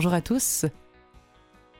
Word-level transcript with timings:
Bonjour 0.00 0.14
à 0.14 0.22
tous. 0.22 0.64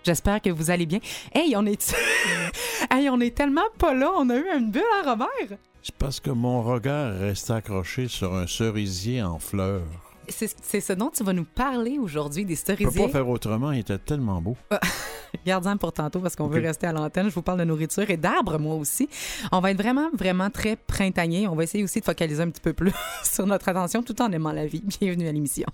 J'espère 0.05 0.43
que 0.43 0.51
vous 0.51 0.71
allez 0.71 0.85
bien. 0.85 0.99
Hey, 1.35 1.57
on 1.57 1.65
est 1.65 1.97
hey, 2.91 3.09
on 3.09 3.19
est 3.19 3.35
tellement 3.35 3.71
pas 3.79 3.95
là, 3.95 4.11
on 4.15 4.29
a 4.29 4.37
eu 4.37 4.45
une 4.59 4.71
bulle 4.71 4.83
à 5.03 5.09
Robert. 5.13 5.57
C'est 5.83 5.95
parce 5.95 6.21
que 6.21 6.29
mon 6.29 6.63
regard 6.63 7.19
reste 7.19 7.51
accroché 7.51 8.09
sur 8.09 8.35
un 8.35 8.47
cerisier 8.47 9.23
en 9.23 9.39
fleurs. 9.39 9.87
C'est 10.29 10.81
ce 10.83 10.93
dont 10.93 11.09
tu 11.09 11.25
vas 11.25 11.33
nous 11.33 11.47
parler 11.47 11.99
aujourd'hui, 11.99 12.45
des 12.45 12.57
cerisiers. 12.57 12.91
Je 12.91 12.99
peux 12.99 13.07
pas 13.07 13.21
faire 13.21 13.29
autrement, 13.31 13.73
il 13.73 13.79
était 13.79 13.97
tellement 13.97 14.43
beau. 14.43 14.55
Garde-en 15.47 15.79
pour 15.79 15.95
tantôt 15.95 16.21
parce 16.21 16.37
qu'on 16.37 16.49
veut 16.49 16.61
rester 16.61 16.89
à 16.89 16.93
l'antenne. 16.93 17.31
Je 17.31 17.35
vous 17.35 17.41
parle 17.41 17.61
de 17.61 17.65
nourriture 17.65 18.11
et 18.11 18.19
d'arbres, 18.19 18.59
moi 18.59 18.75
aussi. 18.75 19.09
On 19.51 19.61
va 19.61 19.71
être 19.71 19.81
vraiment, 19.81 20.11
vraiment 20.13 20.51
très 20.51 20.77
printanier. 20.77 21.49
On 21.49 21.55
va 21.55 21.63
essayer 21.63 21.83
aussi 21.83 22.01
de 22.01 22.05
focaliser 22.05 22.43
un 22.43 22.51
petit 22.51 22.61
peu 22.61 22.75
plus 22.75 22.93
sur 23.23 23.47
notre 23.47 23.71
attention 23.71 24.03
tout 24.03 24.21
en 24.21 24.31
aimant 24.31 24.53
la 24.53 24.67
vie. 24.67 24.85
Bienvenue 25.01 25.27
à 25.27 25.33
l'émission. 25.33 25.65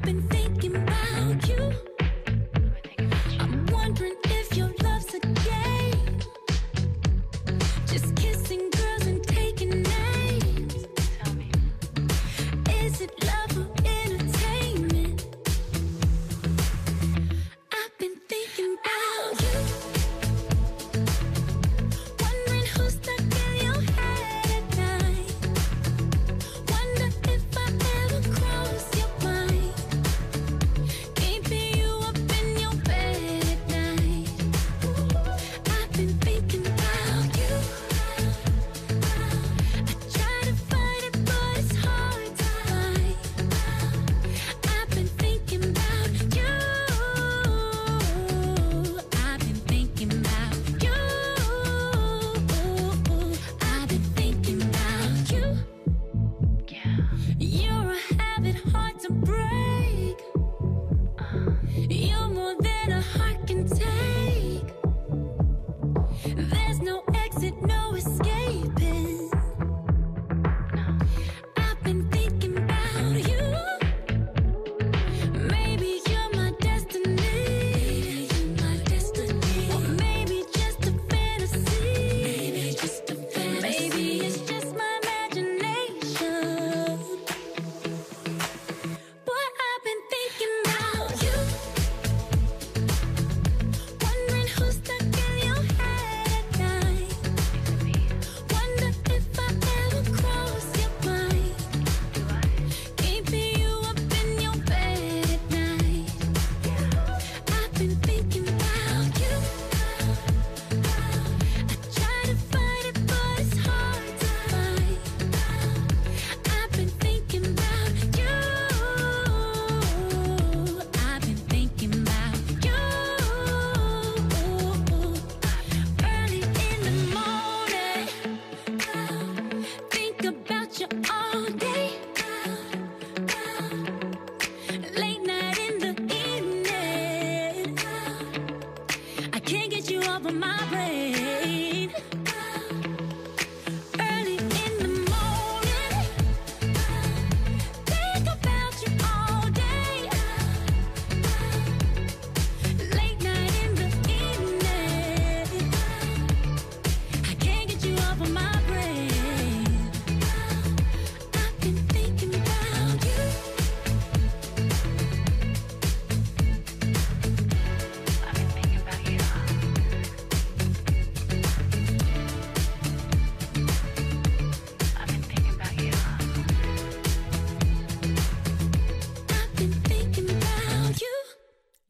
I've 0.00 0.04
been 0.04 0.37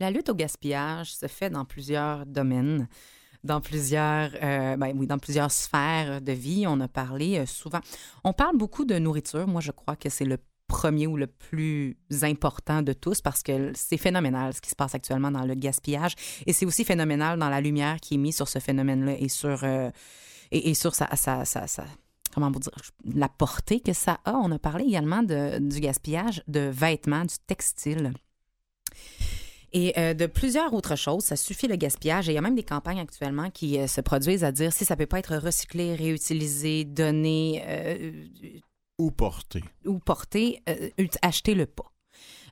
la 0.08 0.12
lutte 0.12 0.30
au 0.30 0.34
gaspillage 0.34 1.14
se 1.14 1.26
fait 1.26 1.50
dans 1.50 1.66
plusieurs 1.66 2.24
domaines 2.24 2.88
dans 3.44 3.60
plusieurs, 3.60 4.30
euh, 4.42 4.76
ben 4.76 4.92
oui, 4.96 5.06
dans 5.06 5.18
plusieurs 5.18 5.52
sphères 5.52 6.20
de 6.20 6.32
vie. 6.32 6.64
On 6.66 6.80
a 6.80 6.88
parlé 6.88 7.38
euh, 7.38 7.46
souvent. 7.46 7.78
On 8.24 8.32
parle 8.32 8.56
beaucoup 8.56 8.84
de 8.84 8.98
nourriture. 8.98 9.46
Moi, 9.46 9.60
je 9.60 9.70
crois 9.70 9.94
que 9.94 10.08
c'est 10.08 10.24
le 10.24 10.38
premier 10.66 11.06
ou 11.06 11.16
le 11.16 11.28
plus 11.28 11.98
important 12.22 12.82
de 12.82 12.92
tous 12.94 13.20
parce 13.20 13.42
que 13.42 13.70
c'est 13.74 13.96
phénoménal 13.96 14.54
ce 14.54 14.60
qui 14.60 14.70
se 14.70 14.74
passe 14.74 14.94
actuellement 14.94 15.30
dans 15.30 15.44
le 15.44 15.54
gaspillage 15.54 16.14
et 16.46 16.52
c'est 16.52 16.66
aussi 16.66 16.84
phénoménal 16.84 17.38
dans 17.38 17.48
la 17.48 17.60
lumière 17.60 18.00
qui 18.00 18.14
est 18.14 18.18
mise 18.18 18.36
sur 18.36 18.48
ce 18.48 18.58
phénomène-là 18.58 19.14
et 19.18 19.28
sur 19.28 19.62
euh, 19.62 19.90
et, 20.50 20.74
sur 20.74 20.94
sa, 20.94 21.14
sa, 21.14 21.44
sa, 21.44 21.84
comment 22.34 22.50
vous 22.50 22.60
dire 22.60 22.72
la 23.04 23.28
portée 23.28 23.80
que 23.80 23.92
ça 23.92 24.18
a. 24.24 24.32
On 24.32 24.50
a 24.50 24.58
parlé 24.58 24.84
également 24.84 25.22
de, 25.22 25.58
du 25.58 25.80
gaspillage 25.80 26.42
de 26.48 26.60
vêtements, 26.60 27.24
du 27.24 27.36
textile 27.46 28.12
et 29.72 29.98
euh, 29.98 30.14
de 30.14 30.26
plusieurs 30.26 30.72
autres 30.74 30.96
choses. 30.96 31.24
Ça 31.24 31.36
suffit 31.36 31.68
le 31.68 31.76
gaspillage. 31.76 32.28
Et 32.28 32.32
il 32.32 32.34
y 32.34 32.38
a 32.38 32.42
même 32.42 32.54
des 32.54 32.62
campagnes 32.62 33.00
actuellement 33.00 33.50
qui 33.50 33.78
euh, 33.78 33.86
se 33.86 34.00
produisent 34.00 34.44
à 34.44 34.52
dire 34.52 34.72
si 34.72 34.84
ça 34.84 34.96
peut 34.96 35.06
pas 35.06 35.18
être 35.18 35.36
recyclé, 35.36 35.94
réutilisé, 35.94 36.84
donné. 36.84 37.62
Euh, 37.66 38.12
ou 38.98 39.10
porté. 39.10 39.62
Ou 39.86 39.98
porté, 39.98 40.60
achetez-le 41.22 41.66
pas. 41.66 41.92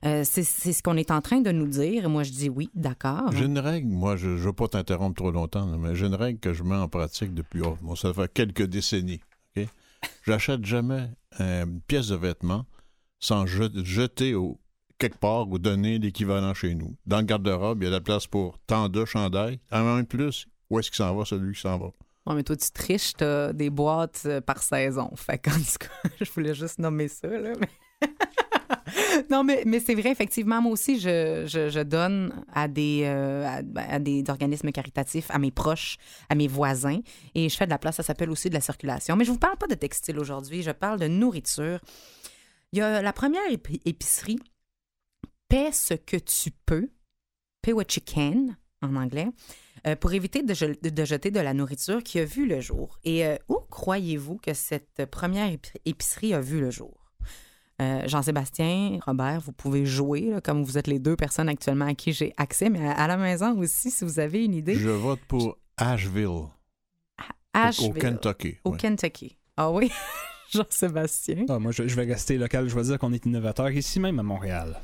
Euh, 0.05 0.23
c'est 0.23 0.43
ce 0.43 0.81
qu'on 0.83 0.95
est 0.95 1.11
en 1.11 1.21
train 1.21 1.41
de 1.41 1.51
nous 1.51 1.67
dire. 1.67 2.07
Moi, 2.09 2.23
je 2.23 2.31
dis 2.31 2.49
oui, 2.49 2.69
d'accord. 2.75 3.31
J'ai 3.33 3.45
une 3.45 3.59
règle, 3.59 3.87
moi, 3.89 4.15
je 4.15 4.29
ne 4.29 4.35
veux 4.35 4.53
pas 4.53 4.67
t'interrompre 4.67 5.15
trop 5.15 5.31
longtemps, 5.31 5.65
mais 5.77 5.95
j'ai 5.95 6.05
une 6.05 6.15
règle 6.15 6.39
que 6.39 6.53
je 6.53 6.63
mets 6.63 6.75
en 6.75 6.87
pratique 6.87 7.33
depuis, 7.33 7.61
oh, 7.61 7.77
bon, 7.81 7.95
ça 7.95 8.13
fait 8.13 8.31
quelques 8.31 8.65
décennies. 8.65 9.19
J'achète 10.25 10.63
jamais 10.63 11.09
une 11.39 11.81
pièce 11.87 12.09
de 12.09 12.15
vêtement 12.15 12.65
sans 13.19 13.45
je- 13.47 13.83
jeter 13.83 14.35
au, 14.35 14.59
quelque 14.97 15.17
part 15.17 15.47
ou 15.49 15.59
donner 15.59 15.99
l'équivalent 15.99 16.53
chez 16.53 16.73
nous. 16.75 16.95
Dans 17.05 17.17
le 17.19 17.23
garde-robe, 17.23 17.81
il 17.81 17.85
y 17.85 17.87
a 17.87 17.89
de 17.91 17.95
la 17.95 18.01
place 18.01 18.27
pour 18.27 18.57
tant 18.67 18.89
de 18.89 19.05
chandails. 19.05 19.59
En 19.71 19.83
même 19.83 20.05
plus, 20.05 20.47
où 20.69 20.79
est-ce 20.79 20.89
qu'il 20.89 20.97
s'en 20.97 21.15
va, 21.15 21.23
celui 21.25 21.53
qui 21.53 21.61
s'en 21.61 21.77
va? 21.77 21.87
Ouais, 22.25 22.35
mais 22.35 22.43
toi, 22.43 22.55
tu 22.57 22.69
triches, 22.71 23.13
t'as 23.13 23.53
des 23.53 23.69
boîtes 23.69 24.23
euh, 24.25 24.41
par 24.41 24.61
saison. 24.61 25.09
Fait 25.15 25.37
qu'en 25.37 25.51
tout 25.51 25.77
cas, 25.79 26.09
je 26.21 26.29
voulais 26.31 26.53
juste 26.53 26.79
nommer 26.79 27.07
ça, 27.07 27.27
là. 27.27 27.53
mais- 27.59 27.69
non, 29.31 29.43
mais, 29.43 29.63
mais 29.65 29.79
c'est 29.79 29.95
vrai, 29.95 30.11
effectivement, 30.11 30.61
moi 30.61 30.71
aussi, 30.73 30.99
je, 30.99 31.45
je- 31.47 31.83
donne 31.83 32.33
à 32.53 32.67
des, 32.67 33.03
euh, 33.05 33.45
à, 33.47 33.61
ben, 33.61 33.85
à 33.89 33.99
des 33.99 34.23
organismes 34.27 34.71
caritatifs, 34.71 35.27
à 35.31 35.39
mes 35.39 35.51
proches, 35.51 35.97
à 36.29 36.35
mes 36.35 36.47
voisins, 36.47 36.99
et 37.33 37.47
je 37.49 37.55
fais 37.55 37.65
de 37.65 37.69
la 37.71 37.77
place. 37.77 37.95
Ça 37.95 38.03
s'appelle 38.03 38.29
aussi 38.29 38.49
de 38.49 38.53
la 38.55 38.61
circulation. 38.61 39.15
Mais 39.15 39.23
je 39.25 39.31
vous 39.31 39.39
parle 39.39 39.57
pas 39.57 39.67
de 39.67 39.75
textile 39.75 40.19
aujourd'hui, 40.19 40.63
je 40.63 40.71
parle 40.71 40.99
de 40.99 41.07
nourriture. 41.07 41.79
Il 42.73 42.79
y 42.79 42.81
a 42.81 43.01
la 43.01 43.13
première 43.13 43.49
épi- 43.49 43.81
épicerie, 43.85 44.37
paie 45.49 45.71
ce 45.71 45.93
que 45.93 46.17
tu 46.17 46.51
peux, 46.65 46.89
pay 47.61 47.73
what 47.73 47.83
you 47.95 48.01
can, 48.05 48.47
en 48.81 48.95
anglais, 48.95 49.27
euh, 49.85 49.95
pour 49.95 50.13
éviter 50.13 50.43
de, 50.43 50.53
je- 50.53 50.89
de 50.89 51.05
jeter 51.05 51.31
de 51.31 51.39
la 51.39 51.53
nourriture 51.53 52.03
qui 52.03 52.19
a 52.19 52.25
vu 52.25 52.45
le 52.47 52.59
jour. 52.61 52.99
Et 53.03 53.25
euh, 53.25 53.37
où 53.49 53.59
croyez-vous 53.69 54.37
que 54.37 54.53
cette 54.53 55.05
première 55.05 55.49
épi- 55.51 55.73
épicerie 55.85 56.33
a 56.33 56.41
vu 56.41 56.59
le 56.59 56.71
jour? 56.71 57.05
Euh, 57.79 58.07
Jean-Sébastien, 58.07 58.97
Robert, 59.05 59.39
vous 59.41 59.51
pouvez 59.51 59.85
jouer, 59.85 60.31
là, 60.31 60.41
comme 60.41 60.63
vous 60.63 60.79
êtes 60.79 60.87
les 60.87 60.97
deux 60.97 61.15
personnes 61.15 61.47
actuellement 61.47 61.85
à 61.85 61.93
qui 61.93 62.11
j'ai 62.11 62.33
accès, 62.37 62.69
mais 62.69 62.87
à, 62.87 62.91
à 62.93 63.07
la 63.07 63.17
maison 63.17 63.55
aussi, 63.59 63.91
si 63.91 64.03
vous 64.03 64.19
avez 64.19 64.43
une 64.43 64.55
idée. 64.55 64.73
Je 64.73 64.89
vote 64.89 65.19
pour 65.27 65.57
Asheville, 65.77 66.25
au- 66.25 66.49
au, 66.49 66.49
Asheville, 67.53 67.93
Kentucky. 68.01 68.57
au. 68.63 68.71
Kentucky. 68.71 69.37
Ah 69.57 69.71
oui, 69.71 69.91
Jean-Sébastien. 70.53 71.45
Ah, 71.49 71.59
moi, 71.59 71.71
je, 71.71 71.87
je 71.87 71.95
vais 71.95 72.05
rester 72.05 72.37
local. 72.37 72.67
Je 72.69 72.75
vais 72.75 72.83
dire 72.83 72.99
qu'on 72.99 73.13
est 73.13 73.25
innovateur 73.25 73.71
ici 73.71 73.99
même 73.99 74.19
à 74.19 74.23
Montréal. 74.23 74.81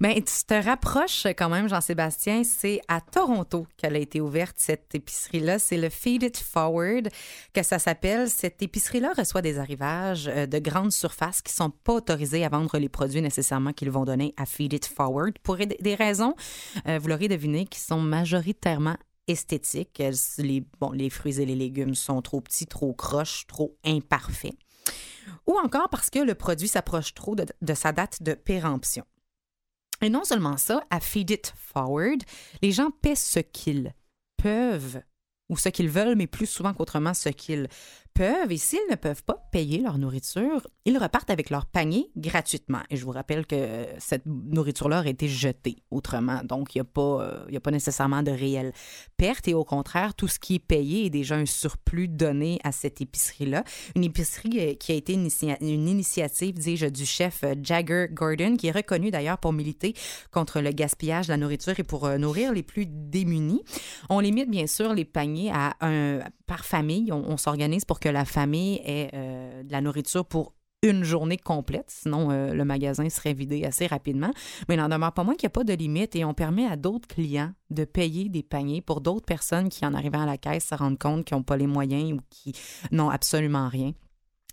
Ben, 0.00 0.14
tu 0.14 0.44
te 0.46 0.54
rapproches 0.54 1.26
quand 1.36 1.48
même, 1.48 1.68
Jean-Sébastien. 1.68 2.42
C'est 2.44 2.80
à 2.88 3.00
Toronto 3.00 3.66
qu'elle 3.76 3.96
a 3.96 3.98
été 3.98 4.20
ouverte, 4.20 4.56
cette 4.58 4.94
épicerie-là. 4.94 5.58
C'est 5.58 5.76
le 5.76 5.88
Feed 5.88 6.22
It 6.22 6.36
Forward 6.36 7.08
que 7.52 7.62
ça 7.62 7.78
s'appelle. 7.78 8.28
Cette 8.30 8.62
épicerie-là 8.62 9.12
reçoit 9.16 9.42
des 9.42 9.58
arrivages 9.58 10.28
euh, 10.28 10.46
de 10.46 10.58
grandes 10.58 10.92
surfaces 10.92 11.42
qui 11.42 11.52
sont 11.52 11.70
pas 11.70 11.94
autorisées 11.94 12.44
à 12.44 12.48
vendre 12.48 12.78
les 12.78 12.88
produits 12.88 13.22
nécessairement 13.22 13.72
qu'ils 13.72 13.90
vont 13.90 14.04
donner 14.04 14.34
à 14.36 14.46
Feed 14.46 14.72
It 14.72 14.86
Forward 14.86 15.38
pour 15.42 15.56
des 15.56 15.94
raisons, 15.94 16.34
euh, 16.86 16.98
vous 16.98 17.08
l'aurez 17.08 17.28
deviné, 17.28 17.66
qui 17.66 17.80
sont 17.80 18.00
majoritairement 18.00 18.96
esthétiques. 19.28 20.02
Les, 20.38 20.64
bon, 20.80 20.92
les 20.92 21.10
fruits 21.10 21.40
et 21.40 21.46
les 21.46 21.54
légumes 21.54 21.94
sont 21.94 22.22
trop 22.22 22.40
petits, 22.40 22.66
trop 22.66 22.92
croches, 22.92 23.46
trop 23.46 23.76
imparfaits. 23.84 24.54
Ou 25.46 25.58
encore 25.58 25.88
parce 25.88 26.10
que 26.10 26.18
le 26.18 26.34
produit 26.34 26.68
s'approche 26.68 27.14
trop 27.14 27.34
de- 27.34 27.46
sa 27.74 27.92
date 27.92 28.22
de 28.22 28.34
péremption. 28.34 29.04
Et 30.02 30.08
non 30.08 30.24
seulement 30.24 30.56
ça, 30.56 30.82
à 30.90 30.98
Feed 31.00 31.30
It 31.30 31.52
Forward, 31.56 32.22
les 32.62 32.72
gens 32.72 32.90
paient 32.90 33.14
ce 33.16 33.40
qu'ils 33.40 33.94
peuvent 34.36 35.02
ou 35.50 35.56
ce 35.56 35.68
qu'ils 35.68 35.90
veulent, 35.90 36.16
mais 36.16 36.26
plus 36.26 36.46
souvent 36.46 36.72
qu'autrement 36.72 37.12
ce 37.12 37.28
qu'ils 37.28 37.68
peuvent. 38.14 38.50
Et 38.50 38.56
s'ils 38.56 38.80
ne 38.90 38.96
peuvent 38.96 39.22
pas 39.22 39.48
payer 39.52 39.78
leur 39.78 39.98
nourriture, 39.98 40.66
ils 40.84 40.98
repartent 40.98 41.30
avec 41.30 41.50
leur 41.50 41.66
panier 41.66 42.10
gratuitement. 42.16 42.80
Et 42.90 42.96
je 42.96 43.04
vous 43.04 43.10
rappelle 43.10 43.46
que 43.46 43.86
cette 43.98 44.24
nourriture-là 44.26 45.00
aurait 45.00 45.10
été 45.10 45.28
jetée 45.28 45.76
autrement. 45.90 46.42
Donc, 46.44 46.74
il 46.74 46.78
n'y 46.78 46.82
a, 46.82 46.84
pas, 46.84 47.22
euh, 47.22 47.56
a 47.56 47.60
pas 47.60 47.70
nécessairement 47.70 48.22
de 48.22 48.30
réelle 48.30 48.72
perte. 49.16 49.48
Et 49.48 49.54
au 49.54 49.64
contraire, 49.64 50.14
tout 50.14 50.28
ce 50.28 50.38
qui 50.38 50.56
est 50.56 50.58
payé 50.58 51.06
est 51.06 51.10
déjà 51.10 51.36
un 51.36 51.46
surplus 51.46 52.08
donné 52.08 52.58
à 52.64 52.72
cette 52.72 53.00
épicerie-là. 53.00 53.64
Une 53.94 54.04
épicerie 54.04 54.58
euh, 54.60 54.74
qui 54.74 54.92
a 54.92 54.94
été 54.94 55.14
une 55.14 55.88
initiative, 55.88 56.58
dis-je, 56.58 56.86
du 56.86 57.06
chef 57.06 57.44
euh, 57.44 57.54
Jagger 57.62 58.08
Gordon, 58.10 58.56
qui 58.56 58.68
est 58.68 58.72
reconnu 58.72 59.10
d'ailleurs 59.10 59.38
pour 59.38 59.52
militer 59.52 59.94
contre 60.30 60.60
le 60.60 60.70
gaspillage 60.70 61.26
de 61.26 61.32
la 61.32 61.36
nourriture 61.36 61.78
et 61.78 61.84
pour 61.84 62.08
nourrir 62.18 62.52
les 62.52 62.62
plus 62.62 62.86
démunis. 62.86 63.62
On 64.08 64.20
limite 64.20 64.50
bien 64.50 64.66
sûr 64.66 64.94
les 64.94 65.04
paniers 65.04 65.50
à 65.52 65.76
un 65.80 66.20
par 66.46 66.64
famille. 66.64 67.12
On 67.12 67.36
s'organise 67.36 67.84
pour 67.84 67.99
que 68.00 68.08
la 68.08 68.24
famille 68.24 68.80
ait 68.84 69.10
euh, 69.14 69.62
de 69.62 69.72
la 69.72 69.80
nourriture 69.80 70.24
pour 70.24 70.54
une 70.82 71.04
journée 71.04 71.36
complète, 71.36 71.90
sinon 71.90 72.30
euh, 72.30 72.54
le 72.54 72.64
magasin 72.64 73.08
serait 73.10 73.34
vidé 73.34 73.64
assez 73.64 73.86
rapidement. 73.86 74.30
Mais 74.68 74.76
il 74.76 74.78
n'en 74.78 74.88
demeure 74.88 75.12
pas 75.12 75.24
moins 75.24 75.34
qu'il 75.34 75.46
n'y 75.46 75.52
a 75.52 75.58
pas 75.58 75.64
de 75.64 75.74
limite 75.74 76.16
et 76.16 76.24
on 76.24 76.32
permet 76.32 76.66
à 76.66 76.76
d'autres 76.76 77.06
clients 77.06 77.52
de 77.68 77.84
payer 77.84 78.28
des 78.28 78.42
paniers 78.42 78.80
pour 78.80 79.00
d'autres 79.00 79.26
personnes 79.26 79.68
qui, 79.68 79.84
en 79.84 79.92
arrivant 79.92 80.22
à 80.22 80.26
la 80.26 80.38
caisse, 80.38 80.68
se 80.68 80.74
rendent 80.74 80.98
compte 80.98 81.24
qu'ils 81.24 81.36
n'ont 81.36 81.42
pas 81.42 81.58
les 81.58 81.66
moyens 81.66 82.12
ou 82.12 82.20
qui 82.30 82.52
n'ont 82.92 83.10
absolument 83.10 83.68
rien. 83.68 83.92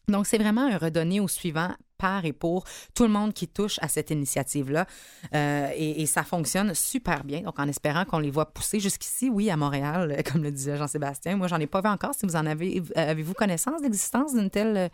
Donc, 0.10 0.26
c'est 0.26 0.38
vraiment 0.38 0.66
un 0.66 0.78
redonner 0.78 1.20
au 1.20 1.28
suivant 1.28 1.70
par 1.98 2.26
et 2.26 2.34
pour 2.34 2.64
tout 2.94 3.04
le 3.04 3.10
monde 3.10 3.34
qui 3.34 3.48
touche 3.48 3.80
à 3.82 3.88
cette 3.88 4.12
initiative-là. 4.12 4.86
Euh, 5.34 5.70
et, 5.76 6.06
ça 6.06 6.24
fonctionne 6.24 6.74
super 6.74 7.24
bien. 7.24 7.42
Donc, 7.42 7.60
en 7.60 7.68
espérant 7.68 8.06
qu'on 8.06 8.20
les 8.20 8.32
voit 8.32 8.46
pousser 8.46 8.80
jusqu'ici, 8.80 9.30
oui, 9.30 9.50
à 9.50 9.58
Montréal, 9.58 10.22
comme 10.32 10.44
le 10.44 10.52
disait 10.52 10.78
Jean-Sébastien. 10.78 11.36
Moi, 11.36 11.48
j'en 11.48 11.60
ai 11.60 11.68
pas 11.68 11.82
vu 11.82 11.90
encore. 11.90 12.14
Si 12.14 12.26
vous 12.26 12.36
en 12.36 12.46
avez, 12.46 12.80
euh, 12.80 13.12
avez-vous 13.12 13.34
connaissance 13.34 13.82
d'existence 13.82 14.34
d'une 14.34 14.50
telle 14.50 14.78
euh, 14.78 14.90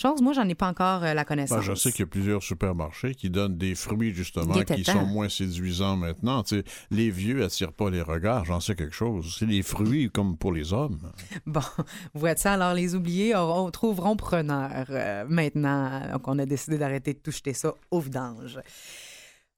chose? 0.00 0.22
Moi, 0.22 0.32
j'en 0.32 0.48
ai 0.48 0.54
pas 0.54 0.68
encore 0.68 1.04
euh, 1.04 1.14
la 1.14 1.24
connaissance. 1.24 1.58
Ben, 1.58 1.62
je 1.62 1.74
sais 1.74 1.90
qu'il 1.90 2.00
y 2.00 2.02
a 2.04 2.06
plusieurs 2.06 2.42
supermarchés 2.42 3.14
qui 3.14 3.30
donnent 3.30 3.56
des 3.56 3.74
fruits, 3.74 4.12
justement, 4.14 4.54
qui 4.54 4.82
temps. 4.82 4.92
sont 4.92 5.06
moins 5.06 5.28
séduisants 5.28 5.96
maintenant. 5.96 6.42
Tu 6.42 6.58
sais, 6.58 6.64
les 6.90 7.10
vieux 7.10 7.44
attirent 7.44 7.72
pas 7.72 7.90
les 7.90 8.02
regards, 8.02 8.44
j'en 8.44 8.60
sais 8.60 8.74
quelque 8.74 8.94
chose. 8.94 9.36
C'est 9.38 9.46
les 9.46 9.62
fruits 9.62 10.10
comme 10.10 10.36
pour 10.36 10.52
les 10.52 10.72
hommes. 10.72 10.98
Bon, 11.46 11.60
vois-tu, 12.14 12.48
alors 12.48 12.74
les 12.74 12.94
oubliés 12.94 13.34
auront, 13.34 13.70
trouveront 13.70 14.16
preneur 14.16 14.86
euh, 14.90 15.24
maintenant. 15.28 16.02
Donc, 16.12 16.26
on 16.26 16.38
a 16.38 16.46
décidé 16.46 16.78
d'arrêter 16.78 17.14
de 17.14 17.18
tout 17.18 17.30
jeter 17.30 17.52
ça 17.52 17.74
au 17.90 18.00
vidange. 18.00 18.58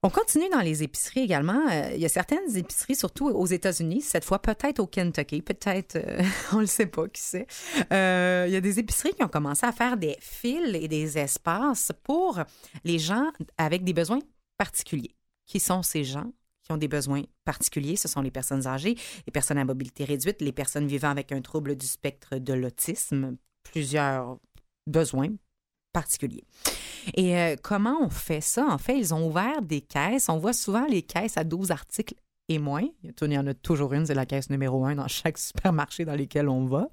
On 0.05 0.09
continue 0.09 0.49
dans 0.49 0.59
les 0.59 0.83
épiceries 0.83 1.21
également. 1.21 1.65
Euh, 1.71 1.91
il 1.93 2.01
y 2.01 2.05
a 2.05 2.09
certaines 2.09 2.57
épiceries, 2.57 2.95
surtout 2.95 3.29
aux 3.29 3.45
États-Unis, 3.45 4.01
cette 4.01 4.25
fois 4.25 4.37
peut-être 4.37 4.79
au 4.79 4.85
Kentucky, 4.85 5.41
peut-être, 5.41 5.95
euh, 5.95 6.21
on 6.51 6.59
le 6.59 6.65
sait 6.65 6.87
pas, 6.87 7.07
qui 7.07 7.21
sait. 7.21 7.47
Euh, 7.93 8.43
il 8.45 8.53
y 8.53 8.57
a 8.57 8.61
des 8.61 8.79
épiceries 8.79 9.13
qui 9.13 9.23
ont 9.23 9.29
commencé 9.29 9.65
à 9.65 9.71
faire 9.71 9.95
des 9.95 10.17
fils 10.19 10.75
et 10.75 10.89
des 10.89 11.17
espaces 11.17 11.93
pour 12.03 12.41
les 12.83 12.99
gens 12.99 13.31
avec 13.57 13.85
des 13.85 13.93
besoins 13.93 14.19
particuliers. 14.57 15.15
Qui 15.45 15.61
sont 15.61 15.83
ces 15.83 16.03
gens 16.03 16.33
qui 16.63 16.73
ont 16.73 16.77
des 16.77 16.89
besoins 16.89 17.23
particuliers? 17.45 17.95
Ce 17.95 18.09
sont 18.09 18.21
les 18.21 18.31
personnes 18.31 18.67
âgées, 18.67 18.95
les 19.25 19.31
personnes 19.31 19.57
à 19.57 19.63
mobilité 19.63 20.03
réduite, 20.03 20.41
les 20.41 20.51
personnes 20.51 20.85
vivant 20.85 21.11
avec 21.11 21.31
un 21.31 21.41
trouble 21.41 21.77
du 21.77 21.87
spectre 21.87 22.39
de 22.39 22.53
l'autisme, 22.53 23.37
plusieurs 23.63 24.37
besoins 24.85 25.29
particuliers. 25.93 26.43
Et 27.15 27.37
euh, 27.37 27.55
comment 27.61 27.97
on 28.01 28.09
fait 28.09 28.41
ça? 28.41 28.65
En 28.67 28.77
fait, 28.77 28.97
ils 28.97 29.13
ont 29.13 29.27
ouvert 29.27 29.61
des 29.61 29.81
caisses. 29.81 30.27
On 30.29 30.37
voit 30.37 30.53
souvent 30.53 30.85
les 30.85 31.03
caisses 31.03 31.37
à 31.37 31.43
12 31.43 31.71
articles 31.71 32.15
et 32.49 32.59
moins. 32.59 32.87
Il 33.03 33.31
y 33.31 33.37
en 33.37 33.47
a 33.47 33.53
toujours 33.53 33.93
une, 33.93 34.05
c'est 34.05 34.13
la 34.13 34.25
caisse 34.25 34.49
numéro 34.49 34.85
un 34.85 34.95
dans 34.95 35.07
chaque 35.07 35.37
supermarché 35.37 36.05
dans 36.05 36.15
lequel 36.15 36.49
on 36.49 36.65
va. 36.65 36.89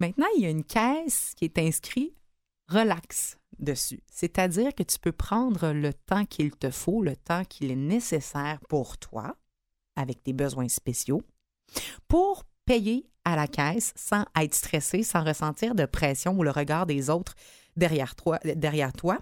Maintenant, 0.00 0.26
il 0.36 0.42
y 0.42 0.46
a 0.46 0.50
une 0.50 0.64
caisse 0.64 1.32
qui 1.36 1.44
est 1.44 1.58
inscrite 1.58 2.14
relax 2.68 3.38
dessus. 3.58 4.00
C'est-à-dire 4.10 4.74
que 4.74 4.82
tu 4.82 4.98
peux 4.98 5.12
prendre 5.12 5.72
le 5.72 5.92
temps 5.92 6.24
qu'il 6.24 6.50
te 6.52 6.70
faut, 6.70 7.02
le 7.02 7.16
temps 7.16 7.44
qu'il 7.44 7.70
est 7.70 7.76
nécessaire 7.76 8.58
pour 8.68 8.98
toi, 8.98 9.36
avec 9.96 10.22
tes 10.22 10.32
besoins 10.32 10.68
spéciaux, 10.68 11.22
pour 12.08 12.44
payer 12.64 13.06
à 13.24 13.36
la 13.36 13.46
caisse 13.46 13.92
sans 13.96 14.24
être 14.36 14.54
stressé, 14.54 15.02
sans 15.02 15.24
ressentir 15.24 15.74
de 15.74 15.86
pression 15.86 16.36
ou 16.36 16.42
le 16.42 16.50
regard 16.50 16.86
des 16.86 17.10
autres 17.10 17.34
derrière 17.76 18.14
toi. 18.14 18.38
Derrière 18.44 18.92
toi. 18.92 19.18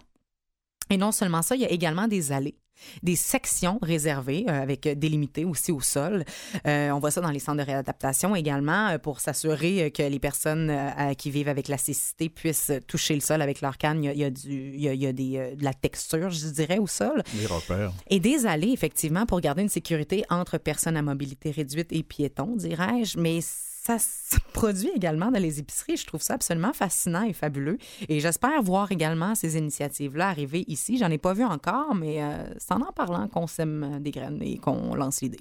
Et 0.90 0.96
non 0.96 1.12
seulement 1.12 1.42
ça, 1.42 1.54
il 1.54 1.62
y 1.62 1.64
a 1.64 1.70
également 1.70 2.08
des 2.08 2.32
allées 2.32 2.56
des 3.02 3.16
sections 3.16 3.78
réservées 3.82 4.44
euh, 4.48 4.62
avec 4.62 4.86
euh, 4.86 4.94
délimitées 4.94 5.44
aussi 5.44 5.72
au 5.72 5.80
sol. 5.80 6.24
Euh, 6.66 6.90
on 6.90 6.98
voit 6.98 7.10
ça 7.10 7.20
dans 7.20 7.30
les 7.30 7.38
centres 7.38 7.58
de 7.58 7.66
réadaptation 7.66 8.34
également 8.34 8.88
euh, 8.88 8.98
pour 8.98 9.20
s'assurer 9.20 9.84
euh, 9.84 9.90
que 9.90 10.02
les 10.02 10.18
personnes 10.18 10.70
euh, 10.70 11.14
qui 11.14 11.30
vivent 11.30 11.48
avec 11.48 11.68
la 11.68 11.78
cécité 11.78 12.28
puissent 12.28 12.70
euh, 12.70 12.80
toucher 12.80 13.14
le 13.14 13.20
sol 13.20 13.42
avec 13.42 13.60
leur 13.60 13.78
canne. 13.78 14.02
Il 14.02 14.06
y 14.06 14.08
a, 14.08 14.12
il 14.14 14.18
y 14.20 14.24
a 14.24 14.30
du, 14.30 14.72
il 14.74 14.80
y 14.80 14.88
a, 14.88 14.94
il 14.94 15.02
y 15.02 15.06
a 15.06 15.12
des, 15.12 15.36
euh, 15.36 15.54
de 15.54 15.62
la 15.62 15.74
texture, 15.74 16.30
je 16.30 16.48
dirais, 16.48 16.78
au 16.78 16.86
sol. 16.86 17.22
Les 17.38 17.46
repères. 17.46 17.92
Et 18.08 18.20
des 18.20 18.46
allées, 18.46 18.72
effectivement, 18.72 19.26
pour 19.26 19.40
garder 19.40 19.62
une 19.62 19.68
sécurité 19.68 20.24
entre 20.30 20.58
personnes 20.58 20.96
à 20.96 21.02
mobilité 21.02 21.50
réduite 21.50 21.92
et 21.92 22.02
piétons, 22.02 22.56
dirais-je. 22.56 23.18
Mais 23.18 23.40
ça 23.82 23.98
se 23.98 24.36
produit 24.52 24.90
également 24.94 25.30
dans 25.30 25.40
les 25.40 25.58
épiceries. 25.58 25.96
Je 25.96 26.06
trouve 26.06 26.22
ça 26.22 26.34
absolument 26.34 26.72
fascinant 26.72 27.22
et 27.22 27.32
fabuleux. 27.32 27.78
Et 28.08 28.20
j'espère 28.20 28.62
voir 28.62 28.92
également 28.92 29.34
ces 29.34 29.56
initiatives-là 29.56 30.28
arriver 30.28 30.64
ici. 30.68 30.98
J'en 30.98 31.10
ai 31.10 31.18
pas 31.18 31.34
vu 31.34 31.44
encore, 31.44 31.94
mais 31.94 32.22
euh, 32.22 32.44
c'est 32.58 32.72
en 32.72 32.82
en 32.82 32.92
parlant 32.92 33.26
qu'on 33.28 33.46
sème 33.46 33.98
des 34.00 34.12
graines 34.12 34.40
et 34.42 34.58
qu'on 34.58 34.94
lance 34.94 35.20
l'idée. 35.20 35.40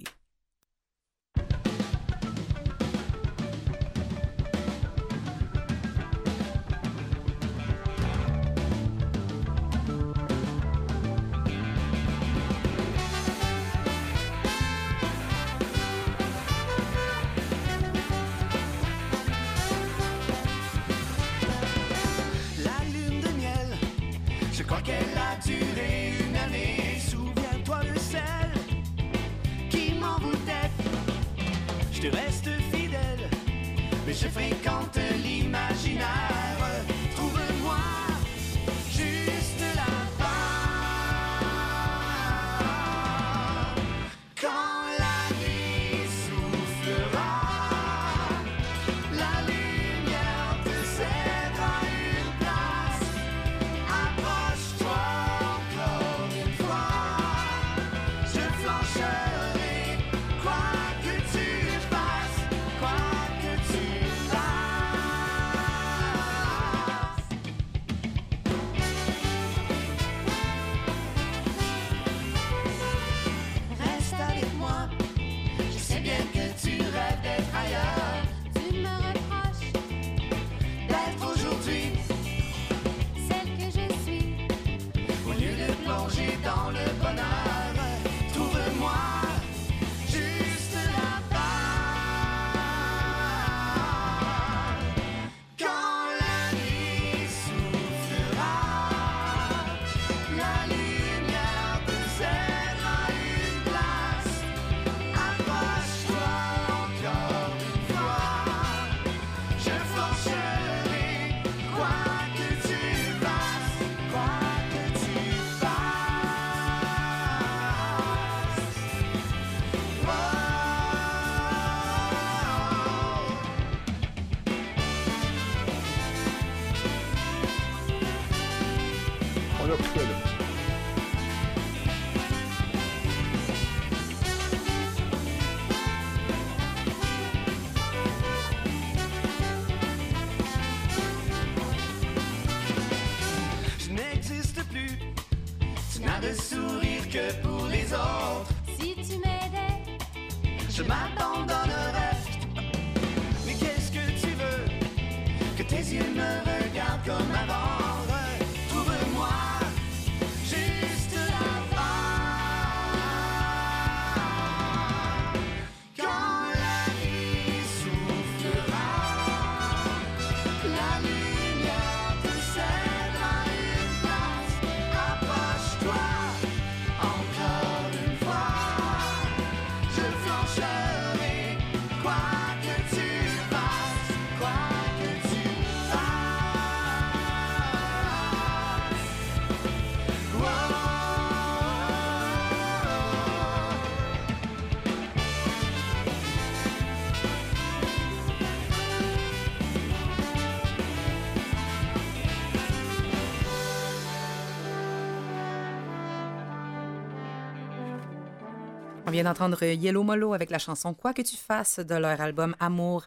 On 209.11 209.13
vient 209.13 209.25
d'entendre 209.25 209.61
Yellow 209.61 210.03
Molo 210.03 210.33
avec 210.33 210.49
la 210.51 210.57
chanson 210.57 210.93
Quoi 210.93 211.13
que 211.13 211.21
tu 211.21 211.35
fasses 211.35 211.79
de 211.81 211.95
leur 211.95 212.21
album 212.21 212.55
Amour 212.61 213.05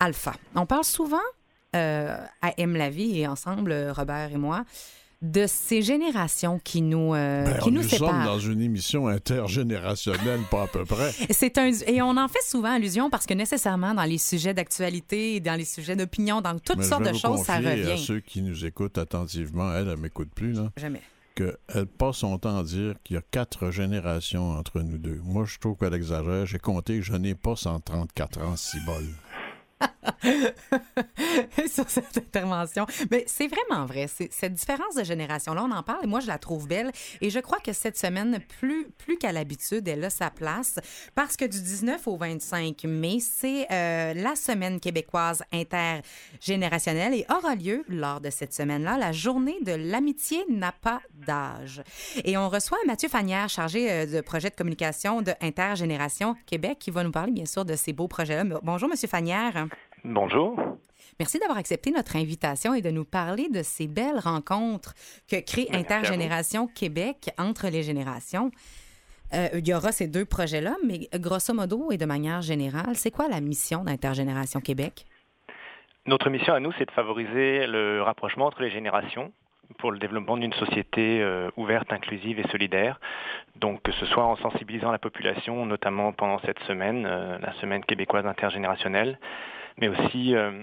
Alpha. 0.00 0.34
On 0.56 0.66
parle 0.66 0.82
souvent 0.82 1.20
euh, 1.76 2.16
à 2.42 2.52
Aime 2.60 2.74
la 2.74 2.90
vie 2.90 3.20
et 3.20 3.28
ensemble, 3.28 3.72
Robert 3.94 4.32
et 4.32 4.38
moi, 4.38 4.64
de 5.22 5.44
ces 5.46 5.82
générations 5.82 6.58
qui 6.58 6.82
nous, 6.82 7.14
euh, 7.14 7.44
Ben, 7.44 7.58
qui 7.60 7.70
nous 7.70 7.82
nous 7.82 7.88
sommes 7.88 8.08
séparent. 8.08 8.24
dans 8.26 8.40
une 8.40 8.60
émission 8.60 9.06
intergénérationnelle, 9.06 10.40
pas 10.50 10.64
à 10.64 10.66
peu 10.66 10.84
près. 10.84 11.12
C'est 11.30 11.58
un 11.58 11.70
et 11.86 12.02
on 12.02 12.16
en 12.16 12.26
fait 12.26 12.42
souvent 12.44 12.74
allusion 12.74 13.08
parce 13.08 13.24
que 13.24 13.34
nécessairement 13.34 13.94
dans 13.94 14.02
les 14.02 14.18
sujets 14.18 14.52
d'actualité, 14.52 15.38
dans 15.38 15.54
les 15.54 15.64
sujets 15.64 15.94
d'opinion, 15.94 16.40
dans 16.40 16.58
toutes 16.58 16.78
Mais 16.78 16.84
sortes 16.84 17.04
de 17.04 17.12
choses, 17.16 17.44
ça 17.44 17.58
confier 17.58 17.68
à 17.68 17.92
revient. 17.92 18.04
ceux 18.04 18.18
qui 18.18 18.42
nous 18.42 18.64
écoutent 18.64 18.98
attentivement, 18.98 19.72
elle, 19.72 19.86
elle 19.86 19.96
m'écoute 19.96 20.30
plus, 20.34 20.54
là, 20.54 20.72
Jamais. 20.76 21.02
Qu'elle 21.36 21.86
passe 21.86 22.16
son 22.16 22.38
temps 22.38 22.58
à 22.58 22.62
dire 22.64 22.94
qu'il 23.04 23.14
y 23.14 23.18
a 23.18 23.22
quatre 23.30 23.70
générations 23.70 24.50
entre 24.50 24.80
nous 24.80 24.98
deux. 24.98 25.20
Moi, 25.22 25.44
je 25.44 25.58
trouve 25.58 25.76
qu'elle 25.76 25.94
exagère. 25.94 26.46
J'ai 26.46 26.58
compté, 26.58 27.02
je 27.02 27.14
n'ai 27.14 27.34
pas 27.34 27.54
134 27.54 28.42
ans, 28.42 28.56
si 28.56 28.78
bol. 28.84 29.04
sur 31.68 31.88
cette 31.88 32.16
intervention. 32.16 32.86
Mais 33.10 33.24
c'est 33.26 33.48
vraiment 33.48 33.86
vrai. 33.86 34.06
Cette 34.08 34.54
différence 34.54 34.94
de 34.94 35.04
génération-là, 35.04 35.64
on 35.64 35.70
en 35.70 35.82
parle 35.82 36.04
et 36.04 36.06
moi, 36.06 36.20
je 36.20 36.26
la 36.26 36.38
trouve 36.38 36.66
belle. 36.66 36.92
Et 37.20 37.30
je 37.30 37.38
crois 37.38 37.58
que 37.58 37.72
cette 37.72 37.98
semaine, 37.98 38.38
plus, 38.60 38.88
plus 38.98 39.18
qu'à 39.18 39.32
l'habitude, 39.32 39.86
elle 39.88 40.04
a 40.04 40.10
sa 40.10 40.30
place 40.30 40.78
parce 41.14 41.36
que 41.36 41.44
du 41.44 41.60
19 41.60 42.06
au 42.08 42.16
25 42.16 42.84
mai, 42.84 43.18
c'est 43.20 43.66
euh, 43.70 44.14
la 44.14 44.36
semaine 44.36 44.80
québécoise 44.80 45.42
intergénérationnelle 45.52 47.14
et 47.14 47.26
aura 47.30 47.54
lieu 47.54 47.84
lors 47.88 48.20
de 48.20 48.30
cette 48.30 48.52
semaine-là, 48.52 48.98
la 48.98 49.12
journée 49.12 49.58
de 49.62 49.72
l'amitié 49.72 50.44
n'a 50.48 50.72
pas 50.72 51.00
d'âge. 51.14 51.82
Et 52.24 52.36
on 52.36 52.48
reçoit 52.48 52.78
Mathieu 52.86 53.08
Fanière, 53.08 53.48
chargé 53.48 53.90
euh, 53.90 54.06
de 54.06 54.20
projet 54.20 54.50
de 54.50 54.54
communication 54.54 55.22
de 55.22 55.32
Intergénération 55.40 56.36
Québec, 56.46 56.78
qui 56.78 56.90
va 56.90 57.04
nous 57.04 57.12
parler, 57.12 57.32
bien 57.32 57.46
sûr, 57.46 57.64
de 57.64 57.76
ces 57.76 57.92
beaux 57.92 58.08
projets-là. 58.08 58.44
Bonjour, 58.62 58.88
Monsieur 58.88 59.08
Fanière. 59.08 59.65
Bonjour. 60.08 60.56
Merci 61.18 61.40
d'avoir 61.40 61.58
accepté 61.58 61.90
notre 61.90 62.14
invitation 62.14 62.74
et 62.74 62.80
de 62.80 62.90
nous 62.90 63.04
parler 63.04 63.48
de 63.48 63.62
ces 63.64 63.88
belles 63.88 64.20
rencontres 64.20 64.94
que 65.28 65.40
crée 65.44 65.66
Merci. 65.68 65.84
Intergénération 65.84 66.68
Québec 66.68 67.30
entre 67.38 67.66
les 67.66 67.82
générations. 67.82 68.52
Euh, 69.34 69.48
il 69.54 69.66
y 69.66 69.74
aura 69.74 69.90
ces 69.90 70.06
deux 70.06 70.24
projets-là, 70.24 70.76
mais 70.86 71.08
grosso 71.14 71.52
modo 71.52 71.90
et 71.90 71.96
de 71.96 72.04
manière 72.04 72.40
générale, 72.40 72.94
c'est 72.94 73.10
quoi 73.10 73.26
la 73.26 73.40
mission 73.40 73.82
d'Intergénération 73.82 74.60
Québec? 74.60 75.06
Notre 76.06 76.30
mission 76.30 76.54
à 76.54 76.60
nous, 76.60 76.70
c'est 76.78 76.86
de 76.86 76.92
favoriser 76.92 77.66
le 77.66 78.00
rapprochement 78.00 78.46
entre 78.46 78.62
les 78.62 78.70
générations 78.70 79.32
pour 79.78 79.90
le 79.90 79.98
développement 79.98 80.36
d'une 80.36 80.52
société 80.52 81.20
euh, 81.20 81.50
ouverte, 81.56 81.92
inclusive 81.92 82.38
et 82.38 82.46
solidaire. 82.52 83.00
Donc 83.56 83.82
que 83.82 83.90
ce 83.90 84.06
soit 84.06 84.24
en 84.24 84.36
sensibilisant 84.36 84.92
la 84.92 85.00
population, 85.00 85.66
notamment 85.66 86.12
pendant 86.12 86.38
cette 86.42 86.60
semaine, 86.60 87.06
euh, 87.06 87.38
la 87.40 87.52
semaine 87.54 87.82
québécoise 87.82 88.24
intergénérationnelle, 88.24 89.18
mais 89.78 89.88
aussi 89.88 90.34
euh, 90.34 90.62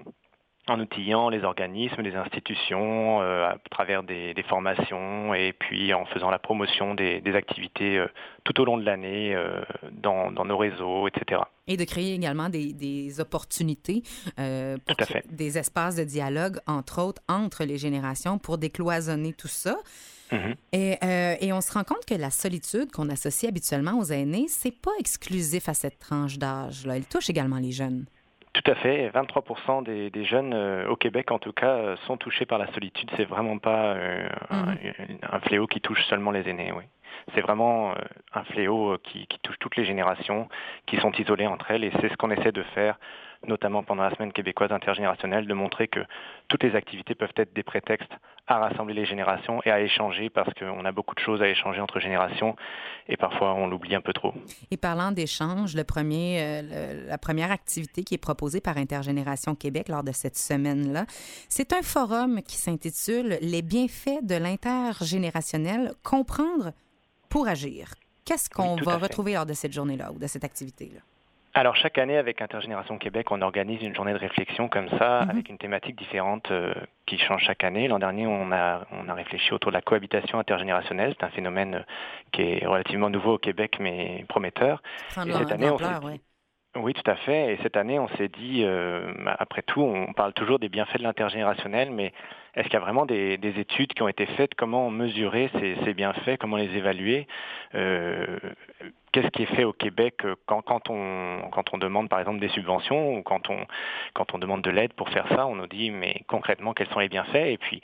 en 0.67 0.79
outillant 0.79 1.29
les 1.29 1.43
organismes, 1.43 2.01
les 2.01 2.15
institutions 2.15 3.21
euh, 3.21 3.49
à 3.49 3.57
travers 3.69 4.01
des, 4.03 4.33
des 4.33 4.43
formations 4.43 5.33
et 5.33 5.51
puis 5.53 5.93
en 5.93 6.05
faisant 6.05 6.29
la 6.29 6.39
promotion 6.39 6.95
des, 6.95 7.19
des 7.19 7.35
activités 7.35 7.97
euh, 7.97 8.07
tout 8.45 8.59
au 8.61 8.65
long 8.65 8.77
de 8.77 8.85
l'année 8.85 9.35
euh, 9.35 9.61
dans, 9.91 10.31
dans 10.31 10.45
nos 10.45 10.57
réseaux, 10.57 11.07
etc. 11.07 11.41
Et 11.67 11.75
de 11.75 11.83
créer 11.83 12.13
également 12.13 12.49
des, 12.49 12.71
des 12.71 13.19
opportunités, 13.19 14.03
pour 14.23 14.95
Tout 14.95 15.03
à 15.03 15.05
créer 15.05 15.21
fait. 15.21 15.35
des 15.35 15.57
espaces 15.57 15.95
de 15.95 16.03
dialogue, 16.03 16.59
entre 16.65 17.01
autres, 17.01 17.21
entre 17.27 17.65
les 17.65 17.77
générations 17.77 18.37
pour 18.37 18.57
décloisonner 18.57 19.33
tout 19.33 19.47
ça. 19.49 19.75
Mhm. 20.31 20.55
Et, 20.71 20.97
euh, 21.03 21.35
et 21.39 21.53
on 21.53 21.61
se 21.61 21.71
rend 21.73 21.83
compte 21.83 22.05
que 22.05 22.15
la 22.15 22.31
solitude 22.31 22.91
qu'on 22.91 23.09
associe 23.09 23.49
habituellement 23.49 23.99
aux 23.99 24.05
aînés, 24.05 24.45
c'est 24.47 24.71
pas 24.81 24.91
exclusif 24.99 25.69
à 25.69 25.73
cette 25.73 25.99
tranche 25.99 26.37
d'âge. 26.37 26.85
Là. 26.85 26.97
Elle 26.97 27.05
touche 27.05 27.29
également 27.29 27.59
les 27.59 27.71
jeunes. 27.71 28.05
Tout 28.53 28.71
à 28.71 28.75
fait. 28.75 29.09
23% 29.09 29.83
des, 29.83 30.11
des 30.11 30.25
jeunes 30.25 30.53
euh, 30.53 30.87
au 30.87 30.95
Québec, 30.95 31.31
en 31.31 31.39
tout 31.39 31.53
cas, 31.53 31.75
euh, 31.75 31.95
sont 32.05 32.17
touchés 32.17 32.45
par 32.45 32.59
la 32.59 32.71
solitude. 32.73 33.09
C'est 33.17 33.25
vraiment 33.25 33.57
pas 33.57 33.95
euh, 33.95 34.29
un, 34.51 34.75
un 35.23 35.39
fléau 35.39 35.65
qui 35.65 35.81
touche 35.81 36.03
seulement 36.05 36.29
les 36.29 36.47
aînés. 36.47 36.71
Oui. 36.71 36.83
C'est 37.33 37.41
vraiment 37.41 37.93
un 38.33 38.43
fléau 38.45 38.97
qui, 39.01 39.27
qui 39.27 39.39
touche 39.39 39.57
toutes 39.59 39.77
les 39.77 39.85
générations, 39.85 40.49
qui 40.85 40.97
sont 40.97 41.11
isolées 41.13 41.47
entre 41.47 41.71
elles, 41.71 41.85
et 41.85 41.91
c'est 42.01 42.09
ce 42.09 42.17
qu'on 42.17 42.31
essaie 42.31 42.51
de 42.51 42.63
faire, 42.75 42.99
notamment 43.47 43.83
pendant 43.83 44.03
la 44.03 44.15
semaine 44.15 44.31
québécoise 44.31 44.71
intergénérationnelle, 44.71 45.47
de 45.47 45.53
montrer 45.53 45.87
que 45.87 45.99
toutes 46.47 46.63
les 46.63 46.75
activités 46.75 47.15
peuvent 47.15 47.33
être 47.35 47.53
des 47.53 47.63
prétextes 47.63 48.11
à 48.47 48.59
rassembler 48.59 48.93
les 48.93 49.05
générations 49.05 49.61
et 49.63 49.71
à 49.71 49.79
échanger, 49.79 50.29
parce 50.29 50.53
qu'on 50.53 50.83
a 50.83 50.91
beaucoup 50.91 51.15
de 51.15 51.19
choses 51.19 51.41
à 51.41 51.47
échanger 51.47 51.79
entre 51.79 51.99
générations, 51.99 52.55
et 53.07 53.15
parfois 53.15 53.53
on 53.53 53.67
l'oublie 53.67 53.95
un 53.95 54.01
peu 54.01 54.13
trop. 54.13 54.33
Et 54.71 54.77
parlant 54.77 55.11
d'échange, 55.11 55.75
le 55.75 55.83
premier, 55.83 56.39
euh, 56.41 57.07
la 57.07 57.17
première 57.17 57.51
activité 57.51 58.03
qui 58.03 58.15
est 58.15 58.17
proposée 58.17 58.59
par 58.59 58.77
Intergénération 58.77 59.55
Québec 59.55 59.87
lors 59.87 60.03
de 60.03 60.11
cette 60.11 60.37
semaine-là, 60.37 61.05
c'est 61.47 61.73
un 61.73 61.81
forum 61.81 62.41
qui 62.41 62.57
s'intitule 62.57 63.37
Les 63.41 63.61
bienfaits 63.61 64.23
de 64.23 64.35
l'intergénérationnel, 64.35 65.93
comprendre 66.03 66.73
pour 67.29 67.47
agir. 67.47 67.93
Qu'est-ce 68.25 68.49
qu'on 68.49 68.75
Oui, 68.75 68.83
va 68.83 68.97
retrouver 68.97 69.33
lors 69.33 69.45
de 69.45 69.53
cette 69.53 69.73
journée-là 69.73 70.11
ou 70.11 70.19
de 70.19 70.27
cette 70.27 70.43
activité-là? 70.43 71.01
Alors 71.55 71.75
chaque 71.75 71.99
année 71.99 72.17
avec 72.17 72.41
Intergénération 72.41 72.97
Québec, 72.97 73.29
on 73.31 73.41
organise 73.43 73.81
une 73.83 73.93
journée 73.93 74.13
de 74.13 74.17
réflexion 74.17 74.67
comme 74.69 74.89
ça, 74.97 75.21
Mhm. 75.23 75.29
avec 75.29 75.49
une 75.49 75.59
thématique 75.59 75.95
différente 75.95 76.49
euh, 76.49 76.73
qui 77.05 77.19
change 77.19 77.43
chaque 77.43 77.63
année. 77.63 77.87
L'an 77.87 77.99
dernier, 77.99 78.25
on 78.25 78.51
a, 78.51 78.87
on 78.91 79.07
a 79.07 79.13
réfléchi 79.13 79.53
autour 79.53 79.69
de 79.71 79.75
la 79.77 79.81
cohabitation 79.81 80.39
intergénérationnelle. 80.39 81.13
C'est 81.19 81.25
un 81.25 81.29
phénomène 81.29 81.75
euh, 81.75 81.83
qui 82.31 82.41
est 82.41 82.65
relativement 82.65 83.11
nouveau 83.11 83.33
au 83.33 83.37
Québec, 83.37 83.77
mais 83.79 84.25
prometteur. 84.29 84.81
Et 85.27 85.31
cette 85.33 85.51
année, 85.51 85.69
on 85.69 85.77
ouais. 85.77 86.19
Oui, 86.75 86.93
tout 86.95 87.09
à 87.11 87.15
fait. 87.17 87.53
Et 87.53 87.59
cette 87.61 87.77
année, 87.77 87.99
on 87.99 88.07
s'est 88.17 88.29
dit, 88.29 88.63
euh, 88.65 89.13
après 89.37 89.61
tout, 89.61 89.81
on 89.83 90.11
parle 90.13 90.33
toujours 90.33 90.57
des 90.57 90.69
bienfaits 90.69 90.97
de 90.97 91.03
l'intergénérationnel, 91.03 91.91
mais 91.91 92.13
est-ce 92.55 92.63
qu'il 92.63 92.73
y 92.73 92.77
a 92.77 92.79
vraiment 92.79 93.05
des, 93.05 93.37
des 93.37 93.59
études 93.59 93.93
qui 93.93 94.01
ont 94.01 94.07
été 94.07 94.25
faites? 94.25 94.55
Comment 94.55 94.89
mesurer 94.89 95.51
ces, 95.59 95.75
ces 95.85 95.93
bienfaits? 95.93 96.37
Comment 96.39 96.57
les 96.57 96.75
évaluer? 96.75 97.27
Euh, 97.75 98.39
Qu'est-ce 99.13 99.27
qui 99.29 99.43
est 99.43 99.55
fait 99.55 99.63
au 99.63 99.71
Québec 99.73 100.15
euh, 100.25 100.35
quand, 100.47 100.61
quand, 100.63 100.89
on, 100.89 101.39
quand 101.51 101.73
on 101.73 101.77
demande, 101.77 102.09
par 102.09 102.19
exemple, 102.19 102.39
des 102.39 102.49
subventions 102.49 103.15
ou 103.17 103.23
quand 103.23 103.49
on, 103.49 103.65
quand 104.13 104.33
on 104.33 104.39
demande 104.39 104.61
de 104.63 104.69
l'aide 104.71 104.91
pour 104.93 105.07
faire 105.09 105.27
ça 105.29 105.45
On 105.47 105.55
nous 105.55 105.67
dit, 105.67 105.91
mais 105.91 106.23
concrètement, 106.27 106.73
quels 106.73 106.89
sont 106.89 106.99
les 106.99 107.09
bienfaits? 107.09 107.35
Et 107.35 107.57
puis, 107.57 107.81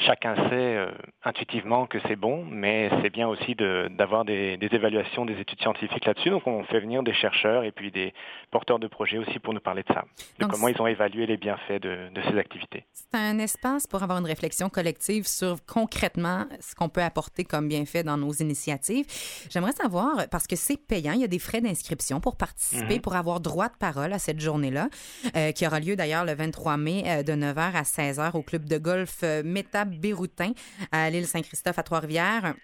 chacun 0.00 0.34
sait 0.34 0.76
euh, 0.76 0.90
intuitivement 1.24 1.86
que 1.86 1.98
c'est 2.08 2.16
bon, 2.16 2.44
mais 2.50 2.90
c'est 3.00 3.10
bien 3.10 3.28
aussi 3.28 3.54
de- 3.54 3.88
d'avoir 3.96 4.24
des, 4.24 4.56
des 4.56 4.68
évaluations, 4.74 5.24
des 5.24 5.38
études 5.40 5.60
scientifiques 5.60 6.04
là-dessus. 6.04 6.30
Donc, 6.30 6.46
on 6.46 6.64
fait 6.64 6.80
venir 6.80 7.02
des 7.04 7.14
chercheurs 7.14 7.62
et 7.62 7.70
puis 7.70 7.92
des 7.92 8.12
porteurs 8.50 8.80
de 8.80 8.88
projets 8.88 9.18
aussi 9.18 9.38
pour 9.38 9.54
nous 9.54 9.60
parler 9.60 9.84
de 9.84 9.92
ça, 9.94 10.02
de 10.38 10.42
Donc, 10.44 10.50
comment 10.50 10.66
ils 10.68 10.82
ont 10.82 10.86
évalué 10.88 11.26
les 11.26 11.36
bienfaits 11.36 11.80
de, 11.80 12.08
de 12.12 12.22
ces 12.28 12.36
activités. 12.36 12.84
C'est 12.92 13.14
un 13.16 13.38
espace 13.38 13.86
pour 13.86 14.02
avoir 14.02 14.18
une 14.18 14.26
réflexion 14.26 14.68
collective 14.68 15.26
sur 15.28 15.56
concrètement 15.64 16.46
ce 16.60 16.74
qu'on 16.74 16.88
peut 16.88 17.02
apporter 17.02 17.44
comme 17.44 17.68
bienfait 17.68 18.02
dans 18.02 18.16
nos 18.16 18.32
initiatives. 18.32 19.06
J'aimerais 19.48 19.72
savoir, 19.72 20.16
parce 20.30 20.48
que 20.48 20.56
c'est 20.56 20.71
payant, 20.76 21.12
il 21.12 21.20
y 21.20 21.24
a 21.24 21.28
des 21.28 21.38
frais 21.38 21.60
d'inscription 21.60 22.20
pour 22.20 22.36
participer, 22.36 22.94
Mhm. 22.96 23.00
pour 23.00 23.14
avoir 23.16 23.40
droit 23.40 23.68
de 23.68 23.76
parole 23.78 24.12
à 24.12 24.18
cette 24.18 24.40
journée-là, 24.40 24.88
euh, 25.36 25.52
qui 25.52 25.66
aura 25.66 25.80
lieu 25.80 25.96
d'ailleurs 25.96 26.24
le 26.24 26.34
23 26.34 26.76
mai 26.76 27.04
euh, 27.06 27.22
de 27.22 27.32
9h 27.32 27.74
à 27.74 27.82
16h 27.84 28.34
au 28.36 28.42
club 28.42 28.64
de 28.64 28.78
golf 28.78 29.20
euh, 29.22 29.42
Méta 29.44 29.84
Béroutin 29.84 30.52
à 30.90 31.10
l'île 31.10 31.26
Saint-Christophe 31.26 31.78
à 31.78 31.82
Trois-Rivières. 31.82 32.54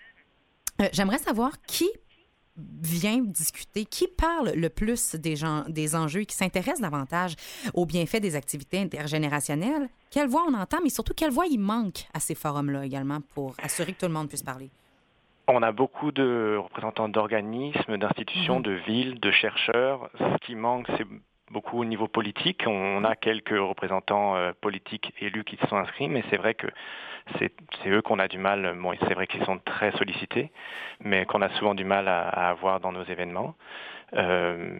J'aimerais 0.92 1.18
savoir 1.18 1.53
qui 1.66 1.88
vient 2.57 3.18
discuter, 3.18 3.85
qui 3.85 4.09
parle 4.09 4.51
le 4.55 4.68
plus 4.68 5.14
des, 5.14 5.37
gens, 5.37 5.64
des 5.68 5.94
enjeux, 5.94 6.23
qui 6.23 6.35
s'intéresse 6.37 6.81
davantage 6.81 7.35
aux 7.75 7.87
bienfaits 7.87 8.21
des 8.21 8.35
activités 8.35 8.79
intergénérationnelles. 8.79 9.88
Quelle 10.11 10.29
voix 10.29 10.44
on 10.49 10.55
entend, 10.55 10.79
mais 10.83 10.90
surtout 10.90 11.14
quelle 11.14 11.31
voix 11.31 11.47
il 11.47 11.59
manque 11.59 12.07
à 12.14 12.21
ces 12.21 12.35
forums-là 12.35 12.85
également 12.85 13.21
pour 13.35 13.55
assurer 13.62 13.92
que 13.92 14.01
tout 14.01 14.07
le 14.07 14.12
monde 14.12 14.29
puisse 14.29 14.42
parler? 14.42 14.71
On 15.51 15.63
a 15.63 15.73
beaucoup 15.73 16.13
de 16.13 16.57
représentants 16.63 17.09
d'organismes, 17.09 17.97
d'institutions, 17.97 18.57
Mhm. 18.57 18.63
de 18.63 18.73
villes, 18.73 19.21
de 19.21 19.31
chercheurs. 19.31 20.11
Ce 20.19 20.37
qui 20.43 20.55
manque, 20.55 20.87
c'est 20.99 21.07
beaucoup 21.51 21.81
au 21.81 21.85
niveau 21.87 22.07
politique. 22.07 22.65
On 22.67 23.03
a 23.05 23.17
quelques 23.17 23.59
représentants 23.59 24.37
euh, 24.37 24.53
politiques 24.61 25.15
élus 25.21 25.45
qui 25.45 25.57
se 25.57 25.67
sont 25.69 25.77
inscrits, 25.79 26.09
mais 26.09 26.23
c'est 26.29 26.37
vrai 26.37 26.53
que 26.53 26.67
c'est 27.39 27.51
eux 27.87 28.03
qu'on 28.03 28.19
a 28.19 28.29
du 28.29 28.37
mal. 28.39 28.75
Bon, 28.77 28.93
c'est 29.07 29.15
vrai 29.15 29.27
qu'ils 29.27 29.45
sont 29.45 29.59
très 29.59 29.91
sollicités, 29.93 30.51
mais 31.01 31.25
qu'on 31.25 31.41
a 31.41 31.49
souvent 31.51 31.75
du 31.75 31.85
mal 31.85 32.09
à, 32.09 32.29
à 32.29 32.51
avoir 32.51 32.81
dans 32.81 32.93
nos 32.93 33.05
événements. 33.05 33.55
Euh, 34.15 34.79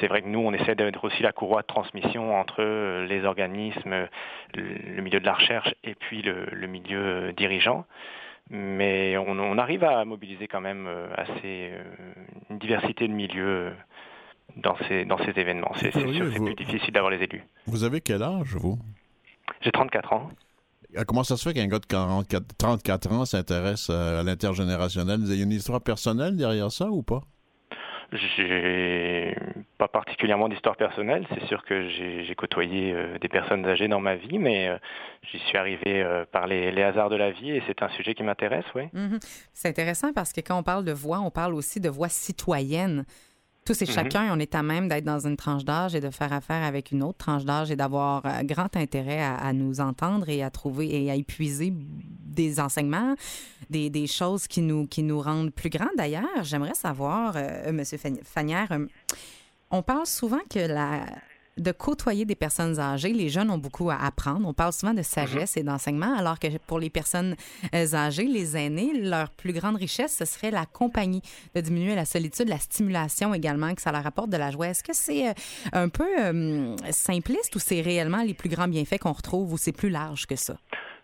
c'est 0.00 0.08
vrai 0.08 0.22
que 0.22 0.28
nous, 0.28 0.40
on 0.40 0.52
essaie 0.52 0.74
d'être 0.74 1.04
aussi 1.04 1.22
la 1.22 1.32
courroie 1.32 1.62
de 1.62 1.66
transmission 1.66 2.38
entre 2.38 2.56
euh, 2.62 3.06
les 3.06 3.24
organismes, 3.24 4.08
le 4.54 5.02
milieu 5.02 5.20
de 5.20 5.26
la 5.26 5.34
recherche 5.34 5.72
et 5.84 5.94
puis 5.94 6.22
le, 6.22 6.46
le 6.52 6.66
milieu 6.66 7.32
dirigeant. 7.32 7.84
Mais 8.50 9.16
on, 9.18 9.30
on 9.38 9.58
arrive 9.58 9.84
à 9.84 10.04
mobiliser 10.04 10.48
quand 10.48 10.60
même 10.60 10.86
euh, 10.86 11.08
assez 11.16 11.70
euh, 11.72 11.82
une 12.50 12.58
diversité 12.58 13.06
de 13.06 13.12
milieux 13.12 13.46
euh, 13.68 13.70
dans 14.56 14.76
ces, 14.88 15.04
dans 15.04 15.18
ces 15.18 15.38
événements. 15.38 15.72
C'est 15.76 15.90
vous- 15.90 16.44
plus 16.46 16.54
difficile 16.54 16.92
d'avoir 16.94 17.10
les 17.10 17.22
élus. 17.22 17.44
Vous 17.66 17.84
avez 17.84 18.00
quel 18.00 18.22
âge, 18.22 18.54
vous? 18.56 18.78
J'ai 19.60 19.70
34 19.72 20.12
ans. 20.12 20.30
Comment 21.06 21.22
ça 21.24 21.36
se 21.36 21.46
fait 21.46 21.54
qu'un 21.54 21.66
gars 21.66 21.78
de 21.80 21.84
44, 21.86 22.56
34 22.56 23.12
ans 23.12 23.24
s'intéresse 23.26 23.90
à, 23.90 24.20
à 24.20 24.22
l'intergénérationnel? 24.22 25.20
Il 25.26 25.34
y 25.36 25.40
a 25.40 25.44
une 25.44 25.52
histoire 25.52 25.82
personnelle 25.82 26.34
derrière 26.36 26.72
ça 26.72 26.86
ou 26.90 27.02
pas? 27.02 27.20
J'ai 28.12 29.36
pas 29.76 29.88
particulièrement 29.88 30.48
d'histoire 30.48 30.76
personnelle. 30.76 31.26
C'est 31.34 31.46
sûr 31.46 31.62
que 31.64 31.88
j'ai 31.90 32.34
côtoyé 32.36 32.92
euh, 32.92 33.18
des 33.18 33.28
personnes 33.28 33.66
âgées 33.66 33.86
dans 33.86 34.00
ma 34.00 34.16
vie, 34.16 34.38
mais 34.38 34.68
euh, 34.68 34.78
j'y 35.30 35.38
suis 35.40 35.58
arrivé 35.58 36.02
euh, 36.02 36.24
par 36.30 36.46
les, 36.46 36.82
hasards 36.82 37.10
de 37.10 37.16
la 37.16 37.30
vie 37.30 37.50
et 37.50 37.62
c'est 37.66 37.82
un 37.82 37.88
sujet 37.90 38.14
qui 38.14 38.22
m'intéresse, 38.22 38.64
oui. 38.74 38.84
Mhm. 38.94 39.18
C'est 39.52 39.68
intéressant 39.68 40.12
parce 40.14 40.32
que 40.32 40.40
quand 40.40 40.58
on 40.58 40.62
parle 40.62 40.84
de 40.84 40.92
voix, 40.92 41.20
on 41.20 41.30
parle 41.30 41.54
aussi 41.54 41.80
de 41.80 41.90
voix 41.90 42.08
citoyenne. 42.08 43.04
Tous 43.68 43.82
et 43.82 43.84
Mhm. 43.84 43.92
chacun, 43.92 44.34
on 44.34 44.38
est 44.38 44.54
à 44.54 44.62
même 44.62 44.88
d'être 44.88 45.04
dans 45.04 45.26
une 45.26 45.36
tranche 45.36 45.62
d'âge 45.62 45.94
et 45.94 46.00
de 46.00 46.08
faire 46.08 46.32
affaire 46.32 46.64
avec 46.64 46.90
une 46.90 47.02
autre 47.02 47.18
tranche 47.18 47.44
d'âge 47.44 47.70
et 47.70 47.76
d'avoir 47.76 48.24
euh, 48.24 48.42
grand 48.42 48.74
intérêt 48.76 49.20
à, 49.20 49.34
à 49.34 49.52
nous 49.52 49.80
entendre 49.80 50.26
et 50.30 50.42
à 50.42 50.48
trouver 50.48 51.04
et 51.04 51.10
à 51.10 51.14
épuiser 51.14 51.70
des 51.74 52.60
enseignements, 52.60 53.14
des, 53.68 53.90
des 53.90 54.06
choses 54.06 54.46
qui 54.46 54.62
nous, 54.62 54.86
qui 54.86 55.02
nous 55.02 55.20
rendent 55.20 55.52
plus 55.52 55.68
grands. 55.68 55.90
D'ailleurs, 55.98 56.42
j'aimerais 56.44 56.72
savoir, 56.72 57.34
euh, 57.36 57.64
M. 57.66 57.82
Fanière, 58.24 58.72
euh, 58.72 58.86
on 59.70 59.82
parle 59.82 60.06
souvent 60.06 60.40
que 60.48 60.60
la, 60.60 61.04
de 61.58 61.72
côtoyer 61.72 62.24
des 62.24 62.34
personnes 62.34 62.78
âgées, 62.78 63.12
les 63.12 63.28
jeunes 63.28 63.50
ont 63.50 63.58
beaucoup 63.58 63.90
à 63.90 63.96
apprendre. 63.96 64.46
On 64.46 64.54
parle 64.54 64.72
souvent 64.72 64.94
de 64.94 65.02
sagesse 65.02 65.56
et 65.56 65.62
d'enseignement, 65.62 66.16
alors 66.16 66.38
que 66.38 66.46
pour 66.66 66.78
les 66.78 66.90
personnes 66.90 67.36
euh, 67.74 67.94
âgées, 67.94 68.26
les 68.26 68.56
aînés, 68.56 68.92
leur 68.94 69.30
plus 69.30 69.52
grande 69.52 69.76
richesse, 69.76 70.16
ce 70.16 70.24
serait 70.24 70.50
la 70.50 70.66
compagnie, 70.66 71.22
de 71.54 71.60
diminuer 71.60 71.94
la 71.94 72.04
solitude, 72.04 72.48
la 72.48 72.58
stimulation 72.58 73.34
également, 73.34 73.74
que 73.74 73.82
ça 73.82 73.92
leur 73.92 74.06
apporte 74.06 74.30
de 74.30 74.36
la 74.36 74.50
joie. 74.50 74.68
Est-ce 74.68 74.84
que 74.84 74.94
c'est 74.94 75.28
euh, 75.28 75.32
un 75.72 75.88
peu 75.88 76.06
euh, 76.18 76.76
simpliste 76.90 77.54
ou 77.56 77.58
c'est 77.58 77.80
réellement 77.80 78.22
les 78.22 78.34
plus 78.34 78.48
grands 78.48 78.68
bienfaits 78.68 78.98
qu'on 78.98 79.12
retrouve 79.12 79.52
ou 79.52 79.58
c'est 79.58 79.72
plus 79.72 79.90
large 79.90 80.26
que 80.26 80.36
ça? 80.36 80.56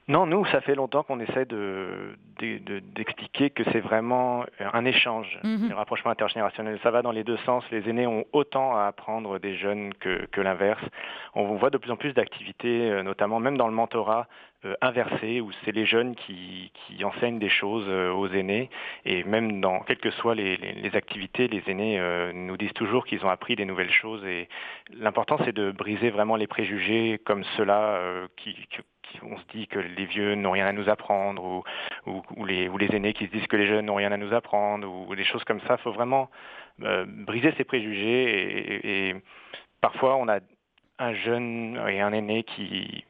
Non, 0.06 0.26
nous, 0.26 0.44
ça 0.46 0.60
fait 0.60 0.74
longtemps 0.74 1.02
qu'on 1.02 1.18
essaie 1.18 1.46
de, 1.46 2.14
de- 2.38 2.58
de- 2.58 2.78
d'expliquer 2.80 3.48
que 3.48 3.62
c'est 3.72 3.80
vraiment 3.80 4.44
un 4.60 4.84
échange, 4.84 5.38
Mhm. 5.42 5.70
le 5.70 5.74
rapprochement 5.74 6.10
intergénérationnel. 6.10 6.78
Ça 6.82 6.90
va 6.90 7.00
dans 7.00 7.10
les 7.10 7.24
deux 7.24 7.38
sens. 7.38 7.64
Les 7.70 7.88
aînés 7.88 8.06
ont 8.06 8.26
autant 8.34 8.76
à 8.76 8.84
apprendre 8.84 9.38
des 9.38 9.56
jeunes 9.56 9.94
que, 9.94 10.26
que 10.26 10.42
l'inverse. 10.42 10.82
On 11.34 11.54
voit 11.56 11.70
de 11.70 11.78
plus 11.78 11.90
en 11.90 11.96
plus 11.96 12.12
d'activités, 12.12 12.90
euh, 12.90 13.02
notamment 13.02 13.40
même 13.40 13.56
dans 13.56 13.66
le 13.66 13.72
mentorat 13.72 14.28
euh, 14.66 14.74
inversé, 14.82 15.40
où 15.40 15.50
c'est 15.64 15.72
les 15.72 15.86
jeunes 15.86 16.14
qui, 16.16 16.70
qui 16.74 17.02
enseignent 17.04 17.38
des 17.38 17.48
choses 17.50 17.86
euh, 17.88 18.12
aux 18.12 18.28
aînés. 18.28 18.68
Et 19.06 19.24
même 19.24 19.60
dans 19.62 19.80
quelles 19.80 19.98
que 19.98 20.10
soient 20.10 20.34
les, 20.34 20.56
les- 20.58 20.72
les 20.72 20.96
activités, 20.96 21.48
les 21.48 21.62
aînés 21.66 21.98
euh, 21.98 22.30
nous 22.34 22.56
disent 22.58 22.72
toujours 22.74 23.06
qu'ils 23.06 23.24
ont 23.24 23.30
appris 23.30 23.56
des 23.56 23.64
nouvelles 23.64 23.90
choses. 23.92 24.22
Et 24.26 24.48
l'important, 24.98 25.38
c'est 25.46 25.52
de 25.54 25.70
briser 25.70 26.10
vraiment 26.10 26.36
les 26.36 26.46
préjugés 26.46 27.18
comme 27.24 27.42
ceux-là 27.56 27.80
euh, 27.96 28.26
qui- 28.36 28.66
on 29.22 29.36
se 29.38 29.44
dit 29.52 29.66
que 29.66 29.78
les 29.78 30.06
vieux 30.06 30.34
n'ont 30.34 30.52
rien 30.52 30.66
à 30.66 30.72
nous 30.72 30.88
apprendre 30.88 31.62
ou, 32.06 32.44
les, 32.44 32.68
aînés 32.94 33.12
qui 33.12 33.26
se 33.26 33.30
disent 33.30 33.46
que 33.46 33.56
les 33.56 33.66
jeunes 33.66 33.86
n'ont 33.86 33.94
rien 33.94 34.12
à 34.12 34.16
nous 34.16 34.32
apprendre 34.34 34.88
ou 34.88 35.14
des 35.14 35.24
choses 35.24 35.44
comme 35.44 35.60
ça. 35.62 35.76
Il 35.78 35.82
faut 35.82 35.92
vraiment 35.92 36.30
euh, 36.82 37.04
briser 37.06 37.52
ces 37.56 37.64
préjugés 37.64 39.08
et, 39.08 39.16
parfois 39.80 40.16
on 40.16 40.28
a 40.28 40.40
un 40.98 41.14
jeune 41.14 41.80
et 41.88 42.00
un 42.00 42.12
aîné 42.12 42.42
qui, 42.44 43.04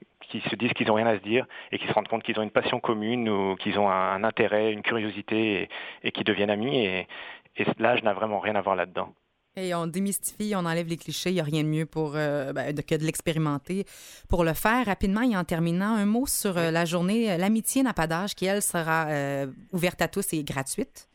se 0.51 0.57
disent 0.57 0.73
qu'ils 0.73 0.88
n'ont 0.88 0.95
rien 0.95 1.07
à 1.07 1.17
se 1.17 1.23
dire 1.23 1.47
et 1.71 1.79
qui 1.79 1.87
se 1.87 1.93
rendent 1.93 2.09
compte 2.09 2.25
qu'ils 2.25 2.38
ont 2.40 2.43
une 2.43 2.51
passion 2.51 2.81
commune 2.81 3.29
ou 3.29 3.55
qu'ils 3.55 3.79
ont 3.79 3.88
un, 3.88 4.25
intérêt, 4.25 4.73
une 4.73 4.83
curiosité 4.83 5.69
et, 6.03 6.11
qui 6.11 6.25
deviennent 6.25 6.51
amis 6.51 6.85
et 6.85 7.07
l'âge 7.79 8.03
n'a 8.03 8.14
vraiment 8.14 8.40
rien 8.40 8.57
à 8.57 8.61
voir 8.61 8.75
là-dedans. 8.75 9.14
Et 9.57 9.73
on 9.73 9.87
démystifie, 9.87 10.55
on 10.57 10.67
enlève 10.67 10.88
les 10.88 10.97
clichés. 10.97 11.31
Il 11.31 11.35
n'y 11.35 11.40
a 11.40 11.45
rien 11.45 11.62
de 11.62 11.69
mieux 11.69 11.87
pour, 11.87 12.14
euh, 12.17 12.53
ben, 12.53 12.75
que 12.75 12.97
de 12.97 13.05
l'expérimenter. 13.05 13.85
Pour 14.29 14.43
le 14.43 14.53
faire 14.53 14.87
rapidement 14.87 15.23
et 15.23 15.37
en 15.37 15.45
terminant, 15.45 15.95
un 15.95 16.07
mot 16.07 16.27
sur 16.27 16.59
euh, 16.59 16.73
la 16.73 16.85
journée 16.85 17.31
euh, 17.31 17.37
L'amitié 17.37 17.85
n'a 17.85 17.95
pas 17.95 18.09
d'âge 18.09 18.35
qui, 18.35 18.47
elle, 18.47 18.62
sera 18.62 19.07
euh, 19.09 19.47
ouverte 19.73 20.03
à 20.03 20.09
tous 20.09 20.33
et 20.33 20.43
gratuite. 20.43 21.09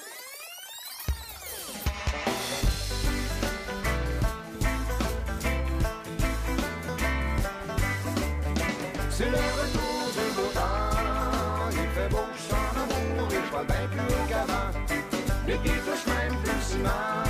C'est 9.10 9.24
le 9.26 9.36
retour 9.36 10.10
du 10.14 10.34
beau 10.36 10.48
temps. 10.54 11.68
Il 11.72 11.88
fait 11.94 12.08
beau, 12.10 12.24
je 12.34 12.40
sens 12.42 12.58
l'amour 12.76 13.28
et 13.30 13.34
je 13.44 13.50
vois 13.50 13.64
bien 13.64 13.88
plus 13.90 14.14
haut 14.14 14.28
qu'avant. 14.28 14.70
Les 15.46 15.56
pieds 15.56 15.72
touchent 15.84 16.06
même 16.06 16.36
plus 16.42 16.62
ciment. 16.62 17.29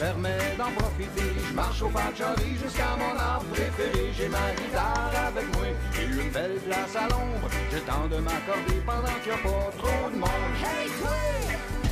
Je 0.00 0.04
me 0.04 0.12
permets 0.12 0.56
d'en 0.56 0.70
profiter. 0.72 1.30
Je 1.48 1.54
marche 1.54 1.82
au 1.82 1.88
Pachori 1.88 2.56
jusqu'à 2.62 2.96
mon 2.96 3.18
arbre 3.18 3.46
préféré. 3.52 4.12
J'ai 4.16 4.28
ma 4.28 4.52
guitare 4.56 5.12
avec 5.28 5.46
moi 5.54 5.66
et 5.66 6.04
une 6.04 6.30
belle 6.30 6.58
place 6.66 6.96
à 6.96 7.02
l'ombre. 7.08 7.48
J'ai 7.70 7.76
le 7.76 7.82
temps 7.82 8.08
de 8.10 8.16
m'accorder 8.16 8.80
pendant 8.86 9.16
qu'il 9.22 9.32
n'y 9.32 9.38
a 9.38 9.42
pas 9.42 9.70
trop 9.78 10.10
de 10.10 10.16
monde. 10.16 10.54
Hey, 10.64 10.88
toi! 11.00 11.10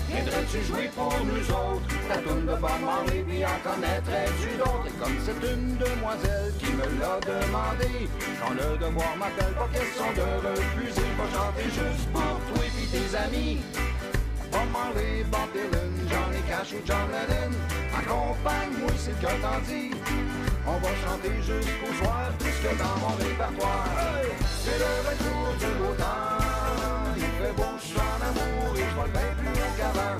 Viendrais-tu 0.08 0.64
jouer 0.64 0.90
pour 0.94 1.12
nous 1.24 1.50
autres? 1.50 1.88
La 2.08 2.16
toune 2.18 2.46
de 2.46 2.54
Bob 2.56 2.80
Marley, 2.82 3.24
puis 3.28 3.44
en 3.44 3.58
connaîtrais-tu 3.62 4.56
d'autres? 4.56 4.88
Et 4.88 4.96
comme 4.98 5.18
c'est 5.24 5.52
une 5.52 5.76
demoiselle 5.76 6.52
qui 6.58 6.72
me 6.72 6.88
l'a 7.00 7.20
demandé, 7.20 8.08
quand 8.40 8.54
le 8.54 8.78
devoir 8.78 9.16
m'appelle, 9.18 9.52
pas 9.52 9.68
question 9.68 10.08
de 10.16 10.48
refuser. 10.48 11.08
Va 11.18 11.26
chanter 11.28 11.64
juste 11.64 12.08
pour 12.12 12.22
toi 12.22 12.64
et 12.64 12.86
tes 12.88 13.16
amis. 13.16 13.60
Bob 14.50 14.68
Marley, 14.72 15.24
Bob 15.30 15.52
Dylan, 15.52 15.92
Johnny 16.08 16.40
Cash 16.48 16.72
ou 16.72 16.80
John 16.86 17.06
Lennon 17.12 17.77
Accompagne-moi 17.98 18.90
si 18.96 19.10
le 19.10 19.16
cœur 19.16 19.36
t'en 19.42 19.58
dit 19.66 19.90
On 20.66 20.78
va 20.78 20.88
chanter 21.04 21.34
jusqu'au 21.42 21.92
soir 21.98 22.30
Plus 22.38 22.56
que 22.62 22.72
dans 22.78 22.96
mon 23.02 23.14
répertoire 23.16 23.88
C'est 24.62 24.78
le 24.78 24.92
retour 25.08 25.48
beau 25.80 25.94
temps. 25.94 27.14
Il 27.16 27.22
fait 27.22 27.54
beau, 27.56 27.72
je 27.80 27.86
suis 27.86 27.98
en 27.98 28.20
amour 28.28 28.76
Et 28.76 28.86
je 28.88 28.94
vole 28.94 29.10
bien 29.10 29.30
plus 29.38 29.54
haut 29.60 29.74
qu'avant 29.76 30.16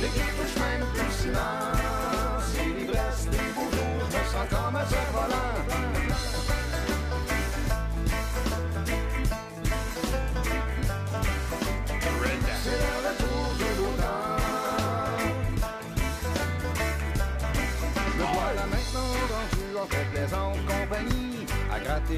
L'équipe 0.00 0.32
touche 0.36 0.56
même 0.62 0.84
plus 0.94 1.02
le 1.02 1.10
ciment 1.10 1.62
C'est 2.52 2.70
l'ivresse 2.78 3.26
des 3.30 3.50
beaux 3.54 3.70
jours 3.74 4.00
Je 4.10 4.16
me 4.16 4.22
sens 4.30 4.46
comme 4.50 4.76
un 4.76 4.86
cerf-volant. 4.86 5.52
C'est 5.94 6.01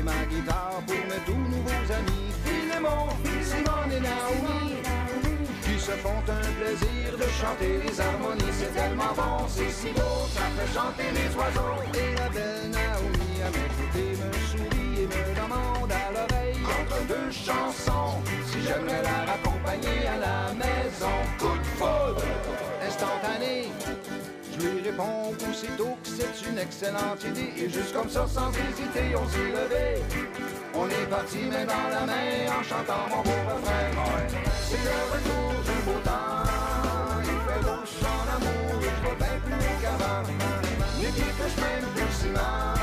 Ma 0.02 0.24
guitare 0.28 0.82
pour 0.86 0.96
mes 0.96 1.22
tout 1.24 1.32
nouveaux 1.32 1.92
amis. 1.92 2.32
Philémon, 2.44 3.08
Simone 3.42 3.92
et 3.92 4.00
Naomi 4.00 4.74
Qui 5.62 5.78
se 5.78 5.92
font 5.92 6.22
un 6.28 6.52
plaisir 6.58 7.16
de 7.16 7.28
chanter 7.40 7.78
les 7.86 8.00
harmonies. 8.00 8.52
C'est 8.52 8.74
tellement 8.74 9.14
bon, 9.16 9.46
c'est 9.48 9.70
si 9.70 9.92
beau, 9.92 10.26
ça 10.34 10.42
fait 10.56 10.72
chanter 10.74 11.08
les 11.14 11.30
oiseaux. 11.36 11.78
Et 11.94 12.14
la 12.16 12.28
belle 12.28 12.70
Naomi 12.70 13.32
à 13.46 13.50
mes 13.54 13.70
côtés 13.78 14.16
me 14.18 14.32
sourit 14.50 15.02
et 15.02 15.06
me 15.06 15.34
demande 15.40 15.92
à 15.92 16.10
l'oreille 16.10 16.58
Entre 16.64 17.06
deux 17.06 17.30
chansons, 17.30 18.20
si 18.46 18.62
j'aimerais 18.62 19.02
la 19.02 19.32
raccompagner 19.32 20.06
à 20.08 20.18
la 20.18 20.54
maison 20.54 21.14
Coup 21.38 21.56
de 21.56 21.66
foudre, 21.78 22.22
instantané 22.86 23.68
je 24.58 24.66
lui 24.66 24.82
réponds 24.82 25.32
aussitôt 25.50 25.96
que 26.02 26.08
c'est 26.08 26.48
une 26.48 26.58
excellente 26.58 27.22
idée. 27.24 27.52
Et 27.56 27.68
juste 27.68 27.92
comme 27.92 28.08
ça, 28.08 28.26
sans 28.26 28.50
hésiter, 28.50 29.16
on 29.16 29.28
s'est 29.28 29.50
levé. 29.50 30.02
On 30.74 30.88
est 30.88 31.08
parti 31.08 31.38
main 31.50 31.64
dans 31.64 31.88
la 31.90 32.06
main 32.06 32.58
en 32.58 32.62
chantant 32.62 33.08
mon 33.10 33.22
beau 33.22 33.30
refrain. 33.30 33.90
C'est 34.68 34.84
le 34.84 34.98
retour 35.12 35.62
du 35.64 35.82
beau 35.84 35.98
temps. 36.04 36.44
Il 37.22 37.52
fait 37.52 37.62
beau, 37.62 37.80
je 37.84 37.90
suis 37.90 38.06
en 38.06 38.24
amour 38.36 38.82
et 38.82 38.92
je 38.96 39.08
vais 39.08 39.16
bien 39.16 39.36
plus 39.44 39.82
qu'avant. 39.82 40.22
Les 41.00 41.08
pieds 41.08 41.32
touchent 41.38 41.62
même 41.62 41.90
plus 41.94 42.02
le 42.02 42.10
ciment 42.10 42.73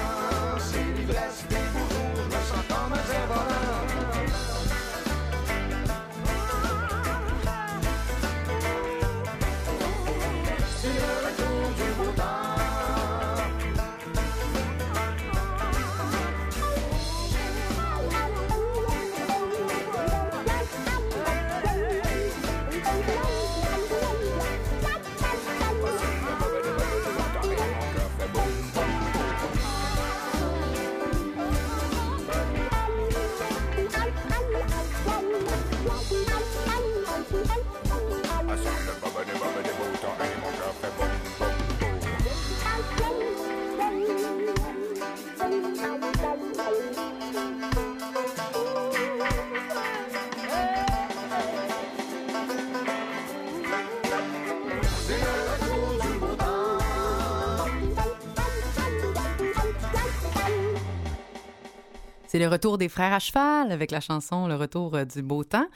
le 62.41 62.47
retour 62.47 62.77
des 62.77 62.89
frères 62.89 63.13
à 63.13 63.19
cheval 63.19 63.71
avec 63.71 63.91
la 63.91 64.01
chanson 64.01 64.47
Le 64.47 64.55
retour 64.55 64.95
euh, 64.95 65.05
du 65.05 65.21
beau 65.21 65.43
temps. 65.43 65.67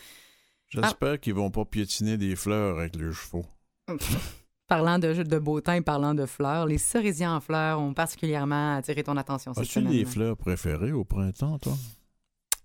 J'espère 0.69 1.19
qu'ils 1.19 1.33
vont 1.35 1.51
pas 1.51 1.63
piétiner 1.63 2.17
des 2.17 2.35
fleurs 2.35 2.79
avec 2.79 2.95
leurs 2.95 3.13
chevaux. 3.13 3.45
Parlant 4.67 4.97
de, 4.97 5.13
de 5.21 5.37
beau 5.39 5.61
temps 5.61 5.73
et 5.73 5.81
parlant 5.81 6.15
de 6.15 6.25
fleurs, 6.25 6.65
les 6.65 6.79
cerisiers 6.79 7.27
en 7.27 7.39
fleurs 7.39 7.79
ont 7.79 7.93
particulièrement 7.93 8.77
attiré 8.77 9.03
ton 9.03 9.15
attention 9.15 9.53
cette 9.53 9.61
As-tu 9.61 9.73
semaine. 9.73 9.91
des 9.93 10.05
fleurs 10.05 10.35
préférées 10.35 10.91
au 10.91 11.03
printemps, 11.03 11.59
toi? 11.59 11.73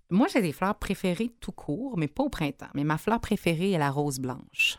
Moi, 0.08 0.26
j'ai 0.32 0.40
des 0.40 0.52
fleurs 0.52 0.76
préférées 0.76 1.30
tout 1.40 1.52
court, 1.52 1.98
mais 1.98 2.08
pas 2.08 2.22
au 2.22 2.30
printemps. 2.30 2.70
Mais 2.74 2.84
ma 2.84 2.96
fleur 2.96 3.20
préférée 3.20 3.72
est 3.72 3.78
la 3.78 3.90
rose 3.90 4.18
blanche. 4.18 4.78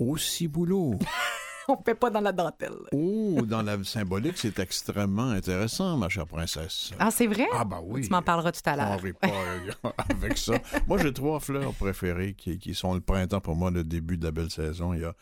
Aussi 0.00 0.48
boulot. 0.48 0.98
on 1.70 1.82
fait 1.82 1.94
pas 1.94 2.10
dans 2.10 2.20
la 2.20 2.32
dentelle. 2.32 2.76
Oh, 2.92 3.40
dans 3.46 3.62
la 3.62 3.82
symbolique, 3.84 4.36
c'est 4.38 4.58
extrêmement 4.58 5.30
intéressant, 5.30 5.96
ma 5.96 6.08
chère 6.08 6.26
princesse. 6.26 6.90
Ah, 6.98 7.10
c'est 7.10 7.26
vrai? 7.26 7.46
Ah, 7.52 7.64
ben 7.64 7.80
oui. 7.84 8.02
Tu 8.02 8.10
m'en 8.10 8.22
parleras 8.22 8.52
tout 8.52 8.60
à 8.66 8.72
On 8.74 8.76
l'heure. 8.76 9.00
rit 9.00 9.12
pas 9.12 9.28
euh, 9.28 9.90
avec 10.10 10.38
ça. 10.38 10.54
Moi, 10.86 10.98
j'ai 10.98 11.12
trois 11.12 11.40
fleurs 11.40 11.72
préférées 11.74 12.34
qui, 12.34 12.58
qui 12.58 12.74
sont 12.74 12.94
le 12.94 13.00
printemps 13.00 13.40
pour 13.40 13.56
moi, 13.56 13.70
le 13.70 13.84
début 13.84 14.16
de 14.16 14.24
la 14.24 14.30
belle 14.32 14.50
saison. 14.50 14.92
Il 14.94 15.00
y 15.00 15.04
a 15.04 15.14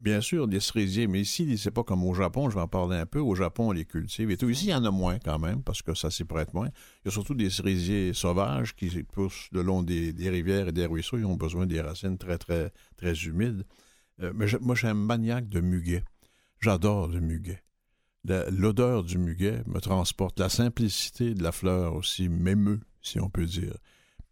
bien 0.00 0.20
sûr 0.20 0.46
des 0.46 0.60
cerisiers, 0.60 1.08
mais 1.08 1.20
ici, 1.20 1.58
c'est 1.58 1.72
pas 1.72 1.82
comme 1.82 2.04
au 2.04 2.14
Japon, 2.14 2.48
je 2.50 2.54
vais 2.54 2.60
en 2.60 2.68
parler 2.68 2.96
un 2.96 3.06
peu. 3.06 3.18
Au 3.18 3.34
Japon, 3.34 3.70
on 3.70 3.72
les 3.72 3.84
cultive 3.84 4.30
et 4.30 4.36
tout. 4.36 4.48
Ici, 4.48 4.66
il 4.66 4.70
y 4.70 4.74
en 4.74 4.84
a 4.84 4.90
moins 4.92 5.18
quand 5.18 5.38
même, 5.40 5.62
parce 5.62 5.82
que 5.82 5.92
ça 5.94 6.10
s'y 6.10 6.24
prête 6.24 6.54
moins. 6.54 6.68
Il 6.68 7.06
y 7.06 7.08
a 7.08 7.10
surtout 7.10 7.34
des 7.34 7.50
cerisiers 7.50 8.12
sauvages 8.14 8.76
qui 8.76 8.88
poussent 9.02 9.48
le 9.50 9.62
long 9.62 9.82
des, 9.82 10.12
des 10.12 10.30
rivières 10.30 10.68
et 10.68 10.72
des 10.72 10.86
ruisseaux. 10.86 11.18
Ils 11.18 11.24
ont 11.24 11.34
besoin 11.36 11.66
des 11.66 11.80
racines 11.80 12.16
très, 12.16 12.38
très, 12.38 12.72
très 12.96 13.12
humides. 13.24 13.64
Euh, 14.20 14.32
mais 14.34 14.48
je- 14.48 14.56
moi, 14.58 14.74
j'ai 14.74 14.88
un 14.88 14.94
maniaque 14.94 15.48
de 15.48 15.60
muguet. 15.60 16.04
J'adore 16.60 17.08
le 17.08 17.20
muguet. 17.20 17.62
L'odeur 18.50 19.04
du 19.04 19.16
muguet 19.16 19.62
me 19.66 19.80
transporte. 19.80 20.38
La 20.38 20.48
simplicité 20.48 21.34
de 21.34 21.42
la 21.42 21.52
fleur 21.52 21.94
aussi 21.94 22.28
m'émeut, 22.28 22.80
si 23.00 23.20
on 23.20 23.30
peut 23.30 23.46
dire. 23.46 23.76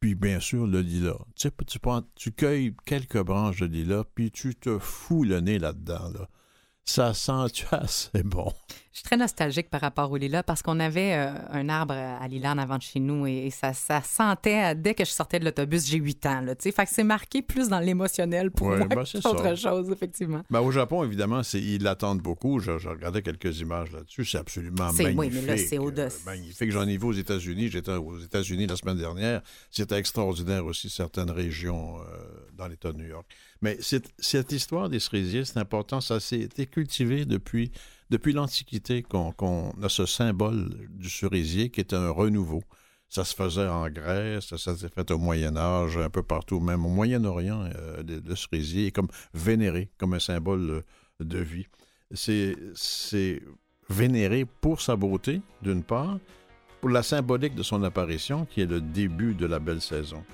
Puis 0.00 0.14
bien 0.14 0.40
sûr, 0.40 0.66
le 0.66 0.80
lilas. 0.80 1.18
Tu 1.34 1.48
sais, 1.48 1.52
tu, 1.66 1.78
tu 2.14 2.32
cueilles 2.32 2.74
quelques 2.84 3.22
branches 3.22 3.60
de 3.60 3.66
lilas, 3.66 4.04
puis 4.14 4.30
tu 4.30 4.54
te 4.54 4.78
fous 4.78 5.24
le 5.24 5.40
nez 5.40 5.58
là-dedans. 5.58 6.10
Là. 6.12 6.28
Ça 6.88 7.12
sent, 7.14 7.50
tu 7.52 7.64
as, 7.72 8.08
c'est 8.12 8.22
bon? 8.22 8.52
Je 8.92 9.00
suis 9.00 9.04
très 9.04 9.16
nostalgique 9.18 9.68
par 9.68 9.82
rapport 9.82 10.10
au 10.10 10.16
lilas 10.16 10.42
parce 10.42 10.62
qu'on 10.62 10.80
avait 10.80 11.12
euh, 11.14 11.30
un 11.50 11.68
arbre 11.68 11.92
à 11.92 12.26
lilas 12.28 12.52
en 12.52 12.58
avant 12.58 12.78
de 12.78 12.82
chez 12.82 12.98
nous 12.98 13.26
et, 13.26 13.46
et 13.46 13.50
ça, 13.50 13.74
ça 13.74 14.00
sentait 14.00 14.70
euh, 14.70 14.74
dès 14.74 14.94
que 14.94 15.04
je 15.04 15.10
sortais 15.10 15.38
de 15.38 15.44
l'autobus, 15.44 15.84
j'ai 15.86 15.98
8 15.98 16.24
ans. 16.26 16.40
Là, 16.40 16.54
fait 16.58 16.72
que 16.72 16.90
c'est 16.90 17.04
marqué 17.04 17.42
plus 17.42 17.68
dans 17.68 17.80
l'émotionnel 17.80 18.50
pour 18.50 18.68
Ouais, 18.68 18.78
moi 18.78 18.86
ben, 18.86 19.04
ça. 19.04 19.20
chose, 19.54 19.90
effectivement. 19.90 20.42
Ben, 20.48 20.60
au 20.60 20.70
Japon, 20.70 21.04
évidemment, 21.04 21.42
ils 21.52 21.82
l'attendent 21.82 22.22
beaucoup. 22.22 22.58
Je, 22.58 22.78
je 22.78 22.88
regardais 22.88 23.20
quelques 23.20 23.60
images 23.60 23.92
là-dessus. 23.92 24.24
C'est 24.24 24.38
absolument 24.38 24.90
C'est- 24.92 25.08
oui, 25.08 25.14
magnifique. 25.14 25.42
mais 25.46 25.56
là, 25.56 25.58
c'est. 25.58 25.78
Euh, 25.78 26.08
magnifique. 26.24 26.70
J'en 26.70 26.86
ai 26.88 26.96
vu 26.96 27.04
aux 27.04 27.12
États-Unis. 27.12 27.68
J'étais 27.68 27.92
aux 27.92 28.18
États-Unis 28.18 28.66
la 28.66 28.76
semaine 28.76 28.96
dernière. 28.98 29.42
C'était 29.70 29.98
extraordinaire 29.98 30.64
aussi, 30.64 30.88
certaines 30.88 31.30
régions 31.30 31.98
euh, 31.98 32.02
dans 32.54 32.66
l'État 32.68 32.92
de 32.92 32.98
New 32.98 33.08
York. 33.08 33.26
Mais 33.62 33.78
cette, 33.80 34.52
histoire 34.52 34.88
des 34.88 35.00
cerisiers, 35.00 35.44
c'est 35.44 35.58
important. 35.58 36.00
Ça 36.00 36.20
s'est 36.20 36.40
été 36.40 36.66
cultivé 36.66 37.24
depuis, 37.24 37.72
depuis 38.10 38.32
l'Antiquité 38.32 39.02
qu'on, 39.02 39.72
a 39.82 39.88
ce 39.88 40.06
symbole 40.06 40.88
du 40.90 41.08
cerisier 41.08 41.70
qui 41.70 41.80
est 41.80 41.94
un 41.94 42.10
renouveau. 42.10 42.62
Ça 43.08 43.24
se 43.24 43.34
faisait 43.34 43.68
en 43.68 43.88
Grèce, 43.88 44.56
ça 44.56 44.76
s'est 44.76 44.88
fait 44.88 45.10
au 45.12 45.18
Moyen 45.18 45.56
Âge, 45.56 45.96
un 45.96 46.10
peu 46.10 46.24
partout, 46.24 46.58
même 46.58 46.84
au 46.84 46.88
Moyen-Orient, 46.88 47.62
euh, 47.76 48.02
le, 48.02 48.20
le 48.20 48.36
cerisier 48.36 48.88
est 48.88 48.90
comme 48.90 49.08
vénéré, 49.32 49.90
comme 49.96 50.14
un 50.14 50.18
symbole 50.18 50.70
euh, 50.70 50.82
de 51.20 51.38
vie. 51.38 51.66
C'est 52.12 53.40
vénéré 53.88 54.44
pour 54.44 54.80
sa 54.80 54.96
beauté, 54.96 55.40
d'une 55.62 55.84
part, 55.84 56.18
pour 56.80 56.90
la 56.90 57.02
symbolique 57.02 57.54
de 57.54 57.62
son 57.62 57.82
apparition, 57.84 58.44
qui 58.44 58.60
est 58.60 58.66
le 58.66 58.80
début 58.80 59.34
de 59.34 59.46
la 59.46 59.60
belle 59.60 59.80
saison. 59.80 60.24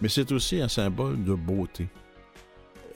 Mais 0.00 0.08
c'est 0.08 0.32
aussi 0.32 0.60
un 0.60 0.68
symbole 0.68 1.22
de 1.22 1.34
beauté. 1.34 1.88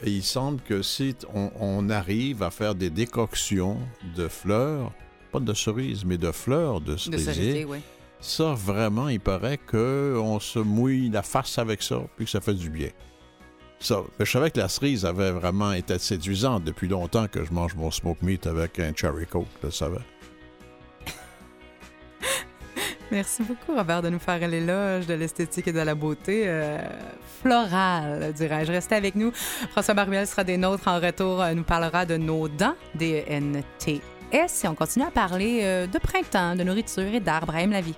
Et 0.05 0.11
il 0.11 0.23
semble 0.23 0.61
que 0.61 0.83
si 0.83 1.15
on, 1.35 1.51
on 1.59 1.89
arrive 1.91 2.43
à 2.43 2.51
faire 2.51 2.75
des 2.75 2.91
décoctions 2.91 3.79
de 4.17 4.29
fleurs, 4.29 4.93
pas 5.33 5.41
de 5.41 5.55
cerises, 5.55 6.05
mais 6.05 6.19
de 6.19 6.31
fleurs 6.33 6.81
de 6.81 6.93
De 6.93 6.97
cerisier, 6.97 7.65
oui. 7.65 7.79
ça, 8.21 8.53
vraiment, 8.55 9.09
il 9.09 9.21
paraît 9.21 9.59
qu'on 9.59 10.39
se 10.41 10.59
mouille 10.59 11.09
la 11.09 11.23
face 11.23 11.59
avec 11.59 11.83
ça, 11.83 12.03
puis 12.17 12.27
que 12.27 12.31
ça 12.31 12.41
fait 12.41 12.55
du 12.55 12.71
bien. 12.71 12.91
Ça, 13.79 14.03
je 14.19 14.25
savais 14.25 14.51
que 14.51 14.59
la 14.59 14.69
cerise 14.69 15.05
avait 15.05 15.33
vraiment 15.33 15.73
été 15.73 15.99
séduisante 15.99 16.65
depuis 16.65 16.89
longtemps 16.89 17.29
que 17.29 17.45
je 17.45 17.53
mange 17.53 17.75
mon 17.75 17.91
smoke 17.91 18.25
meat 18.25 18.47
avec 18.47 18.79
un 18.79 18.93
cherry 18.95 19.27
coke, 19.27 19.47
je 19.61 19.67
le 19.67 19.73
savais. 19.73 20.01
Merci 23.17 23.43
beaucoup, 23.45 23.75
Robert, 23.75 24.03
de 24.03 24.11
nous 24.11 24.19
faire 24.19 24.47
l'éloge 24.47 25.07
de 25.07 25.15
l'esthétique 25.15 25.69
et 25.69 25.73
de 25.73 25.81
la 25.81 25.95
beauté 25.95 26.43
euh, 26.45 26.79
florale, 27.41 28.35
dirais-je. 28.35 28.71
Restez 28.71 28.95
avec 28.95 29.15
nous. 29.15 29.33
François 29.71 29.95
Baruel 29.95 30.27
sera 30.27 30.45
des 30.45 30.59
nôtres 30.59 30.87
en 30.87 31.01
retour, 31.01 31.41
euh, 31.41 31.55
nous 31.55 31.63
parlera 31.63 32.05
de 32.05 32.19
nos 32.19 32.47
dents, 32.47 32.75
des 32.95 33.25
NTS, 33.31 34.03
et 34.65 34.69
on 34.69 34.75
continue 34.75 35.07
à 35.07 35.11
parler 35.11 35.61
euh, 35.63 35.87
de 35.87 35.99
printemps, 35.99 36.57
de 36.57 36.63
nourriture 36.63 37.05
et 37.05 37.21
d'arbres. 37.21 37.57
Aime 37.57 37.71
la 37.71 37.81
vie. 37.81 37.95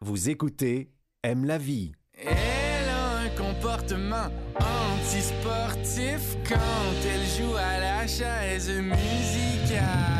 Vous 0.00 0.28
écoutez 0.28 0.90
Aime 1.22 1.44
la 1.44 1.58
vie. 1.58 1.92
Elle 2.18 2.88
a 2.88 3.18
un 3.18 3.28
comportement 3.28 4.26
antisportif 4.56 6.36
quand 6.48 6.58
elle 7.04 7.26
joue 7.26 7.56
à 7.56 7.78
la 7.78 8.06
chaise 8.06 8.70
musicale. 8.70 10.11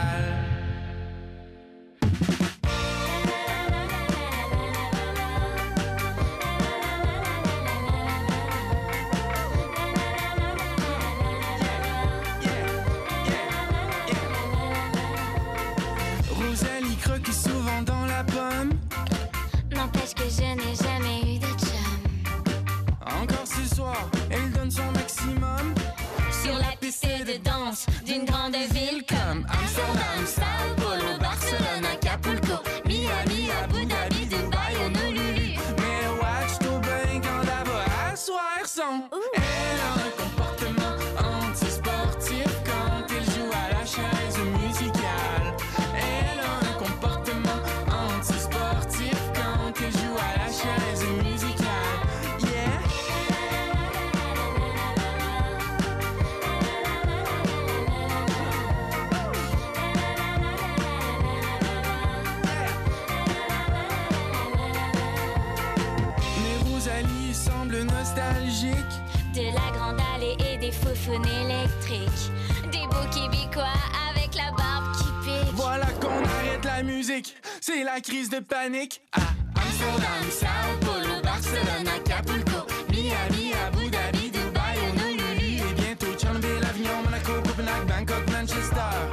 Faufounes 71.02 71.26
électriques. 71.26 72.30
Des 72.70 72.86
beaux 72.86 73.08
québécois 73.10 73.64
avec 74.10 74.34
la 74.34 74.50
barbe 74.52 74.92
qui 74.96 75.04
pique. 75.24 75.54
Voilà 75.54 75.86
qu'on 76.00 76.24
arrête 76.24 76.64
la 76.64 76.82
musique, 76.82 77.36
c'est 77.60 77.84
la 77.84 78.00
crise 78.00 78.30
de 78.30 78.38
panique. 78.38 79.02
À 79.12 79.20
Amsterdam, 79.60 80.24
Sao 80.30 80.48
Paulo, 80.80 81.20
Barcelone, 81.22 81.88
Acapulco, 81.88 82.66
Miami, 82.90 83.52
Abu 83.66 83.88
Dhabi, 83.90 84.30
Dubaï, 84.30 84.78
Honolulu 84.90 85.56
et 85.56 85.74
bientôt 85.74 86.14
Tchernobyl, 86.18 86.64
Avignon, 86.68 87.02
Monaco, 87.04 87.32
Copenhague, 87.46 87.86
Bangkok, 87.86 88.30
Manchester. 88.30 89.11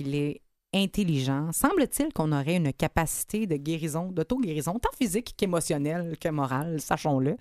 Qu'il 0.00 0.14
est 0.14 0.40
intelligent. 0.72 1.50
Semble-t-il 1.52 2.12
qu'on 2.12 2.32
aurait 2.32 2.56
une 2.56 2.72
capacité 2.72 3.46
de 3.46 3.56
guérison, 3.56 4.10
d'auto-guérison, 4.12 4.78
tant 4.78 4.90
physique 4.96 5.34
qu'émotionnelle 5.36 6.16
que 6.18 6.28
morale, 6.28 6.80
sachons-le, 6.80 7.36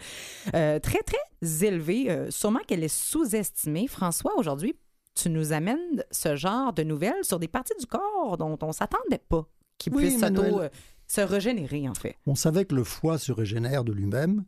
euh, 0.56 0.80
très, 0.80 1.00
très 1.04 1.66
élevée. 1.68 2.10
Euh, 2.10 2.32
sûrement 2.32 2.60
qu'elle 2.68 2.84
est 2.84 2.88
sous-estimée. 2.94 3.88
François, 3.88 4.34
aujourd'hui, 4.38 4.76
tu 5.16 5.30
nous 5.30 5.54
amènes 5.54 6.04
ce 6.12 6.36
genre 6.36 6.74
de 6.74 6.84
nouvelles 6.84 7.24
sur 7.24 7.40
des 7.40 7.48
parties 7.48 7.74
du 7.80 7.86
corps 7.86 8.38
dont 8.38 8.58
on 8.62 8.72
s'attendait 8.72 9.22
pas 9.30 9.48
qui 9.78 9.90
Oui, 9.92 10.08
puissent 10.08 10.20
s'auto- 10.22 10.60
euh, 10.62 10.70
se 11.08 11.22
régénérer, 11.22 11.88
en 11.88 11.94
fait. 11.94 12.16
On 12.26 12.36
savait 12.36 12.66
que 12.66 12.76
le 12.76 12.84
foie 12.84 13.18
se 13.20 13.32
régénère 13.32 13.84
de 13.84 13.94
lui-même. 13.94 14.44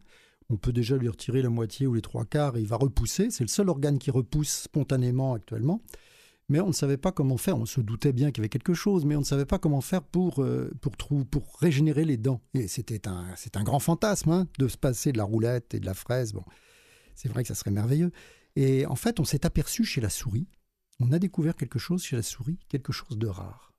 On 0.49 0.57
peut 0.57 0.73
déjà 0.73 0.97
lui 0.97 1.07
retirer 1.07 1.41
la 1.41 1.49
moitié 1.49 1.87
ou 1.87 1.93
les 1.93 2.01
trois 2.01 2.25
quarts 2.25 2.57
et 2.57 2.61
il 2.61 2.67
va 2.67 2.75
repousser. 2.77 3.29
C'est 3.29 3.43
le 3.43 3.47
seul 3.47 3.69
organe 3.69 3.99
qui 3.99 4.11
repousse 4.11 4.63
spontanément 4.63 5.33
actuellement. 5.33 5.81
Mais 6.51 6.59
on 6.59 6.67
ne 6.67 6.73
savait 6.73 6.97
pas 6.97 7.11
comment 7.11 7.37
faire. 7.37 7.57
On 7.57 7.65
se 7.65 7.79
doutait 7.81 8.11
bien 8.11 8.29
qu'il 8.31 8.39
y 8.39 8.41
avait 8.41 8.49
quelque 8.49 8.73
chose, 8.73 9.05
mais 9.05 9.15
on 9.15 9.19
ne 9.21 9.25
savait 9.25 9.45
pas 9.45 9.57
comment 9.57 9.79
faire 9.81 10.03
pour, 10.03 10.43
euh, 10.43 10.69
pour, 10.81 10.97
trou- 10.97 11.23
pour 11.25 11.55
régénérer 11.59 12.03
les 12.05 12.17
dents. 12.17 12.41
Et 12.53 12.67
c'était 12.67 13.07
un, 13.07 13.25
c'est 13.37 13.55
un 13.57 13.63
grand 13.63 13.79
fantasme 13.79 14.29
hein, 14.31 14.47
de 14.59 14.67
se 14.67 14.77
passer 14.77 15.11
de 15.13 15.17
la 15.17 15.23
roulette 15.23 15.73
et 15.73 15.79
de 15.79 15.85
la 15.85 15.93
fraise. 15.93 16.33
Bon, 16.33 16.43
c'est 17.15 17.29
vrai 17.29 17.43
que 17.43 17.47
ça 17.47 17.55
serait 17.55 17.71
merveilleux. 17.71 18.11
Et 18.57 18.85
en 18.85 18.95
fait, 18.97 19.19
on 19.19 19.23
s'est 19.23 19.45
aperçu 19.45 19.85
chez 19.85 20.01
la 20.01 20.09
souris, 20.09 20.47
on 20.99 21.11
a 21.13 21.19
découvert 21.19 21.55
quelque 21.55 21.79
chose 21.79 22.03
chez 22.03 22.17
la 22.17 22.21
souris, 22.21 22.59
quelque 22.67 22.91
chose 22.91 23.17
de 23.17 23.27
rare. 23.27 23.73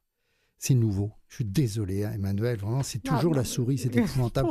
C'est 0.58 0.74
nouveau. 0.74 1.12
Je 1.28 1.34
suis 1.36 1.44
désolé, 1.44 2.04
hein, 2.04 2.12
Emmanuel. 2.14 2.56
Vraiment, 2.58 2.82
c'est 2.82 3.00
toujours 3.00 3.32
non, 3.32 3.36
la 3.38 3.44
souris, 3.44 3.78
c'est 3.78 3.94
épouvantable. 3.96 4.48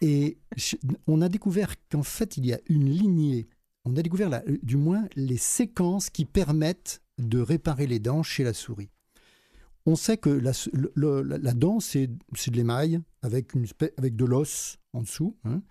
Et 0.00 0.38
je- 0.56 0.76
on 1.06 1.20
a 1.20 1.28
découvert 1.28 1.74
qu'en 1.90 2.02
fait, 2.02 2.36
il 2.38 2.46
y 2.46 2.52
a 2.54 2.60
une 2.68 2.88
lignée. 2.88 3.48
On 3.84 3.94
a 3.96 4.02
découvert, 4.02 4.30
la- 4.30 4.42
du 4.62 4.76
moins, 4.76 5.04
les 5.16 5.36
séquences 5.36 6.08
qui 6.10 6.24
permettent 6.24 7.02
de 7.18 7.38
réparer 7.40 7.86
les 7.86 7.98
dents 7.98 8.22
chez 8.22 8.44
la 8.44 8.52
souris. 8.52 8.90
On 9.86 9.94
sait 9.96 10.16
que 10.16 10.30
la, 10.30 10.50
s- 10.50 10.68
le- 10.72 10.92
le- 10.96 11.22
la- 11.22 11.38
la 11.38 11.52
dent, 11.54 11.78
c'est 11.80 12.08
de 12.08 12.56
l'émail 12.56 13.00
avec, 13.22 13.54
une 13.54 13.66
avec 13.98 14.16
de 14.16 14.24
l'os 14.24 14.78
en 14.92 15.02
dessous. 15.02 15.36
hein. 15.44 15.62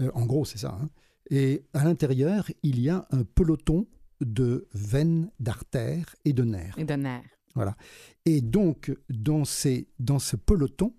Euh, 0.00 0.10
en 0.14 0.26
gros, 0.26 0.44
c'est 0.44 0.58
ça. 0.58 0.76
hein. 0.80 0.90
Et 1.30 1.64
à 1.74 1.84
l'intérieur, 1.84 2.50
il 2.62 2.80
y 2.80 2.88
a 2.88 3.06
un 3.10 3.22
peloton 3.24 3.86
de 4.20 4.66
veines, 4.74 5.30
d'artères 5.38 6.14
et 6.24 6.32
de 6.32 6.42
nerfs. 6.44 6.78
Et 6.78 6.84
de 6.84 6.94
nerfs. 6.94 7.22
Voilà. 7.54 7.76
Et 8.24 8.40
donc, 8.40 8.92
dans, 9.08 9.44
ces, 9.44 9.88
dans 9.98 10.18
ce 10.18 10.36
peloton 10.36 10.94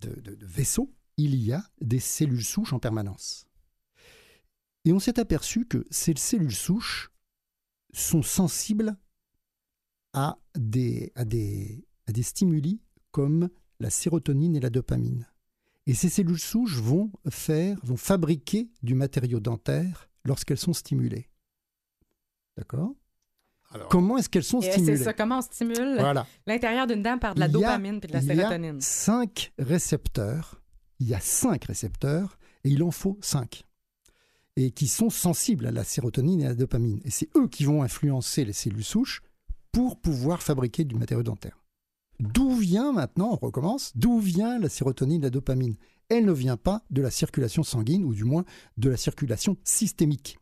de, 0.00 0.20
de- 0.20 0.34
de 0.34 0.46
vaisseaux, 0.46 0.92
il 1.16 1.34
y 1.36 1.52
a 1.52 1.64
des 1.80 2.00
cellules 2.00 2.44
souches 2.44 2.72
en 2.72 2.78
permanence. 2.78 3.46
Et 4.84 4.92
on 4.92 4.98
s'est 5.00 5.18
aperçu 5.18 5.64
que 5.66 5.84
ces 5.90 6.14
cellules 6.16 6.54
souches 6.54 7.10
sont 8.00 8.22
sensibles 8.22 8.96
à 10.12 10.38
des, 10.56 11.12
à 11.14 11.24
des, 11.24 11.84
à 12.06 12.12
des 12.12 12.22
stimuli 12.22 12.80
comme 13.10 13.48
la 13.80 13.90
sérotonine 13.90 14.56
et 14.56 14.60
la 14.60 14.70
dopamine. 14.70 15.26
Et 15.86 15.94
ces 15.94 16.08
cellules 16.08 16.38
souches 16.38 16.78
vont 16.78 17.10
faire, 17.28 17.78
vont 17.84 17.96
fabriquer 17.96 18.70
du 18.82 18.94
matériau 18.94 19.40
dentaire 19.40 20.08
lorsqu'elles 20.24 20.58
sont 20.58 20.72
stimulées. 20.72 21.28
D'accord? 22.56 22.94
Alors, 23.70 23.88
Comment 23.88 24.16
est-ce 24.18 24.28
qu'elles 24.28 24.44
sont 24.44 24.60
Et 24.60 24.70
stimulées 24.70 24.96
C'est 24.96 25.04
ça, 25.04 25.12
comment 25.12 25.38
on 25.38 25.42
stimule 25.42 25.96
Voilà. 25.98 26.26
l'intérieur 26.46 26.86
d'une 26.86 27.02
dent 27.02 27.18
par 27.18 27.34
de 27.34 27.40
la 27.40 27.48
dopamine 27.48 28.00
puis 28.00 28.08
de 28.08 28.12
la 28.14 28.20
il 28.20 28.26
y 28.26 28.30
a 28.30 28.34
sérotonine? 28.36 28.80
cinq 28.80 29.52
récepteurs. 29.58 30.62
Il 31.00 31.08
y 31.08 31.14
a 31.14 31.20
cinq 31.20 31.64
récepteurs 31.64 32.38
et 32.62 32.70
il 32.70 32.82
en 32.84 32.92
faut 32.92 33.18
cinq. 33.20 33.64
Et 34.56 34.70
qui 34.70 34.86
sont 34.86 35.10
sensibles 35.10 35.66
à 35.66 35.72
la 35.72 35.82
sérotonine 35.82 36.40
et 36.40 36.46
à 36.46 36.50
la 36.50 36.54
dopamine. 36.54 37.00
Et 37.04 37.10
c'est 37.10 37.28
eux 37.36 37.48
qui 37.48 37.64
vont 37.64 37.82
influencer 37.82 38.44
les 38.44 38.52
cellules 38.52 38.84
souches 38.84 39.22
pour 39.72 40.00
pouvoir 40.00 40.42
fabriquer 40.42 40.84
du 40.84 40.94
matériau 40.94 41.24
dentaire. 41.24 41.64
D'où 42.20 42.54
vient 42.54 42.92
maintenant, 42.92 43.32
on 43.32 43.36
recommence, 43.36 43.92
d'où 43.96 44.20
vient 44.20 44.58
la 44.60 44.68
sérotonine 44.68 45.22
et 45.22 45.24
la 45.24 45.30
dopamine? 45.30 45.74
Elle 46.08 46.26
ne 46.26 46.32
vient 46.32 46.56
pas 46.56 46.84
de 46.90 47.02
la 47.02 47.10
circulation 47.10 47.64
sanguine, 47.64 48.04
ou 48.04 48.14
du 48.14 48.24
moins 48.24 48.44
de 48.76 48.88
la 48.88 48.96
circulation 48.96 49.56
systémique. 49.64 50.38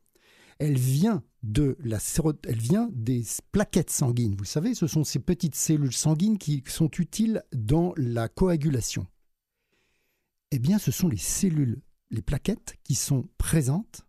Elle 0.59 0.77
vient, 0.77 1.23
de 1.43 1.77
la 1.83 1.99
elle 2.47 2.59
vient 2.59 2.89
des 2.93 3.25
plaquettes 3.51 3.91
sanguines. 3.91 4.37
Vous 4.37 4.45
savez, 4.45 4.75
ce 4.75 4.87
sont 4.87 5.05
ces 5.05 5.19
petites 5.19 5.55
cellules 5.55 5.95
sanguines 5.95 6.39
qui 6.39 6.63
sont 6.67 6.91
utiles 6.99 7.43
dans 7.53 7.95
la 7.97 8.29
coagulation. 8.29 9.07
Eh 10.51 10.59
bien, 10.59 10.79
ce 10.79 10.93
sont 10.93 11.09
les 11.09 11.17
cellules, 11.17 11.81
les 12.13 12.23
plaquettes 12.23 12.77
qui 12.85 12.95
sont 12.95 13.29
présentes 13.39 14.03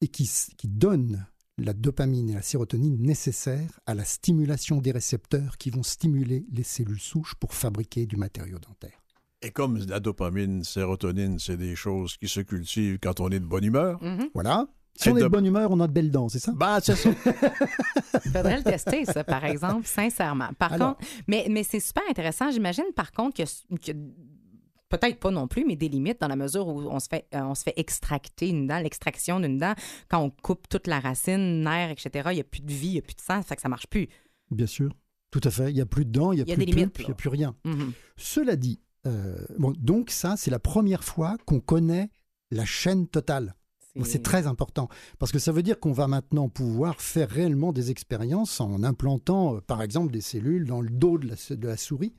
et 0.00 0.08
qui, 0.08 0.28
qui 0.58 0.66
donnent 0.68 1.26
la 1.58 1.72
dopamine 1.72 2.28
et 2.30 2.34
la 2.34 2.42
sérotonine 2.42 2.98
nécessaires 3.00 3.78
à 3.86 3.94
la 3.94 4.04
stimulation 4.04 4.80
des 4.80 4.90
récepteurs 4.92 5.56
qui 5.56 5.70
vont 5.70 5.82
stimuler 5.82 6.44
les 6.52 6.62
cellules 6.64 7.00
souches 7.00 7.34
pour 7.36 7.54
fabriquer 7.54 8.04
du 8.06 8.16
matériau 8.16 8.58
dentaire. 8.58 9.00
Et 9.42 9.50
comme 9.52 9.78
la 9.78 10.00
dopamine, 10.00 10.64
sérotonine, 10.64 11.38
c'est 11.38 11.56
des 11.56 11.76
choses 11.76 12.16
qui 12.16 12.26
se 12.28 12.40
cultivent 12.40 12.98
quand 13.00 13.20
on 13.20 13.30
est 13.30 13.38
de 13.40 13.46
bonne 13.46 13.64
humeur, 13.64 14.02
Mhm. 14.02 14.28
Voilà. 14.34 14.66
Si 14.98 15.10
Et 15.10 15.12
on 15.12 15.16
est 15.16 15.20
de- 15.20 15.24
de 15.26 15.30
bonne 15.30 15.44
humeur, 15.44 15.70
on 15.70 15.80
a 15.80 15.86
de 15.86 15.92
belles 15.92 16.10
dents, 16.10 16.30
c'est 16.30 16.38
ça? 16.38 16.52
Ben 16.56 16.78
c'est 16.82 16.96
ça. 16.96 17.10
Faudrait 18.32 18.56
le 18.58 18.62
tester, 18.62 19.04
ça, 19.04 19.24
par 19.24 19.44
exemple, 19.44 19.86
sincèrement. 19.86 20.48
Par 20.58 20.72
Alors. 20.72 20.96
contre, 20.96 21.08
mais, 21.28 21.46
mais 21.50 21.62
c'est 21.64 21.80
super 21.80 22.02
intéressant. 22.08 22.50
J'imagine, 22.50 22.84
par 22.94 23.12
contre, 23.12 23.36
que, 23.36 23.76
que 23.76 23.92
peut-être 24.88 25.18
pas 25.18 25.30
non 25.30 25.48
plus, 25.48 25.64
mais 25.64 25.76
des 25.76 25.88
limites 25.88 26.20
dans 26.20 26.28
la 26.28 26.36
mesure 26.36 26.68
où 26.68 26.80
on 26.82 27.00
se 27.00 27.08
fait, 27.08 27.26
euh, 27.34 27.40
on 27.42 27.54
se 27.54 27.62
fait 27.62 27.74
extracter 27.76 28.48
une 28.48 28.66
dent, 28.66 28.78
l'extraction 28.78 29.40
d'une 29.40 29.58
dent, 29.58 29.74
quand 30.08 30.20
on 30.20 30.30
coupe 30.30 30.68
toute 30.68 30.86
la 30.86 31.00
racine, 31.00 31.62
nerf, 31.62 31.90
etc., 31.90 32.28
il 32.32 32.34
n'y 32.34 32.40
a 32.40 32.44
plus 32.44 32.60
de 32.60 32.72
vie, 32.72 32.88
il 32.88 32.92
n'y 32.92 32.98
a 32.98 33.02
plus 33.02 33.14
de 33.14 33.20
sang, 33.20 33.36
ça 33.36 33.42
fait 33.42 33.56
que 33.56 33.62
ça 33.62 33.68
marche 33.68 33.86
plus. 33.86 34.08
Bien 34.50 34.66
sûr. 34.66 34.92
Tout 35.30 35.40
à 35.42 35.50
fait. 35.50 35.70
Il 35.70 35.74
n'y 35.74 35.80
a 35.80 35.86
plus 35.86 36.04
de 36.04 36.10
dents, 36.10 36.32
il 36.32 36.36
n'y 36.36 36.42
a, 36.42 36.44
y 36.46 36.52
a 36.52 36.56
plus 36.56 36.66
de 36.66 36.74
pulpe, 36.74 36.98
il 37.00 37.06
n'y 37.06 37.12
a 37.12 37.14
plus 37.14 37.28
rien. 37.28 37.56
Mhm. 37.64 37.92
Cela 38.16 38.56
dit, 38.56 38.80
euh, 39.06 39.36
bon, 39.58 39.72
donc 39.78 40.10
ça, 40.10 40.36
c'est 40.36 40.50
la 40.50 40.58
première 40.58 41.04
fois 41.04 41.36
qu'on 41.44 41.60
connaît 41.60 42.10
la 42.50 42.64
chaîne 42.64 43.06
totale. 43.06 43.54
C'est 44.04 44.22
très 44.22 44.46
important 44.46 44.90
parce 45.18 45.32
que 45.32 45.38
ça 45.38 45.52
veut 45.52 45.62
dire 45.62 45.80
qu'on 45.80 45.92
va 45.92 46.06
maintenant 46.06 46.50
pouvoir 46.50 47.00
faire 47.00 47.30
réellement 47.30 47.72
des 47.72 47.90
expériences 47.90 48.60
en 48.60 48.82
implantant, 48.82 49.56
euh, 49.56 49.60
par 49.62 49.80
exemple, 49.80 50.12
des 50.12 50.20
cellules 50.20 50.66
dans 50.66 50.82
le 50.82 50.90
dos 50.90 51.16
de 51.16 51.28
la, 51.28 51.56
de 51.56 51.66
la 51.66 51.78
souris, 51.78 52.12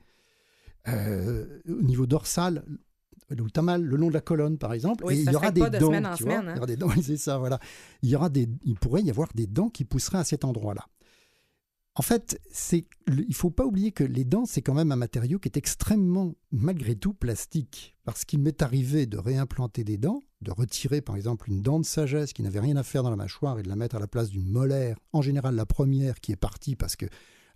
euh, 0.94 1.60
au 1.68 1.82
niveau 1.82 2.06
dorsal, 2.06 2.64
le 3.30 3.50
tamal, 3.50 3.82
le 3.82 3.96
long 3.96 4.08
de 4.08 4.14
la 4.14 4.20
colonne, 4.20 4.58
par 4.58 4.72
exemple. 4.72 5.04
Oui, 5.04 5.18
et 5.18 5.22
il 5.22 5.32
y 5.32 5.36
aura 5.36 5.46
fait 5.46 5.52
des 5.52 5.60
dents. 5.60 5.86
semaine 5.86 6.06
en 6.06 6.14
tu 6.14 6.24
vois. 6.24 6.32
semaine, 6.32 6.48
hein. 6.48 6.52
Il 6.52 6.56
y 6.56 6.58
aura 6.58 6.66
des 6.66 6.76
dents, 6.76 6.90
c'est 7.02 7.16
ça, 7.16 7.38
voilà. 7.38 7.58
Il 8.02 8.08
y 8.08 8.16
aura 8.16 8.28
des, 8.28 8.48
il 8.64 8.76
pourrait 8.76 9.02
y 9.02 9.10
avoir 9.10 9.28
des 9.34 9.46
dents 9.46 9.68
qui 9.68 9.84
pousseraient 9.84 10.18
à 10.18 10.24
cet 10.24 10.44
endroit-là. 10.44 10.86
En 11.98 12.02
fait, 12.02 12.40
c'est, 12.52 12.84
il 13.08 13.34
faut 13.34 13.50
pas 13.50 13.64
oublier 13.64 13.90
que 13.90 14.04
les 14.04 14.24
dents, 14.24 14.46
c'est 14.46 14.62
quand 14.62 14.72
même 14.72 14.92
un 14.92 14.96
matériau 14.96 15.40
qui 15.40 15.48
est 15.48 15.56
extrêmement, 15.56 16.34
malgré 16.52 16.94
tout, 16.94 17.12
plastique. 17.12 17.96
Parce 18.04 18.24
qu'il 18.24 18.38
m'est 18.38 18.62
arrivé 18.62 19.06
de 19.06 19.18
réimplanter 19.18 19.82
des 19.82 19.98
dents, 19.98 20.22
de 20.40 20.52
retirer 20.52 21.00
par 21.00 21.16
exemple 21.16 21.50
une 21.50 21.60
dent 21.60 21.80
de 21.80 21.84
sagesse 21.84 22.32
qui 22.32 22.42
n'avait 22.42 22.60
rien 22.60 22.76
à 22.76 22.84
faire 22.84 23.02
dans 23.02 23.10
la 23.10 23.16
mâchoire 23.16 23.58
et 23.58 23.64
de 23.64 23.68
la 23.68 23.74
mettre 23.74 23.96
à 23.96 23.98
la 23.98 24.06
place 24.06 24.30
d'une 24.30 24.48
molaire. 24.48 24.96
En 25.12 25.22
général, 25.22 25.56
la 25.56 25.66
première 25.66 26.20
qui 26.20 26.30
est 26.30 26.36
partie 26.36 26.76
parce 26.76 26.94
que 26.94 27.06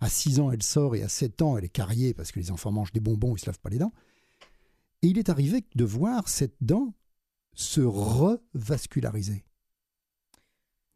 à 0.01 0.09
6 0.09 0.39
ans 0.39 0.51
elle 0.51 0.63
sort 0.63 0.95
et 0.95 1.03
à 1.03 1.09
7 1.09 1.41
ans 1.41 1.57
elle 1.57 1.63
est 1.65 1.69
carriée 1.69 2.13
parce 2.13 2.31
que 2.31 2.39
les 2.39 2.51
enfants 2.51 2.71
mangent 2.71 2.91
des 2.93 2.99
bonbons, 2.99 3.35
ils 3.35 3.39
se 3.39 3.45
lavent 3.47 3.59
pas 3.59 3.69
les 3.69 3.77
dents. 3.79 3.93
Et 5.01 5.07
il 5.07 5.17
est 5.17 5.29
arrivé 5.29 5.63
de 5.75 5.83
voir 5.85 6.27
cette 6.29 6.55
dent 6.61 6.93
se 7.53 7.81
revasculariser. 7.81 9.43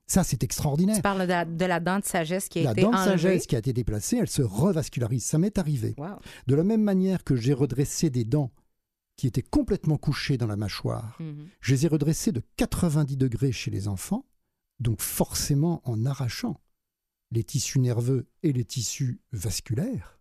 Ça, 0.10 0.24
c'est 0.24 0.42
extraordinaire. 0.44 0.96
Tu 0.96 1.02
parles 1.02 1.24
de 1.24 1.26
la, 1.28 1.44
de 1.44 1.66
la 1.66 1.80
dent 1.82 2.00
de 2.00 2.06
sagesse 2.06 2.48
qui 2.48 2.60
a 2.60 2.64
La 2.64 2.72
été 2.72 2.82
dent 2.82 2.92
de 2.92 2.96
enlevée. 2.96 3.10
sagesse 3.18 3.46
qui 3.46 3.56
a 3.58 3.60
été 3.60 3.74
déplacée, 3.74 4.16
elle 4.18 4.30
se 4.30 4.42
revascularise. 4.42 5.26
Ça 5.26 5.38
m'est 5.38 5.58
arrivé. 5.58 5.96
Wow. 5.98 6.20
De 6.48 6.56
la 6.56 6.64
même 6.64 6.82
manière 6.82 7.26
que 7.26 7.36
j'ai 7.36 7.52
redressé 7.54 8.10
des 8.10 8.24
dents 8.24 8.52
qui 9.18 9.28
étaient 9.28 9.42
complètement 9.42 9.98
couchées 9.98 10.38
dans 10.38 10.48
la 10.48 10.56
mâchoire, 10.56 11.18
Mhm. 11.20 11.48
je 11.60 11.74
les 11.74 11.86
ai 11.86 11.90
redressées 11.90 12.32
de 12.32 12.42
90 12.56 13.18
degrés 13.18 13.52
chez 13.52 13.70
les 13.70 13.90
enfants, 13.90 14.26
donc 14.80 15.02
forcément 15.02 15.82
en 15.84 16.06
arrachant 16.06 16.56
les 17.32 17.44
tissus 17.44 17.80
nerveux 17.80 18.28
et 18.44 18.54
les 18.54 18.66
tissus 18.66 19.20
vasculaires. 19.32 20.20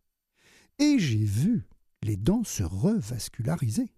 Et 0.78 0.98
j'ai 0.98 1.24
vu 1.24 1.66
les 2.02 2.16
dents 2.16 2.44
se 2.44 2.62
revasculariser. 2.62 3.92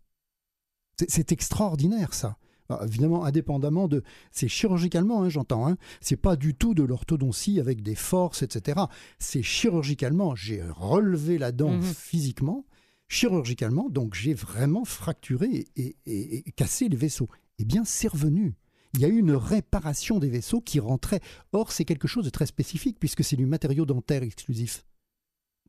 C'est- 1.08 1.32
extraordinaire 1.32 2.14
ça. 2.14 2.38
Alors, 2.68 2.84
évidemment, 2.84 3.24
indépendamment 3.24 3.88
de... 3.88 4.02
C'est 4.30 4.48
chirurgicalement, 4.48 5.22
hein, 5.22 5.28
j'entends. 5.30 5.66
Hein. 5.66 5.78
C'est 6.00 6.16
pas 6.16 6.36
du 6.36 6.54
tout 6.54 6.74
de 6.74 6.82
l'orthodontie 6.82 7.60
avec 7.60 7.82
des 7.82 7.94
forces, 7.94 8.42
etc. 8.42 8.80
C'est 9.18 9.42
chirurgicalement. 9.42 10.34
J'ai 10.34 10.62
relevé 10.62 11.38
la 11.38 11.50
dent 11.52 11.70
Mhm. 11.76 11.82
physiquement, 11.82 12.66
chirurgicalement, 13.08 13.88
donc 13.88 14.14
j'ai 14.14 14.34
vraiment 14.34 14.84
fracturé 14.84 15.66
et, 15.76 15.96
et- 16.04 16.48
et 16.48 16.52
cassé 16.52 16.88
les 16.88 16.96
vaisseaux. 16.96 17.28
Eh 17.58 17.64
bien, 17.64 17.84
c'est 17.84 18.08
revenu. 18.08 18.54
Il 18.94 19.00
y 19.00 19.04
a 19.04 19.08
eu 19.08 19.18
une 19.18 19.32
réparation 19.32 20.18
des 20.18 20.28
vaisseaux 20.28 20.60
qui 20.60 20.80
rentrait. 20.80 21.20
Or, 21.52 21.72
c'est 21.72 21.84
quelque 21.84 22.08
chose 22.08 22.24
de 22.24 22.30
très 22.30 22.46
spécifique 22.46 22.98
puisque 22.98 23.24
c'est 23.24 23.36
du 23.36 23.46
matériau 23.46 23.86
dentaire 23.86 24.22
exclusif. 24.22 24.84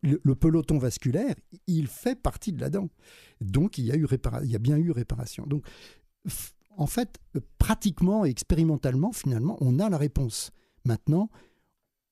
Le, 0.01 0.33
peloton 0.33 0.77
vasculaire, 0.77 1.35
il 1.67 1.87
fait 1.87 2.15
partie 2.15 2.53
de 2.53 2.61
la 2.61 2.69
dent. 2.69 2.89
Donc, 3.41 3.77
il 3.77 3.85
y 3.85 3.91
a, 3.91 3.95
eu 3.95 4.07
il 4.43 4.49
y 4.49 4.55
a 4.55 4.59
bien 4.59 4.77
eu 4.77 4.91
réparation. 4.91 5.45
Donc, 5.45 5.65
en 6.77 6.87
fait, 6.87 7.19
pratiquement 7.57 8.25
et 8.25 8.29
expérimentalement, 8.29 9.11
finalement, 9.11 9.57
on 9.59 9.79
a 9.79 9.89
la 9.89 9.97
réponse. 9.97 10.51
Maintenant, 10.85 11.29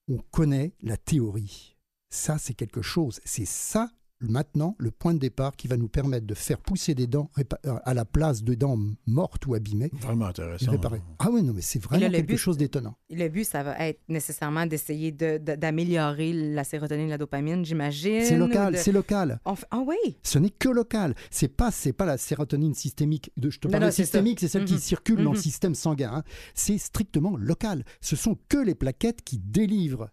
on 0.10 0.18
connaît 0.18 0.74
la 0.82 0.98
théorie. 0.98 1.78
Ça, 2.10 2.38
c'est 2.38 2.54
quelque 2.54 2.82
chose. 2.82 3.22
C'est 3.24 3.46
ça, 3.46 3.92
maintenant, 4.20 4.76
le 4.80 4.92
point 4.92 5.14
de 5.14 5.20
départ 5.20 5.56
qui 5.56 5.68
va 5.68 5.78
nous 5.78 5.88
permettre 5.88 6.26
de 6.26 6.34
faire 6.34 6.60
pousser 6.60 6.96
des 6.96 7.08
dents 7.08 7.30
euh, 7.38 7.76
à 7.86 7.94
la 7.94 8.06
place 8.06 8.44
de 8.44 8.54
dents 8.56 8.78
mortes 9.06 9.46
ou 9.46 9.54
abîmées. 9.54 9.90
Vraiment 9.94 10.26
intéressant. 10.26 10.72
réparer. 10.72 11.02
Ah 11.20 11.30
oui, 11.32 11.44
non, 11.44 11.54
mais 11.54 11.62
c'est 11.62 11.80
vraiment 11.80 12.10
quelque 12.10 12.26
but- 12.28 12.38
chose 12.38 12.58
d'étonnant. 12.58 12.96
Le 13.10 13.28
but, 13.30 13.44
ça 13.44 13.64
va 13.64 13.78
être 13.88 14.02
nécessairement 14.10 14.66
d'essayer 14.66 15.12
de- 15.12 15.38
de- 15.38 15.56
d'améliorer 15.56 16.34
la 16.34 16.64
sérotonine 16.64 17.08
et 17.08 17.12
la 17.12 17.18
dopamine, 17.18 17.64
j'imagine. 17.66 18.24
C'est 18.24 18.38
local, 18.38 18.74
de- 18.74 18.78
c'est 18.78 18.92
local. 18.92 19.40
Ah 19.46 19.84
oui! 19.86 20.18
Ce 20.24 20.40
n'est 20.40 20.50
que 20.50 20.70
local. 20.70 21.16
C'est 21.30 21.48
pas, 21.50 21.72
c'est 21.72 21.94
pas 21.94 22.06
la 22.06 22.18
sérotonine 22.18 22.74
systémique. 22.74 23.32
De, 23.38 23.50
je 23.50 23.60
te 23.60 23.68
Non, 23.68 23.72
parle 23.72 23.84
non, 23.84 23.88
de 23.90 23.94
c'est 23.94 24.04
systémique, 24.04 24.40
c'est 24.40 24.48
celle 24.48 24.66
qui 24.66 24.74
Mhm. 24.74 24.80
circule 24.80 25.18
dans 25.24 25.32
le 25.34 25.38
Mhm. 25.38 25.44
système 25.44 25.76
sanguin. 25.76 26.12
hein. 26.14 26.24
C'est 26.56 26.78
strictement 26.78 27.38
local. 27.38 27.84
Ce 28.02 28.16
sont 28.16 28.38
que 28.50 28.58
les 28.58 28.76
plaquettes 28.76 29.22
qui 29.24 29.38
délivrent 29.38 30.10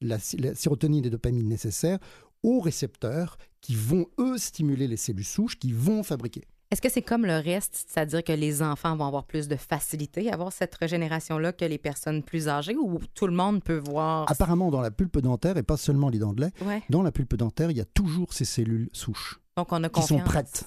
la, 0.00 0.18
la 0.38 0.54
sérotonine 0.54 1.04
et 1.04 1.10
dopamine 1.10 1.48
nécessaires 1.48 1.98
aux 2.42 2.60
récepteurs 2.60 3.36
qui 3.60 3.74
vont, 3.74 4.06
eux, 4.18 4.38
stimuler 4.38 4.88
les 4.88 4.96
cellules 4.96 5.24
souches 5.24 5.58
qui 5.58 5.72
vont 5.72 6.02
fabriquer. 6.02 6.44
Est-ce 6.70 6.80
que 6.80 6.88
c'est 6.88 7.02
comme 7.02 7.26
le 7.26 7.36
reste, 7.36 7.84
c'est-à-dire 7.86 8.24
que 8.24 8.32
les 8.32 8.62
enfants 8.62 8.96
vont 8.96 9.04
avoir 9.06 9.24
plus 9.24 9.46
de 9.46 9.56
facilité 9.56 10.30
à 10.30 10.34
avoir 10.34 10.52
cette 10.52 10.74
régénération-là 10.74 11.52
que 11.52 11.66
les 11.66 11.76
personnes 11.76 12.22
plus 12.22 12.48
âgées 12.48 12.74
ou 12.76 12.98
tout 13.14 13.26
le 13.26 13.34
monde 13.34 13.62
peut 13.62 13.76
voir? 13.76 14.24
Apparemment, 14.30 14.70
dans 14.70 14.80
la 14.80 14.90
pulpe 14.90 15.18
dentaire, 15.18 15.58
et 15.58 15.62
pas 15.62 15.76
seulement 15.76 16.08
les 16.08 16.18
dents 16.18 16.32
de 16.32 16.40
lait, 16.40 16.52
Ouais. 16.64 16.82
dans 16.88 17.02
la 17.02 17.12
pulpe 17.12 17.36
dentaire, 17.36 17.70
il 17.70 17.76
y 17.76 17.80
a 17.80 17.84
toujours 17.84 18.32
ces 18.32 18.46
cellules 18.46 18.88
souches 18.94 19.38
Donc, 19.58 19.70
on 19.70 19.84
a 19.84 19.90
qui 19.90 20.02
sont 20.02 20.18
prêtes. 20.20 20.64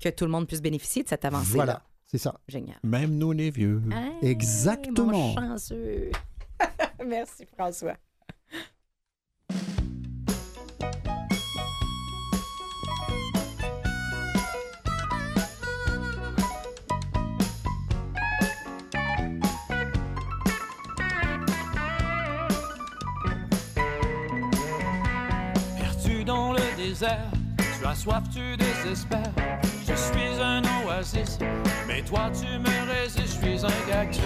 que 0.00 0.08
tout 0.08 0.24
le 0.24 0.30
monde 0.30 0.46
puisse 0.46 0.62
bénéficier 0.62 1.02
de 1.02 1.08
cette 1.08 1.26
avancée-là. 1.26 1.54
Voilà, 1.64 1.82
c'est 2.06 2.16
ça. 2.18 2.40
Génial. 2.48 2.78
Même 2.82 3.14
nous, 3.18 3.32
les 3.32 3.50
vieux. 3.50 3.82
Hey, 3.92 4.30
Exactement. 4.30 5.12
mon 5.12 5.34
chanceux. 5.34 6.10
Merci, 7.06 7.44
François. 7.54 7.96
Tu 27.02 27.86
as 27.86 27.94
soif, 27.96 28.22
tu 28.32 28.56
désespères. 28.56 29.32
Je 29.88 29.94
suis 29.94 30.40
un 30.40 30.62
oasis, 30.86 31.38
mais 31.86 32.02
toi 32.02 32.30
tu 32.32 32.46
me 32.46 32.92
résistes, 32.92 33.38
je 33.42 33.46
suis 33.46 33.64
un 33.64 33.90
cactus. 33.90 34.22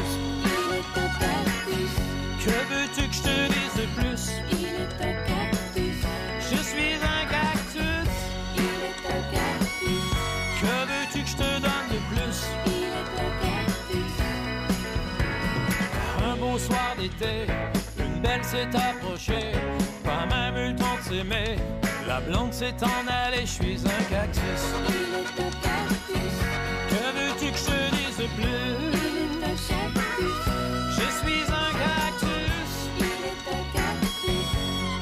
Que 2.45 2.51
veux-tu 2.51 3.09
que 3.09 3.15
je 3.15 3.23
te 3.23 3.49
dise 3.49 3.75
de 3.77 3.87
plus? 3.99 4.31
Je 6.39 6.57
suis 6.57 6.95
un 7.03 7.25
cactus. 7.31 8.11
Que 10.61 10.67
veux-tu 10.67 11.23
que 11.23 11.29
je 11.29 11.37
te 11.37 11.61
donne 11.61 11.89
de 11.91 11.99
plus? 12.15 12.39
Un 16.25 16.37
beau 16.37 16.59
soir 16.59 16.95
d'été, 16.99 17.47
une 17.99 18.21
belle 18.21 18.45
s'est 18.45 18.69
approchée, 18.75 19.53
pas 20.05 20.27
même 20.27 20.57
eu 20.57 20.73
le 20.73 20.77
temps 20.77 20.97
de 20.99 21.15
s'aimer. 21.15 21.57
La 22.07 22.21
blonde 22.21 22.53
s'est 22.53 22.75
en 22.83 23.07
allée, 23.09 23.41
je 23.41 23.47
suis 23.47 23.81
un 23.85 24.03
cactus. 24.09 24.63
Que 26.89 27.03
veux-tu 27.17 27.51
que 27.51 27.59
je 27.59 27.91
dise 27.97 28.29
plus? 28.37 28.69
Je 30.91 31.07
suis 31.19 31.43
un 31.51 31.73
cactus. 31.83 32.73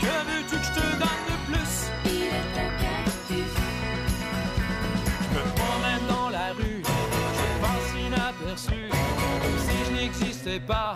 Que 0.01 0.15
veux-tu 0.29 0.57
que 0.57 0.65
je 0.65 0.73
te 0.73 0.87
donne 0.97 1.25
de 1.29 1.37
plus? 1.47 1.75
Je 5.21 5.29
me 5.37 5.43
promène 5.55 6.05
dans 6.09 6.29
la 6.31 6.49
rue, 6.53 6.83
je 6.83 7.49
passe 7.61 7.93
inaperçu, 8.07 8.81
comme 8.89 9.59
si 9.59 9.77
je 9.87 9.91
n'existais 9.93 10.61
pas. 10.61 10.95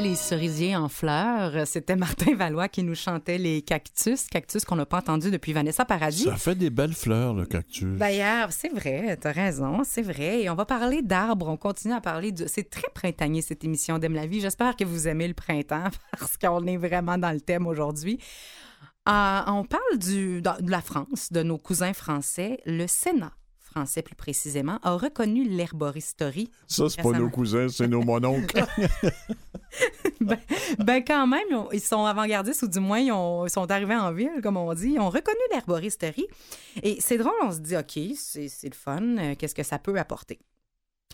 Les 0.00 0.16
cerisiers 0.16 0.74
en 0.74 0.88
fleurs, 0.88 1.68
c'était 1.68 1.94
Martin 1.94 2.34
Valois 2.34 2.68
qui 2.68 2.82
nous 2.82 2.96
chantait 2.96 3.38
les 3.38 3.62
cactus, 3.62 4.26
cactus 4.26 4.64
qu'on 4.64 4.74
n'a 4.74 4.86
pas 4.86 4.98
entendu 4.98 5.30
depuis 5.30 5.52
Vanessa 5.52 5.84
Paradis. 5.84 6.24
Ça 6.24 6.34
fait 6.34 6.56
des 6.56 6.68
belles 6.68 6.94
fleurs, 6.94 7.32
le 7.32 7.46
cactus. 7.46 7.96
D'ailleurs, 7.96 8.50
c'est 8.50 8.70
vrai, 8.70 9.16
t'as 9.16 9.30
raison, 9.30 9.82
c'est 9.84 10.02
vrai. 10.02 10.42
Et 10.42 10.50
on 10.50 10.56
va 10.56 10.64
parler 10.64 11.00
d'arbres, 11.00 11.48
on 11.48 11.56
continue 11.56 11.94
à 11.94 12.00
parler 12.00 12.32
de... 12.32 12.48
C'est 12.48 12.68
très 12.68 12.88
printanier, 12.92 13.40
cette 13.40 13.62
émission 13.62 13.98
d'Aime 13.98 14.14
la 14.14 14.26
vie. 14.26 14.40
J'espère 14.40 14.74
que 14.74 14.84
vous 14.84 15.06
aimez 15.06 15.28
le 15.28 15.34
printemps 15.34 15.90
parce 16.18 16.36
qu'on 16.38 16.66
est 16.66 16.76
vraiment 16.76 17.16
dans 17.16 17.32
le 17.32 17.40
thème 17.40 17.68
aujourd'hui. 17.68 18.18
Euh, 19.08 19.40
on 19.46 19.64
parle 19.64 19.98
du, 19.98 20.42
de 20.42 20.70
la 20.70 20.82
France, 20.82 21.30
de 21.30 21.44
nos 21.44 21.58
cousins 21.58 21.92
français. 21.92 22.58
Le 22.66 22.88
Sénat 22.88 23.32
français, 23.74 24.02
plus 24.02 24.14
précisément, 24.14 24.78
a 24.82 24.92
reconnu 24.92 25.44
l'herboristerie. 25.48 26.48
Ça, 26.68 26.88
c'est 26.88 27.02
pas 27.02 27.10
nos 27.18 27.28
cousins, 27.28 27.68
c'est 27.68 27.88
nos 27.88 28.02
mononcles. 28.02 28.64
ben, 30.20 30.38
ben, 30.78 31.02
quand 31.04 31.26
même, 31.26 31.42
ils, 31.50 31.56
ont- 31.56 31.68
ils 31.72 31.80
sont 31.80 32.04
avant-gardistes 32.04 32.62
ou 32.62 32.68
du 32.68 32.78
moins 32.80 33.00
ils, 33.00 33.10
ont- 33.12 33.46
ils 33.46 33.50
sont 33.50 33.68
arrivés 33.70 33.96
en 33.96 34.12
ville, 34.12 34.40
comme 34.42 34.56
on 34.56 34.72
dit. 34.74 34.92
Ils 34.94 35.00
ont 35.00 35.10
reconnu 35.10 35.38
l'herboristerie. 35.50 36.26
Et 36.82 36.98
c'est 37.00 37.18
drôle, 37.18 37.32
on 37.42 37.50
se 37.52 37.58
dit, 37.58 37.76
OK, 37.76 37.98
c'est 38.16 38.48
c'est 38.48 38.68
le 38.68 38.74
fun, 38.76 39.02
euh, 39.18 39.34
qu'est-ce 39.36 39.54
que 39.54 39.62
ça 39.64 39.78
peut 39.78 39.98
apporter? 39.98 40.38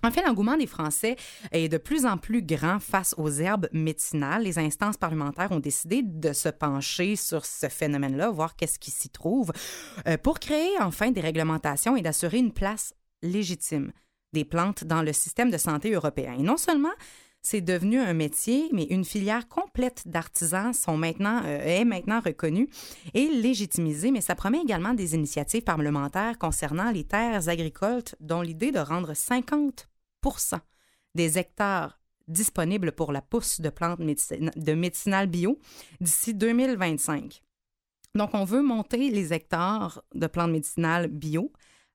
En 0.03 0.11
fait, 0.11 0.22
l'engouement 0.22 0.57
des 0.57 0.66
Français 0.66 1.16
est 1.53 1.68
de 1.68 1.78
plus 1.78 2.07
en 2.07 2.16
plus 2.16 2.42
grand 2.42 2.80
face 2.80 3.14
aux 3.18 3.30
herbes 3.30 3.68
médicinales. 3.72 4.42
Les 4.42 4.59
instances 4.59 4.96
parlementaires 4.96 5.53
ont 5.53 5.61
décidé 5.61 6.03
de 6.03 6.32
se 6.32 6.48
pencher 6.48 7.16
sur 7.16 7.44
ce 7.44 7.68
phénomène-là, 7.68 8.30
voir 8.30 8.57
qu'est-ce 8.57 8.78
qui 8.78 8.90
s'y 8.90 9.11
trouve, 9.11 9.53
euh, 10.07 10.16
pour 10.16 10.38
créer 10.38 10.70
enfin 10.80 11.11
des 11.11 11.20
réglementations 11.20 11.96
et 11.96 12.03
d'assurer 12.03 12.38
une 12.38 12.53
place 12.53 12.94
légitime 13.22 13.92
des 14.32 14.44
plantes 14.44 14.84
dans 14.84 15.03
le 15.03 15.12
système 15.12 15.51
de 15.51 15.59
santé 15.59 15.92
européen. 15.92 16.34
Et 16.38 16.42
non 16.42 16.57
seulement 16.57 16.92
c'est 17.42 17.62
devenu 17.62 17.98
un 17.98 18.12
métier, 18.12 18.68
mais 18.72 18.84
une 18.84 19.05
filière 19.05 19.48
complète 19.48 20.03
d'artisans 20.07 20.74
sont 20.74 20.98
maintenant, 20.98 21.40
euh, 21.44 21.80
est 21.80 21.84
maintenant 21.86 22.20
reconnue 22.20 22.68
et 23.14 23.28
légitimisée, 23.28 24.11
mais 24.11 24.20
ça 24.20 24.34
promet 24.34 24.61
également 24.61 24.92
des 24.92 25.14
initiatives 25.14 25.62
parlementaires 25.62 26.38
concernant 26.38 26.90
les 26.90 27.05
terres 27.05 27.48
agricoles, 27.48 28.03
dont 28.20 28.42
l'idée 28.42 28.72
de 28.72 28.78
rendre 28.78 29.14
50 29.14 29.89
des 31.14 31.38
hectares 31.38 32.00
disponibles 32.28 32.92
pour 32.92 33.12
la 33.12 33.22
pousse 33.22 33.60
de 33.60 33.70
plantes 33.70 33.98
médicinales 33.98 35.26
bio 35.26 35.58
d'ici 36.00 36.34
2025. 36.34 37.42
Donc, 38.14 38.30
on 38.34 38.44
veut 38.44 38.62
monter 38.62 39.10
les 39.10 39.32
hectares 39.32 40.02
de 40.14 40.26
plantes 40.26 40.50
médicinales 40.50 41.08
bio 41.08 41.52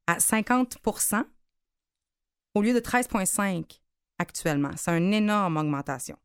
à 0.07 0.17
50% 0.17 1.23
au 2.53 2.61
lieu 2.61 2.73
de 2.73 2.79
13,5 2.79 3.79
actuellement. 4.17 4.71
C'est 4.77 4.97
une 4.97 5.13
énorme 5.13 5.57
augmentation. 5.57 6.17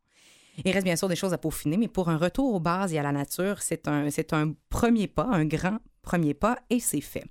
Il 0.65 0.73
reste 0.73 0.85
bien 0.85 0.97
sûr 0.97 1.09
des 1.09 1.17
choses 1.17 1.33
à 1.33 1.39
peaufiner, 1.39 1.77
mais 1.77 1.89
pour 1.89 2.09
un 2.09 2.19
retour 2.19 2.55
aux 2.55 2.61
bases 2.61 2.93
et 2.93 2.99
à 2.99 3.03
la 3.03 3.13
nature, 3.13 3.63
c'est 3.63 3.89
un, 3.89 4.11
c'est 4.11 4.33
un 4.33 4.55
premier 4.69 5.07
pas, 5.09 5.25
un 5.25 5.45
grand 5.45 5.79
premier 6.03 6.35
pas, 6.35 6.59
et 6.69 6.81
c'est 6.81 7.01
fait. 7.01 7.25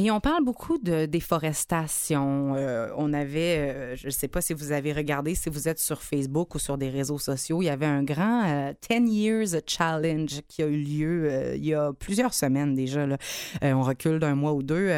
Et 0.00 0.12
on 0.12 0.20
parle 0.20 0.44
beaucoup 0.44 0.78
de 0.78 1.06
déforestation. 1.06 2.54
Euh, 2.54 2.88
on 2.96 3.12
avait, 3.12 3.58
euh, 3.58 3.96
je 3.96 4.06
ne 4.06 4.12
sais 4.12 4.28
pas 4.28 4.40
si 4.40 4.54
vous 4.54 4.70
avez 4.70 4.92
regardé, 4.92 5.34
si 5.34 5.50
vous 5.50 5.66
êtes 5.66 5.80
sur 5.80 6.02
Facebook 6.02 6.54
ou 6.54 6.60
sur 6.60 6.78
des 6.78 6.88
réseaux 6.88 7.18
sociaux, 7.18 7.62
il 7.62 7.64
y 7.64 7.68
avait 7.68 7.84
un 7.84 8.04
grand 8.04 8.44
euh, 8.46 8.72
10 8.88 9.12
Years 9.12 9.60
Challenge 9.66 10.40
qui 10.46 10.62
a 10.62 10.66
eu 10.66 10.76
lieu 10.76 11.28
euh, 11.28 11.56
il 11.56 11.64
y 11.66 11.74
a 11.74 11.92
plusieurs 11.92 12.32
semaines 12.32 12.76
déjà. 12.76 13.08
on 13.60 13.82
recule 13.82 14.20
d'un 14.20 14.36
mois 14.36 14.52
ou 14.52 14.62
deux. 14.62 14.88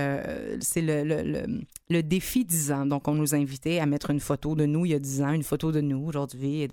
c'est 0.60 0.82
le, 0.82 1.02
le, 1.02 1.46
le- 1.88 2.02
défi 2.02 2.44
10 2.44 2.70
ans. 2.72 2.84
Donc, 2.84 3.08
on 3.08 3.14
nous 3.14 3.34
invitait 3.34 3.78
à 3.78 3.86
mettre 3.86 4.10
une 4.10 4.20
photo 4.20 4.54
de 4.54 4.66
nous 4.66 4.84
il 4.84 4.90
y 4.92 4.94
a 4.94 4.98
10 4.98 5.22
ans, 5.22 5.32
une 5.32 5.42
photo 5.42 5.72
de 5.72 5.80
nous 5.80 6.04
aujourd'hui 6.04 6.64
et 6.64 6.70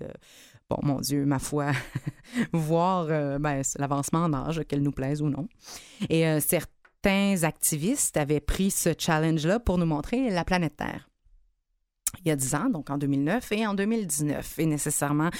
bon, 0.68 0.76
mon 0.82 1.00
Dieu, 1.00 1.24
ma 1.24 1.38
foi, 1.38 1.72
voir 2.52 3.06
ben, 3.40 3.62
l'avancement 3.78 4.24
en 4.24 4.34
âge, 4.34 4.60
qu'elle 4.68 4.82
nous 4.82 4.92
plaise 4.92 5.22
ou 5.22 5.30
non. 5.30 5.48
Et 6.10 6.26
euh, 6.26 6.40
certains 7.02 7.44
activistes 7.44 8.16
avaient 8.16 8.40
pris 8.40 8.70
ce 8.70 8.90
challenge-là 8.96 9.60
pour 9.60 9.78
nous 9.78 9.86
montrer 9.86 10.30
la 10.30 10.44
planète 10.44 10.76
Terre. 10.76 11.08
Il 12.24 12.28
y 12.28 12.30
a 12.30 12.36
10 12.36 12.54
ans, 12.54 12.70
donc 12.70 12.90
en 12.90 12.98
2009 12.98 13.52
et 13.52 13.66
en 13.66 13.74
2019. 13.74 14.58
Et 14.58 14.66
nécessairement, 14.66 15.30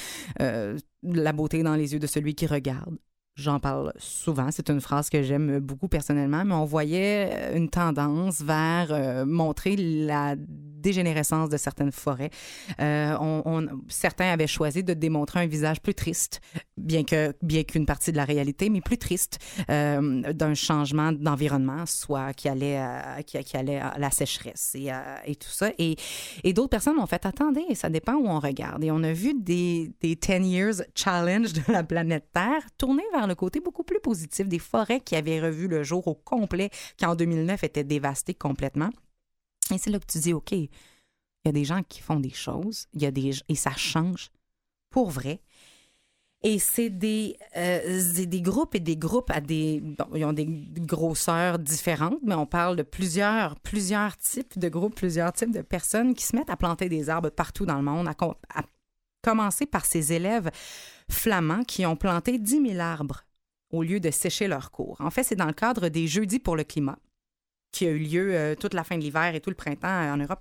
euh, 0.40 0.76
la 1.02 1.32
beauté 1.32 1.62
dans 1.62 1.74
les 1.74 1.94
yeux 1.94 1.98
de 1.98 2.06
celui 2.06 2.34
qui 2.34 2.46
regarde. 2.46 2.98
J'en 3.38 3.60
parle 3.60 3.92
souvent, 3.98 4.48
c'est 4.50 4.68
une 4.68 4.80
phrase 4.80 5.08
que 5.10 5.22
j'aime 5.22 5.60
beaucoup 5.60 5.86
personnellement, 5.86 6.44
mais 6.44 6.54
on 6.54 6.64
voyait 6.64 7.30
euh, 7.32 7.56
une 7.56 7.68
tendance 7.70 8.42
vers 8.42 8.88
euh, 8.90 9.24
montrer 9.24 9.76
la 9.76 10.34
dégénérescence 10.36 11.48
de 11.48 11.56
certaines 11.56 11.92
forêts. 11.92 12.30
Euh, 12.80 13.16
on- 13.20 13.66
certains 13.88 14.32
avaient 14.32 14.46
choisi 14.48 14.82
de 14.82 14.92
démontrer 14.94 15.40
un 15.40 15.46
visage 15.46 15.80
plus 15.80 15.94
triste, 15.94 16.40
bien 16.76 17.04
que 17.04 17.32
bien 17.42 17.62
qu'une 17.62 17.86
partie 17.86 18.10
de 18.10 18.16
la 18.16 18.24
réalité, 18.24 18.70
mais 18.70 18.80
plus 18.80 18.98
triste 18.98 19.38
d'un 19.68 20.54
changement 20.54 21.12
d'environnement, 21.12 21.84
soit 21.86 22.32
qui 22.32 22.48
allait 22.48 22.78
à, 22.78 23.22
qui, 23.24 23.56
allait 23.56 23.80
la 23.98 24.10
sécheresse 24.10 24.74
et, 24.74 24.90
et 25.26 25.34
tout 25.36 25.48
ça. 25.48 25.70
Et, 25.78 25.96
et 26.44 26.52
d'autres 26.52 26.70
personnes 26.70 26.98
ont 26.98 27.06
fait 27.06 27.24
attendez, 27.26 27.64
ça 27.74 27.88
dépend 27.90 28.14
où 28.14 28.26
on 28.28 28.38
regarde. 28.40 28.82
Et 28.84 28.90
on 28.90 29.02
a 29.02 29.12
vu 29.12 29.34
des, 29.34 29.92
des 30.00 30.14
10 30.16 30.48
Years 30.48 30.74
Challenge 30.94 31.52
de 31.52 31.62
la 31.72 31.82
planète 31.84 32.28
Terre 32.32 32.62
tourner 32.78 33.02
vers 33.12 33.26
le 33.28 33.34
côté 33.34 33.60
beaucoup 33.60 33.84
plus 33.84 34.00
positif 34.00 34.48
des 34.48 34.58
forêts 34.58 35.00
qui 35.00 35.16
avaient 35.16 35.40
revu 35.40 35.68
le 35.68 35.82
jour 35.82 36.06
au 36.08 36.14
complet, 36.14 36.70
qui 36.96 37.06
en 37.06 37.14
2009 37.14 37.64
étaient 37.64 37.84
dévastées 37.84 38.34
complètement. 38.34 38.90
Et 39.72 39.78
c'est 39.78 39.90
là 39.90 39.98
que 39.98 40.06
tu 40.06 40.18
dis, 40.18 40.32
OK, 40.32 40.52
il 40.52 40.68
y 41.44 41.48
a 41.48 41.52
des 41.52 41.64
gens 41.64 41.82
qui 41.82 42.00
font 42.00 42.20
des 42.20 42.32
choses, 42.32 42.86
y 42.94 43.06
a 43.06 43.10
des, 43.10 43.32
et 43.48 43.54
ça 43.54 43.72
change 43.72 44.30
pour 44.90 45.10
vrai. 45.10 45.40
Et 46.42 46.60
c'est 46.60 46.90
des, 46.90 47.36
euh, 47.56 48.24
des 48.24 48.42
groupes 48.42 48.76
et 48.76 48.80
des 48.80 48.96
groupes 48.96 49.30
à 49.30 49.40
des. 49.40 49.82
Ils 50.14 50.24
ont 50.24 50.32
des 50.32 50.46
grosseurs 50.46 51.58
différentes, 51.58 52.20
mais 52.22 52.34
on 52.34 52.46
parle 52.46 52.76
de 52.76 52.84
plusieurs, 52.84 53.58
plusieurs 53.58 54.16
types 54.16 54.56
de 54.56 54.68
groupes, 54.68 54.94
plusieurs 54.94 55.32
types 55.32 55.50
de 55.50 55.62
personnes 55.62 56.14
qui 56.14 56.24
se 56.24 56.36
mettent 56.36 56.50
à 56.50 56.56
planter 56.56 56.88
des 56.88 57.10
arbres 57.10 57.30
partout 57.30 57.66
dans 57.66 57.76
le 57.76 57.82
monde, 57.82 58.06
à, 58.06 58.14
à 58.54 58.62
commencer 59.22 59.66
par 59.66 59.84
ces 59.84 60.12
élèves 60.12 60.48
flamands 61.10 61.64
qui 61.64 61.86
ont 61.86 61.96
planté 61.96 62.38
10 62.38 62.68
000 62.70 62.80
arbres 62.80 63.24
au 63.70 63.82
lieu 63.82 64.00
de 64.00 64.10
sécher 64.10 64.48
leurs 64.48 64.70
cours. 64.70 64.96
En 65.00 65.10
fait, 65.10 65.22
c'est 65.22 65.36
dans 65.36 65.46
le 65.46 65.52
cadre 65.52 65.88
des 65.88 66.06
Jeudis 66.06 66.38
pour 66.38 66.56
le 66.56 66.64
climat 66.64 66.98
qui 67.72 67.86
a 67.86 67.90
eu 67.90 67.98
lieu 67.98 68.28
euh, 68.32 68.54
toute 68.54 68.74
la 68.74 68.84
fin 68.84 68.96
de 68.96 69.02
l'hiver 69.02 69.34
et 69.34 69.40
tout 69.40 69.50
le 69.50 69.56
printemps 69.56 69.88
euh, 69.88 70.12
en 70.12 70.16
Europe, 70.16 70.40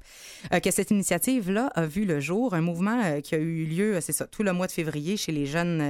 euh, 0.54 0.60
que 0.60 0.72
cette 0.72 0.92
initiative-là 0.92 1.72
a 1.76 1.86
vu 1.86 2.06
le 2.06 2.20
jour, 2.20 2.54
un 2.54 2.62
mouvement 2.62 3.22
qui 3.22 3.36
a 3.36 3.38
eu 3.38 3.66
lieu, 3.66 4.00
c'est 4.02 4.14
ça, 4.14 4.26
tout 4.28 4.44
le 4.44 4.54
mois 4.54 4.68
de 4.68 4.72
février 4.72 5.18
chez 5.18 5.32
les 5.32 5.46
jeunes 5.46 5.84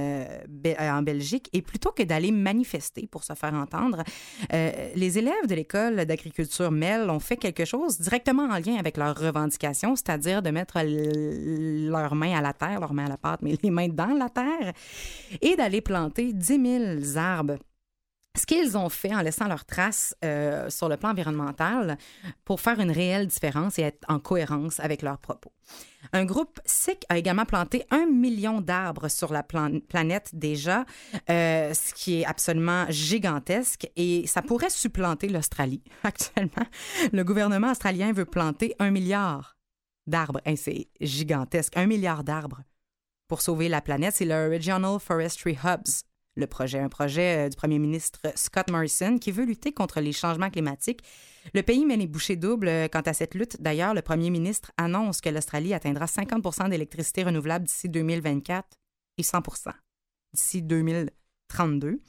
en 0.78 1.02
Belgique. 1.02 1.48
Et 1.52 1.62
plutôt 1.62 1.90
que 1.90 2.02
d'aller 2.02 2.32
manifester 2.32 3.06
pour 3.06 3.24
se 3.24 3.34
faire 3.34 3.54
entendre, 3.54 4.02
les 4.50 5.18
élèves 5.18 5.46
de 5.48 5.54
l'école 5.54 6.04
d'agriculture 6.04 6.70
MEL 6.70 7.08
ont 7.10 7.20
fait 7.20 7.36
quelque 7.36 7.64
chose 7.64 7.98
directement 8.00 8.44
en 8.44 8.58
lien 8.58 8.76
avec 8.78 8.96
leurs 8.96 9.16
revendications, 9.16 9.96
c'est-à-dire 9.96 10.42
de 10.42 10.50
mettre 10.50 10.78
leurs 10.82 12.14
mains 12.14 12.36
à 12.36 12.40
la 12.40 12.52
terre, 12.52 12.80
leurs 12.80 12.94
mains 12.94 13.06
à 13.06 13.10
la 13.10 13.16
pâte, 13.16 13.40
mais 13.42 13.54
les 13.62 13.70
mains 13.70 13.88
dans 13.88 14.14
la 14.16 14.28
terre, 14.28 14.72
et 15.40 15.56
d'aller 15.56 15.80
planter 15.80 16.32
10 16.32 17.00
000 17.04 17.18
arbres 17.18 17.58
ce 18.38 18.46
qu'ils 18.46 18.76
ont 18.78 18.88
fait 18.88 19.14
en 19.14 19.20
laissant 19.20 19.48
leurs 19.48 19.64
traces 19.64 20.14
euh, 20.24 20.70
sur 20.70 20.88
le 20.88 20.96
plan 20.96 21.10
environnemental 21.10 21.98
pour 22.44 22.60
faire 22.60 22.80
une 22.80 22.90
réelle 22.90 23.26
différence 23.26 23.78
et 23.78 23.82
être 23.82 24.04
en 24.08 24.18
cohérence 24.18 24.80
avec 24.80 25.02
leurs 25.02 25.18
propos. 25.18 25.52
Un 26.12 26.24
groupe 26.24 26.60
SIC 26.64 27.04
a 27.08 27.18
également 27.18 27.44
planté 27.44 27.84
un 27.90 28.06
million 28.06 28.60
d'arbres 28.60 29.08
sur 29.08 29.32
la 29.32 29.42
plan- 29.42 29.80
planète 29.88 30.30
déjà, 30.32 30.84
euh, 31.28 31.74
ce 31.74 31.92
qui 31.92 32.20
est 32.20 32.24
absolument 32.24 32.86
gigantesque 32.88 33.90
et 33.96 34.26
ça 34.26 34.40
pourrait 34.40 34.70
supplanter 34.70 35.28
l'Australie 35.28 35.82
actuellement. 36.04 36.66
Le 37.12 37.22
gouvernement 37.24 37.72
australien 37.72 38.12
veut 38.12 38.24
planter 38.24 38.74
un 38.78 38.90
milliard 38.90 39.56
d'arbres. 40.06 40.40
C'est 40.56 40.88
gigantesque, 41.00 41.76
un 41.76 41.86
milliard 41.86 42.24
d'arbres 42.24 42.62
pour 43.26 43.42
sauver 43.42 43.68
la 43.68 43.82
planète. 43.82 44.14
C'est 44.16 44.24
le 44.24 44.48
Regional 44.50 44.98
Forestry 44.98 45.58
Hubs 45.62 46.04
le 46.38 46.46
projet, 46.46 46.78
un 46.78 46.88
projet 46.88 47.46
euh, 47.46 47.48
du 47.48 47.56
premier 47.56 47.78
ministre 47.78 48.20
Scott 48.34 48.70
Morrison 48.70 49.18
qui 49.18 49.32
veut 49.32 49.44
lutter 49.44 49.72
contre 49.72 50.00
les 50.00 50.12
changements 50.12 50.50
climatiques. 50.50 51.02
Le 51.52 51.62
pays 51.62 51.84
met 51.84 51.96
les 51.96 52.06
bouchées 52.06 52.36
doubles 52.36 52.68
euh, 52.68 52.88
quant 52.88 53.02
à 53.04 53.12
cette 53.12 53.34
lutte. 53.34 53.60
D'ailleurs, 53.60 53.92
le 53.92 54.02
premier 54.02 54.30
ministre 54.30 54.70
annonce 54.76 55.20
que 55.20 55.28
l'Australie 55.28 55.74
atteindra 55.74 56.06
50% 56.06 56.70
d'électricité 56.70 57.24
renouvelable 57.24 57.66
d'ici 57.66 57.88
2024 57.88 58.66
et 59.18 59.22
100 59.22 59.42
d'ici 60.32 60.62
2032. 60.62 62.00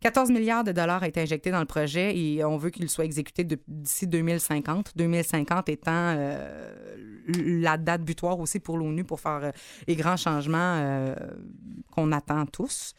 14 0.00 0.30
milliards 0.30 0.62
de 0.62 0.70
dollars 0.70 1.02
ont 1.02 1.06
été 1.06 1.20
injectés 1.20 1.50
dans 1.50 1.58
le 1.58 1.66
projet 1.66 2.16
et 2.16 2.44
on 2.44 2.56
veut 2.56 2.70
qu'il 2.70 2.88
soit 2.88 3.04
exécuté 3.04 3.44
d'ici 3.66 4.06
2050. 4.06 4.92
2050 4.96 5.68
étant 5.68 5.90
euh, 5.92 6.76
la 7.26 7.76
date 7.76 8.02
butoir 8.02 8.38
aussi 8.38 8.60
pour 8.60 8.78
l'ONU 8.78 9.02
pour 9.02 9.20
faire 9.20 9.52
les 9.88 9.96
grands 9.96 10.16
changements 10.16 11.14
qu'on 11.90 12.12
attend 12.12 12.46
tous. 12.46 12.94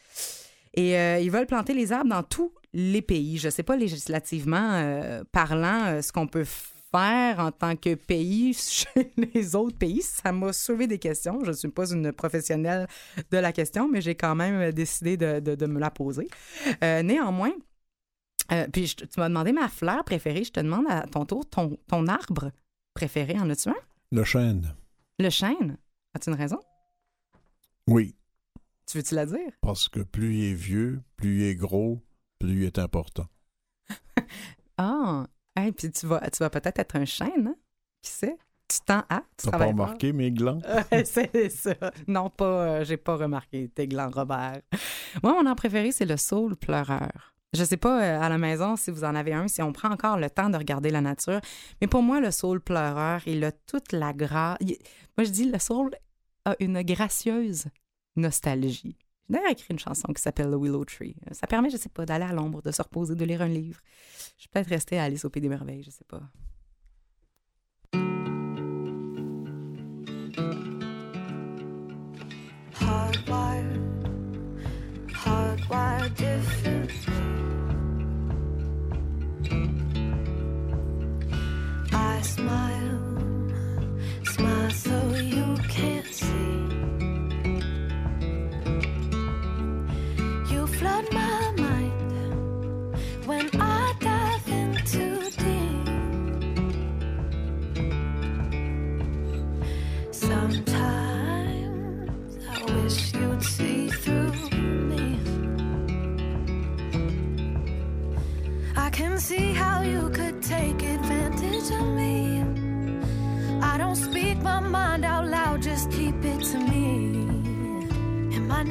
Et 0.74 0.96
euh, 0.98 1.18
ils 1.20 1.30
veulent 1.30 1.46
planter 1.46 1.74
les 1.74 1.92
arbres 1.92 2.10
dans 2.10 2.22
tous 2.22 2.52
les 2.72 3.02
pays. 3.02 3.38
Je 3.38 3.48
ne 3.48 3.50
sais 3.50 3.62
pas 3.64 3.76
législativement 3.76 4.72
euh, 4.74 5.24
parlant 5.32 5.86
euh, 5.86 6.02
ce 6.02 6.12
qu'on 6.12 6.26
peut 6.28 6.44
faire 6.44 7.38
en 7.40 7.50
tant 7.52 7.74
que 7.76 7.94
pays 7.94 8.54
chez 8.58 9.12
les 9.16 9.54
autres 9.56 9.76
pays. 9.78 10.02
Ça 10.02 10.30
m'a 10.32 10.52
soulevé 10.52 10.86
des 10.86 10.98
questions. 10.98 11.40
Je 11.44 11.50
ne 11.50 11.56
suis 11.56 11.68
pas 11.68 11.90
une 11.90 12.12
professionnelle 12.12 12.86
de 13.30 13.38
la 13.38 13.52
question, 13.52 13.88
mais 13.88 14.00
j'ai 14.00 14.14
quand 14.14 14.34
même 14.36 14.70
décidé 14.72 15.16
de, 15.16 15.40
de- 15.40 15.54
de 15.56 15.66
me 15.66 15.80
la 15.80 15.90
poser. 15.90 16.28
Néanmoins, 16.82 17.52
puis 18.72 18.86
je- 18.86 18.96
tu 18.96 19.18
m'as 19.20 19.28
demandé 19.28 19.52
ma 19.52 19.68
fleur 19.68 20.04
préférée. 20.04 20.44
Je 20.44 20.50
te 20.52 20.60
demande 20.60 20.86
à 20.88 21.02
ton 21.02 21.24
tour 21.24 21.48
ton, 21.48 21.76
ton 21.88 22.06
arbre 22.08 22.50
préféré. 22.94 23.38
En 23.38 23.48
as-tu 23.50 23.68
un? 23.68 23.74
Le 24.12 24.24
chêne. 24.24 24.74
Le 25.20 25.30
chêne? 25.30 25.76
As-tu 26.14 26.30
une 26.30 26.36
raison? 26.36 26.58
Oui, 27.88 28.14
Tu 28.90 28.98
veux-tu 28.98 29.14
la 29.14 29.24
dire? 29.24 29.52
parce 29.60 29.88
que 29.88 30.00
plus 30.00 30.34
il 30.34 30.44
est 30.50 30.54
vieux, 30.54 31.00
plus 31.16 31.36
il 31.36 31.42
est 31.44 31.54
gros, 31.54 32.02
plus 32.40 32.62
il 32.62 32.64
est 32.64 32.78
important. 32.78 33.26
Ah, 34.78 35.26
hey, 35.54 35.72
puis 35.72 35.92
tu 35.92 36.06
vas, 36.06 36.20
tu 36.30 36.38
vas 36.38 36.48
peut-être 36.48 36.78
être 36.78 36.96
un 36.96 37.04
chêne, 37.04 37.48
hein? 37.48 37.54
Qui 38.00 38.10
sait? 38.10 38.38
Tu 38.66 38.78
t'en 38.80 39.02
as? 39.10 39.22
Tu 39.36 39.50
T'as 39.50 39.58
pas 39.58 39.66
remarqué 39.66 40.12
mes 40.14 40.32
glands? 40.32 40.58
C'est 41.04 41.50
ça. 41.50 41.74
Non, 42.08 42.30
pas, 42.30 42.78
euh, 42.78 42.84
j'ai 42.84 42.96
pas 42.96 43.16
remarqué 43.16 43.68
tes 43.68 43.86
glands, 43.86 44.10
Robert. 44.10 44.62
Moi, 45.22 45.34
mon 45.34 45.44
arbre 45.44 45.56
préféré, 45.56 45.92
c'est 45.92 46.06
le 46.06 46.16
saule 46.16 46.56
pleureur. 46.56 47.34
Je 47.52 47.62
sais 47.62 47.76
pas 47.76 48.02
euh, 48.02 48.20
à 48.22 48.30
la 48.30 48.38
maison 48.38 48.74
si 48.76 48.90
vous 48.90 49.04
en 49.04 49.14
avez 49.14 49.34
un, 49.34 49.48
si 49.48 49.60
on 49.60 49.72
prend 49.72 49.90
encore 49.90 50.16
le 50.16 50.30
temps 50.30 50.48
de 50.48 50.56
regarder 50.56 50.88
la 50.88 51.02
nature. 51.02 51.40
Mais 51.82 51.86
pour 51.86 52.02
moi, 52.02 52.20
le 52.20 52.30
saule 52.30 52.62
pleureur, 52.62 53.20
il 53.26 53.44
a 53.44 53.52
toute 53.52 53.92
la 53.92 54.14
grâce. 54.14 54.58
Moi, 55.18 55.24
je 55.24 55.30
dis, 55.30 55.44
le 55.44 55.58
saule 55.58 55.94
a 56.46 56.56
une 56.58 56.80
gracieuse 56.82 57.66
nostalgie. 58.16 58.96
J'ai 59.28 59.34
d'ailleurs 59.34 59.52
écrit 59.52 59.66
une 59.70 59.78
chanson 59.78 60.12
qui 60.12 60.20
s'appelle 60.20 60.50
The 60.50 60.56
Willow 60.60 60.84
Tree. 60.84 61.16
Ça 61.32 61.46
permet, 61.46 61.70
je 61.70 61.76
sais 61.76 61.88
pas, 61.88 62.04
d'aller 62.04 62.24
à 62.24 62.32
l'ombre, 62.32 62.62
de 62.62 62.70
se 62.72 62.82
reposer, 62.82 63.14
de 63.14 63.24
lire 63.24 63.42
un 63.42 63.48
livre. 63.48 63.80
Je 64.36 64.42
suis 64.42 64.48
peut-être 64.48 64.68
restée 64.68 64.98
à 64.98 65.04
Alice 65.04 65.24
au 65.24 65.28
des 65.28 65.48
Merveilles, 65.48 65.82
je 65.82 65.90
sais 65.90 66.04
pas. 66.04 66.22
Differently. 76.16 76.79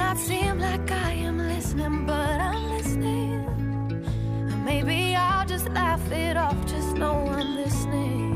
Not 0.09 0.17
seem 0.17 0.57
like 0.57 0.91
I 0.91 1.11
am 1.11 1.37
listening, 1.37 2.07
but 2.07 2.41
I'm 2.41 2.63
listening. 2.71 3.45
Maybe 4.65 5.15
I'll 5.15 5.45
just 5.45 5.69
laugh 5.69 6.11
it 6.11 6.35
off, 6.35 6.57
just 6.65 6.95
know 6.95 7.27
I'm 7.27 7.55
listening. 7.55 8.28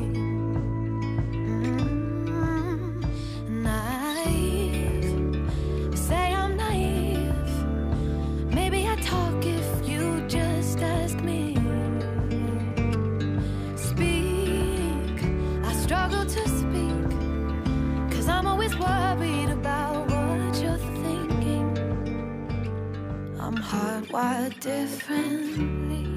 Hardwired 24.13 24.59
differently. 24.59 26.07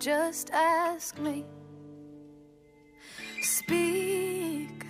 Just 0.00 0.50
ask 0.52 1.18
me. 1.18 1.44
Speak, 3.42 4.86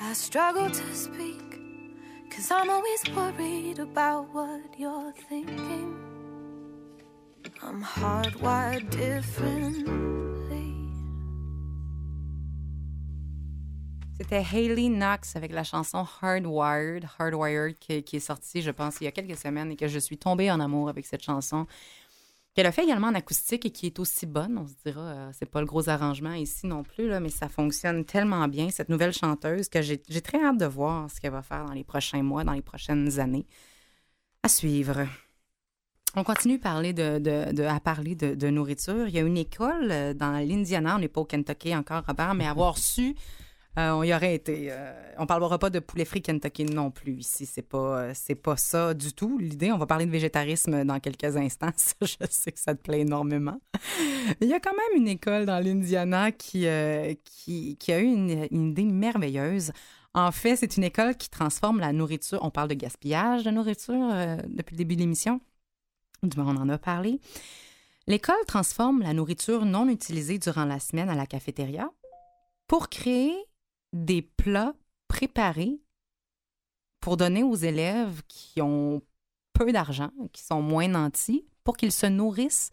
I 0.00 0.12
struggle 0.12 0.70
to 0.70 0.94
speak. 0.94 1.40
Cause 2.30 2.50
I'm 2.50 2.70
always 2.70 3.02
worried 3.16 3.78
about 3.78 4.32
what 4.34 4.60
you're 4.78 5.12
thinking. 5.28 5.96
I'm 7.62 7.82
hardwired 7.82 8.90
differently. 8.90 10.02
C'était 14.18 14.42
Hayley 14.42 14.88
Knox 14.88 15.34
avec 15.34 15.52
la 15.52 15.64
chanson 15.64 16.06
Hardwired, 16.20 17.08
Hardwired 17.18 17.76
qui, 17.78 18.16
est 18.16 18.20
sortie, 18.20 18.62
je 18.62 18.70
pense, 18.70 19.00
il 19.00 19.04
y 19.04 19.06
a 19.08 19.10
quelques 19.10 19.36
semaines 19.36 19.72
et 19.72 19.76
que 19.76 19.88
je 19.88 19.98
suis 19.98 20.16
tombée 20.16 20.50
en 20.50 20.60
amour 20.60 20.88
avec 20.88 21.06
cette 21.06 21.22
chanson. 21.22 21.66
Qu'elle 22.54 22.66
a 22.66 22.72
fait 22.72 22.84
également 22.84 23.06
en 23.06 23.14
acoustique 23.14 23.64
et 23.64 23.70
qui 23.70 23.86
est 23.86 23.98
aussi 23.98 24.26
bonne, 24.26 24.58
on 24.58 24.66
se 24.66 24.74
dira, 24.84 25.00
euh, 25.00 25.30
c'est 25.32 25.46
pas 25.46 25.60
le 25.60 25.66
gros 25.66 25.88
arrangement 25.88 26.34
ici 26.34 26.66
non 26.66 26.82
plus, 26.82 27.08
là, 27.08 27.18
mais 27.18 27.30
ça 27.30 27.48
fonctionne 27.48 28.04
tellement 28.04 28.46
bien, 28.46 28.68
cette 28.68 28.90
nouvelle 28.90 29.14
chanteuse, 29.14 29.70
que 29.70 29.80
j'ai 29.80 29.98
très 29.98 30.44
hâte 30.44 30.58
de 30.58 30.66
voir 30.66 31.10
ce 31.10 31.18
qu'elle 31.18 31.32
va 31.32 31.40
faire 31.40 31.64
dans 31.64 31.72
les 31.72 31.84
prochains 31.84 32.22
mois, 32.22 32.44
dans 32.44 32.52
les 32.52 32.60
prochaines 32.60 33.18
années. 33.18 33.46
À 34.42 34.48
suivre. 34.48 35.06
On 36.14 36.24
continue 36.24 36.56
à 36.56 36.58
parler 36.58 36.92
de 36.92 38.50
nourriture. 38.50 39.08
Il 39.08 39.14
y 39.14 39.18
a 39.18 39.22
une 39.22 39.38
école 39.38 39.90
euh, 39.90 40.12
dans 40.12 40.32
l'Indiana, 40.32 40.96
on 40.96 40.98
n'est 40.98 41.08
pas 41.08 41.22
au 41.22 41.24
Kentucky 41.24 41.74
encore, 41.74 42.02
Robert, 42.06 42.34
mais 42.34 42.46
avoir 42.46 42.76
su, 42.76 43.14
euh, 43.78 43.92
on 43.92 44.02
y 44.02 44.14
aurait 44.14 44.34
été. 44.34 44.68
euh, 44.70 44.92
on 45.18 45.26
parlera 45.26 45.58
pas 45.58 45.70
de 45.70 45.78
poulet 45.78 46.04
frit 46.04 46.20
Kentucky 46.20 46.64
non 46.64 46.90
plus 46.90 47.14
ici. 47.14 47.46
C'est 47.46 47.62
pas, 47.62 48.00
euh, 48.02 48.12
c'est 48.14 48.34
pas 48.34 48.56
ça 48.56 48.92
du 48.92 49.12
tout. 49.14 49.38
L'idée, 49.38 49.72
on 49.72 49.78
va 49.78 49.86
parler 49.86 50.04
de 50.04 50.10
végétarisme 50.10 50.84
dans 50.84 51.00
quelques 51.00 51.36
instants. 51.36 51.70
Je 52.02 52.16
sais 52.28 52.52
que 52.52 52.60
ça 52.60 52.74
te 52.74 52.82
plaît 52.82 53.00
énormément. 53.00 53.58
Il 54.40 54.48
y 54.48 54.52
a 54.52 54.60
quand 54.60 54.72
même 54.72 55.00
une 55.00 55.08
école 55.08 55.46
dans 55.46 55.58
l'Indiana 55.58 56.32
qui, 56.32 56.66
euh, 56.66 57.14
qui, 57.24 57.76
qui 57.78 57.92
a 57.92 58.00
eu 58.00 58.04
une, 58.04 58.46
une 58.50 58.70
idée 58.70 58.84
merveilleuse. 58.84 59.72
En 60.14 60.32
fait, 60.32 60.56
c'est 60.56 60.76
une 60.76 60.84
école 60.84 61.16
qui 61.16 61.30
transforme 61.30 61.80
la 61.80 61.94
nourriture. 61.94 62.40
On 62.42 62.50
parle 62.50 62.68
de 62.68 62.74
gaspillage 62.74 63.44
de 63.44 63.50
nourriture 63.50 64.08
depuis 64.46 64.74
le 64.74 64.78
début 64.78 64.96
de 64.96 65.00
l'émission. 65.00 65.40
Du 66.22 66.38
moins, 66.38 66.54
on 66.54 66.60
en 66.60 66.68
a 66.68 66.76
parlé. 66.76 67.18
L'école 68.06 68.44
transforme 68.46 69.00
la 69.00 69.14
nourriture 69.14 69.64
non 69.64 69.88
utilisée 69.88 70.38
durant 70.38 70.66
la 70.66 70.80
semaine 70.80 71.08
à 71.08 71.14
la 71.14 71.24
cafétéria 71.26 71.90
pour 72.66 72.90
créer 72.90 73.34
des 73.92 74.22
plats 74.22 74.74
préparés 75.08 75.80
pour 77.00 77.16
donner 77.16 77.42
aux 77.42 77.56
élèves 77.56 78.22
qui 78.28 78.62
ont 78.62 79.02
peu 79.52 79.72
d'argent, 79.72 80.10
qui 80.32 80.42
sont 80.42 80.62
moins 80.62 80.88
nantis, 80.88 81.44
pour 81.64 81.76
qu'ils 81.76 81.92
se 81.92 82.06
nourrissent 82.06 82.70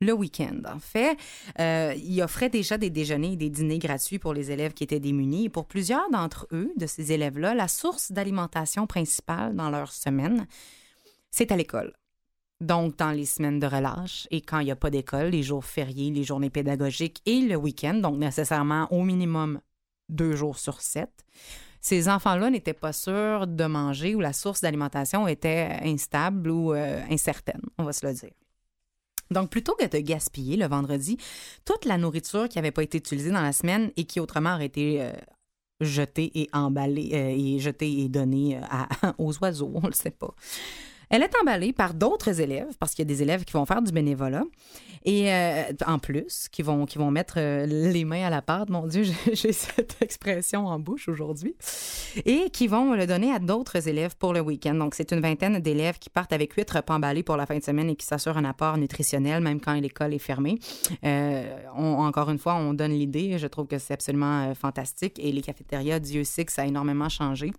le 0.00 0.12
week-end. 0.12 0.62
En 0.66 0.78
fait, 0.78 1.16
euh, 1.58 1.94
il 1.96 2.22
offrait 2.22 2.48
déjà 2.48 2.78
des 2.78 2.90
déjeuners 2.90 3.32
et 3.32 3.36
des 3.36 3.50
dîners 3.50 3.78
gratuits 3.78 4.18
pour 4.18 4.32
les 4.32 4.50
élèves 4.50 4.72
qui 4.72 4.84
étaient 4.84 5.00
démunis. 5.00 5.46
Et 5.46 5.48
pour 5.48 5.66
plusieurs 5.66 6.08
d'entre 6.10 6.46
eux, 6.52 6.72
de 6.76 6.86
ces 6.86 7.12
élèves-là, 7.12 7.54
la 7.54 7.68
source 7.68 8.12
d'alimentation 8.12 8.86
principale 8.86 9.54
dans 9.54 9.70
leur 9.70 9.92
semaine, 9.92 10.46
c'est 11.30 11.52
à 11.52 11.56
l'école. 11.56 11.92
Donc, 12.60 12.96
dans 12.96 13.10
les 13.10 13.24
semaines 13.24 13.58
de 13.58 13.66
relâche 13.66 14.26
et 14.30 14.42
quand 14.42 14.58
il 14.60 14.66
n'y 14.66 14.70
a 14.70 14.76
pas 14.76 14.90
d'école, 14.90 15.28
les 15.28 15.42
jours 15.42 15.64
fériés, 15.64 16.10
les 16.10 16.24
journées 16.24 16.50
pédagogiques 16.50 17.22
et 17.24 17.40
le 17.40 17.56
week-end, 17.56 17.94
donc 17.94 18.18
nécessairement 18.18 18.86
au 18.92 19.02
minimum 19.02 19.60
deux 20.10 20.36
jours 20.36 20.58
sur 20.58 20.80
sept, 20.80 21.24
ces 21.80 22.08
enfants-là 22.08 22.50
n'étaient 22.50 22.74
pas 22.74 22.92
sûrs 22.92 23.46
de 23.46 23.64
manger 23.64 24.14
ou 24.14 24.20
la 24.20 24.32
source 24.32 24.60
d'alimentation 24.60 25.26
était 25.26 25.78
instable 25.82 26.50
ou 26.50 26.74
euh, 26.74 27.02
incertaine, 27.10 27.62
on 27.78 27.84
va 27.84 27.92
se 27.92 28.06
le 28.06 28.12
dire. 28.12 28.30
Donc, 29.30 29.48
plutôt 29.48 29.74
que 29.76 29.86
de 29.86 29.98
gaspiller 29.98 30.56
le 30.56 30.66
vendredi 30.66 31.16
toute 31.64 31.84
la 31.84 31.96
nourriture 31.96 32.48
qui 32.48 32.58
n'avait 32.58 32.72
pas 32.72 32.82
été 32.82 32.98
utilisée 32.98 33.30
dans 33.30 33.40
la 33.40 33.52
semaine 33.52 33.92
et 33.96 34.04
qui 34.04 34.20
autrement 34.20 34.54
aurait 34.54 34.66
été 34.66 35.00
euh, 35.00 35.12
jetée 35.80 36.30
et 36.34 36.50
emballée 36.52 37.10
euh, 37.14 37.54
et 37.56 37.58
jetée 37.60 38.00
et 38.00 38.08
donnée 38.08 38.60
aux 39.18 39.32
oiseaux, 39.38 39.70
on 39.74 39.82
ne 39.82 39.86
le 39.86 39.92
sait 39.92 40.10
pas. 40.10 40.34
Elle 41.10 41.22
est 41.22 41.32
emballée 41.40 41.72
par 41.72 41.92
d'autres 41.92 42.40
élèves, 42.40 42.76
parce 42.78 42.94
qu'il 42.94 43.04
y 43.04 43.08
a 43.08 43.12
des 43.12 43.22
élèves 43.22 43.44
qui 43.44 43.52
vont 43.52 43.66
faire 43.66 43.82
du 43.82 43.90
bénévolat, 43.90 44.44
et 45.04 45.32
euh, 45.32 45.72
en 45.86 45.98
plus, 45.98 46.48
qui 46.50 46.62
vont, 46.62 46.84
qui 46.84 46.98
vont 46.98 47.10
mettre 47.10 47.34
euh, 47.38 47.66
les 47.66 48.04
mains 48.04 48.26
à 48.26 48.30
la 48.30 48.42
pâte. 48.42 48.68
Mon 48.68 48.86
Dieu, 48.86 49.04
j'ai 49.32 49.52
cette 49.52 49.96
expression 50.02 50.66
en 50.66 50.78
bouche 50.78 51.08
aujourd'hui. 51.08 51.56
Et 52.26 52.50
qui 52.50 52.66
vont 52.66 52.92
le 52.92 53.06
donner 53.06 53.32
à 53.32 53.38
d'autres 53.38 53.88
élèves 53.88 54.14
pour 54.16 54.34
le 54.34 54.40
week-end. 54.40 54.74
Donc, 54.74 54.94
c'est 54.94 55.12
une 55.12 55.20
vingtaine 55.20 55.58
d'élèves 55.58 55.98
qui 55.98 56.10
partent 56.10 56.32
avec 56.32 56.52
huit 56.52 56.70
repas 56.70 56.94
emballés 56.94 57.22
pour 57.22 57.36
la 57.36 57.46
fin 57.46 57.56
de 57.56 57.64
semaine 57.64 57.88
et 57.88 57.96
qui 57.96 58.06
s'assurent 58.06 58.36
un 58.36 58.44
apport 58.44 58.76
nutritionnel, 58.76 59.42
même 59.42 59.60
quand 59.60 59.74
l'école 59.74 60.12
est 60.12 60.18
fermée. 60.18 60.58
Euh, 61.04 61.56
encore 61.74 62.30
une 62.30 62.38
fois, 62.38 62.54
on 62.56 62.74
donne 62.74 62.92
l'idée. 62.92 63.38
Je 63.38 63.46
trouve 63.46 63.66
que 63.66 63.78
c'est 63.78 63.94
absolument 63.94 64.54
fantastique. 64.54 65.18
Et 65.18 65.32
les 65.32 65.42
cafétérias, 65.42 65.98
Dieu 65.98 66.24
sait 66.24 66.44
ça 66.48 66.62
a 66.62 66.66
énormément 66.66 67.08
changé. 67.08 67.52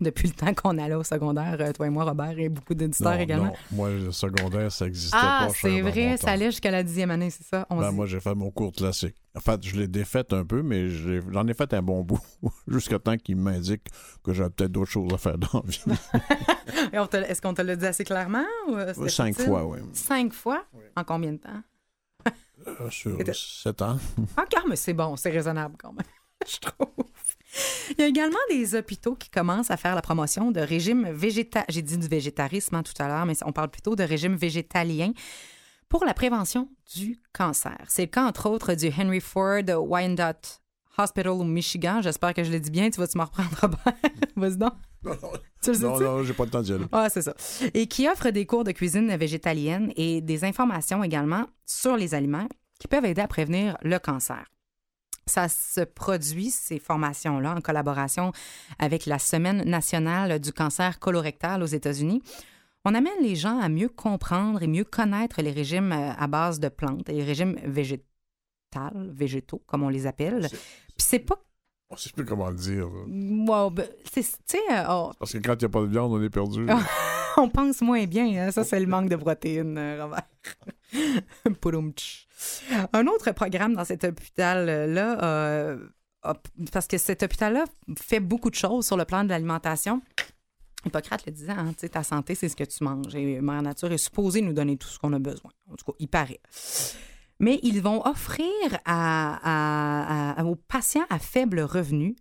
Depuis 0.00 0.26
le 0.28 0.34
temps 0.34 0.52
qu'on 0.54 0.76
allait 0.78 0.94
au 0.96 1.04
secondaire, 1.04 1.56
euh, 1.60 1.72
toi 1.72 1.86
et 1.86 1.90
moi, 1.90 2.02
Robert, 2.04 2.36
et 2.36 2.48
beaucoup 2.48 2.74
d'éditeurs 2.74 3.14
également. 3.14 3.46
non. 3.46 3.52
Moi, 3.70 3.90
le 3.90 4.10
secondaire, 4.10 4.72
ça 4.72 4.86
n'existait 4.86 5.16
Ah, 5.20 5.44
pas. 5.46 5.54
c'est 5.54 5.80
vrai, 5.82 6.16
ça 6.16 6.32
allait 6.32 6.46
jusqu'à 6.50 6.72
la 6.72 6.82
dixième 6.82 7.12
année, 7.12 7.30
c'est 7.30 7.44
ça? 7.44 7.64
On 7.70 7.78
Ben, 7.78 7.92
moi, 7.92 8.04
j'ai 8.06 8.18
fait 8.18 8.34
mon 8.34 8.50
cours 8.50 8.72
classique. 8.72 9.14
En 9.36 9.40
fait, 9.40 9.64
je 9.64 9.76
l'ai 9.76 9.86
défaite 9.88 10.32
un 10.32 10.44
peu, 10.44 10.62
mais 10.62 10.88
j'en 10.90 11.46
ai 11.46 11.54
fait 11.54 11.72
un 11.74 11.82
bon 11.82 12.02
bout 12.02 12.18
jusqu'à 12.68 12.98
temps 12.98 13.16
qu'il 13.16 13.36
m'indique 13.36 13.86
que 14.24 14.32
j'avais 14.32 14.50
peut-être 14.50 14.72
d'autres 14.72 14.90
choses 14.90 15.12
à 15.14 15.18
faire 15.18 15.38
dans 15.38 15.62
la 15.64 15.70
vie. 15.70 15.82
Te- 17.10 17.16
Est-ce 17.16 17.40
qu'on 17.40 17.54
te 17.54 17.62
l'a 17.62 17.76
dit 17.76 17.86
assez 17.86 18.04
clairement? 18.04 18.44
Ou 18.68 18.74
euh, 18.76 18.92
Cinq 19.08 19.36
fois, 19.40 19.64
oui. 19.64 19.78
Cinq 19.92 20.32
fois? 20.32 20.64
En 20.96 21.04
combien 21.04 21.32
de 21.32 21.38
temps? 21.38 21.62
Euh, 22.66 22.90
sur 22.90 23.16
sept 23.34 23.82
ans. 23.82 23.98
Encore, 24.36 24.66
mais 24.68 24.76
c'est 24.76 24.94
bon, 24.94 25.16
c'est 25.16 25.30
raisonnable 25.30 25.74
quand 25.78 25.92
même, 25.92 26.06
je 26.48 26.58
trouve. 26.58 27.04
Il 27.90 28.00
y 28.00 28.02
a 28.02 28.06
également 28.06 28.38
des 28.50 28.74
hôpitaux 28.74 29.14
qui 29.14 29.30
commencent 29.30 29.70
à 29.70 29.76
faire 29.76 29.94
la 29.94 30.02
promotion 30.02 30.50
de 30.50 30.60
régimes 30.60 31.10
végéta... 31.10 31.64
J'ai 31.68 31.82
dit 31.82 31.98
du 31.98 32.08
végétarisme 32.08 32.74
hein, 32.76 32.82
tout 32.82 33.00
à 33.02 33.08
l'heure, 33.08 33.26
mais 33.26 33.34
on 33.44 33.52
parle 33.52 33.70
plutôt 33.70 33.96
de 33.96 34.02
régime 34.02 34.34
végétalien 34.36 35.12
pour 35.88 36.04
la 36.04 36.14
prévention 36.14 36.68
du 36.94 37.20
cancer. 37.32 37.78
C'est 37.88 38.02
le 38.02 38.08
cas, 38.08 38.24
entre 38.24 38.48
autres, 38.48 38.74
du 38.74 38.90
Henry 38.98 39.20
Ford 39.20 39.62
Wyandotte 39.88 40.60
Hospital 40.96 41.28
au 41.32 41.44
Michigan. 41.44 42.00
J'espère 42.02 42.34
que 42.34 42.44
je 42.44 42.50
l'ai 42.50 42.60
dit 42.60 42.70
bien. 42.70 42.88
Tu 42.90 43.00
vas-tu 43.00 43.18
me 43.18 43.24
reprendre, 43.24 43.50
Robert? 43.60 43.78
Vas-y 44.36 44.56
donc. 44.56 44.72
Le 45.02 45.10
Non, 45.10 45.16
sais-tu? 45.60 45.80
non, 45.82 46.22
j'ai 46.22 46.32
pas 46.32 46.44
le 46.44 46.50
temps 46.50 46.62
d'y 46.62 46.72
aller. 46.72 46.84
Ah, 46.92 47.08
c'est 47.10 47.22
ça. 47.22 47.34
Et 47.74 47.86
qui 47.86 48.08
offre 48.08 48.30
des 48.30 48.46
cours 48.46 48.64
de 48.64 48.72
cuisine 48.72 49.14
végétalienne 49.16 49.92
et 49.96 50.20
des 50.20 50.44
informations 50.44 51.04
également 51.04 51.46
sur 51.66 51.96
les 51.96 52.14
aliments 52.14 52.48
qui 52.80 52.88
peuvent 52.88 53.04
aider 53.04 53.20
à 53.20 53.28
prévenir 53.28 53.76
le 53.82 53.98
cancer. 53.98 54.44
Ça 55.26 55.48
se 55.48 55.80
produit, 55.80 56.50
ces 56.50 56.78
formations-là, 56.78 57.54
en 57.56 57.60
collaboration 57.60 58.32
avec 58.78 59.06
la 59.06 59.18
Semaine 59.18 59.62
nationale 59.64 60.38
du 60.38 60.52
cancer 60.52 60.98
colorectal 60.98 61.62
aux 61.62 61.66
États-Unis. 61.66 62.22
On 62.84 62.94
amène 62.94 63.22
les 63.22 63.34
gens 63.34 63.58
à 63.60 63.68
mieux 63.70 63.88
comprendre 63.88 64.62
et 64.62 64.66
mieux 64.66 64.84
connaître 64.84 65.40
les 65.40 65.50
régimes 65.52 65.92
euh, 65.92 66.12
à 66.18 66.26
base 66.26 66.60
de 66.60 66.68
plantes, 66.68 67.08
les 67.08 67.24
régimes 67.24 67.56
végétaux, 67.64 68.04
végétaux, 68.94 69.62
comme 69.66 69.82
on 69.84 69.88
les 69.88 70.06
appelle. 70.06 70.48
Puis 70.50 70.98
c'est 70.98 71.18
pas... 71.20 71.36
On 71.90 71.96
sait 71.96 72.10
plus 72.10 72.24
comment 72.24 72.50
le 72.50 72.56
dire. 72.56 72.88
Wow, 72.88 73.70
ben, 73.70 73.86
c'est- 74.12 74.22
tu 74.22 74.58
sais, 74.58 74.58
euh, 74.72 74.84
oh, 74.90 75.12
Parce 75.18 75.32
que 75.32 75.38
quand 75.38 75.54
il 75.54 75.58
n'y 75.60 75.64
a 75.64 75.68
pas 75.68 75.80
de 75.82 75.86
viande, 75.86 76.12
on 76.12 76.22
est 76.22 76.30
perdu. 76.30 76.66
On 77.36 77.48
pense 77.48 77.80
moins 77.80 78.04
bien. 78.06 78.26
hein. 78.46 78.50
Ça, 78.52 78.62
c'est 78.62 78.78
le 78.78 78.86
manque 78.86 79.08
de 79.08 79.16
protéines, 79.16 79.76
euh, 79.78 80.04
Robert. 80.04 80.22
Un 82.92 83.06
autre 83.06 83.32
programme 83.32 83.74
dans 83.74 83.84
cet 83.84 84.04
hôpital-là, 84.04 85.24
euh, 85.24 85.78
parce 86.72 86.86
que 86.86 86.98
cet 86.98 87.22
hôpital-là 87.22 87.64
fait 87.98 88.20
beaucoup 88.20 88.50
de 88.50 88.54
choses 88.54 88.86
sur 88.86 88.96
le 88.96 89.04
plan 89.04 89.24
de 89.24 89.28
l'alimentation. 89.28 90.02
Hippocrate 90.86 91.24
le 91.26 91.32
disait, 91.32 91.52
hein, 91.52 91.72
ta 91.90 92.02
santé, 92.02 92.34
c'est 92.34 92.48
ce 92.48 92.56
que 92.56 92.64
tu 92.64 92.84
manges. 92.84 93.14
Et 93.14 93.40
Mère 93.40 93.62
Nature 93.62 93.92
est 93.92 93.98
supposée 93.98 94.42
nous 94.42 94.52
donner 94.52 94.76
tout 94.76 94.88
ce 94.88 94.98
qu'on 94.98 95.12
a 95.14 95.18
besoin. 95.18 95.50
En 95.70 95.76
tout 95.76 95.86
cas, 95.86 95.96
il 95.98 96.08
paraît. 96.08 96.40
Mais 97.40 97.58
ils 97.62 97.80
vont 97.80 98.06
offrir 98.06 98.50
aux 100.46 100.56
patients 100.68 101.06
à 101.10 101.18
faible 101.18 101.60
revenu 101.60 102.16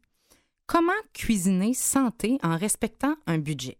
comment 0.65 0.91
cuisiner 1.13 1.74
santé 1.74 2.39
en 2.41 2.57
respectant 2.57 3.15
un 3.28 3.38
budget. 3.38 3.78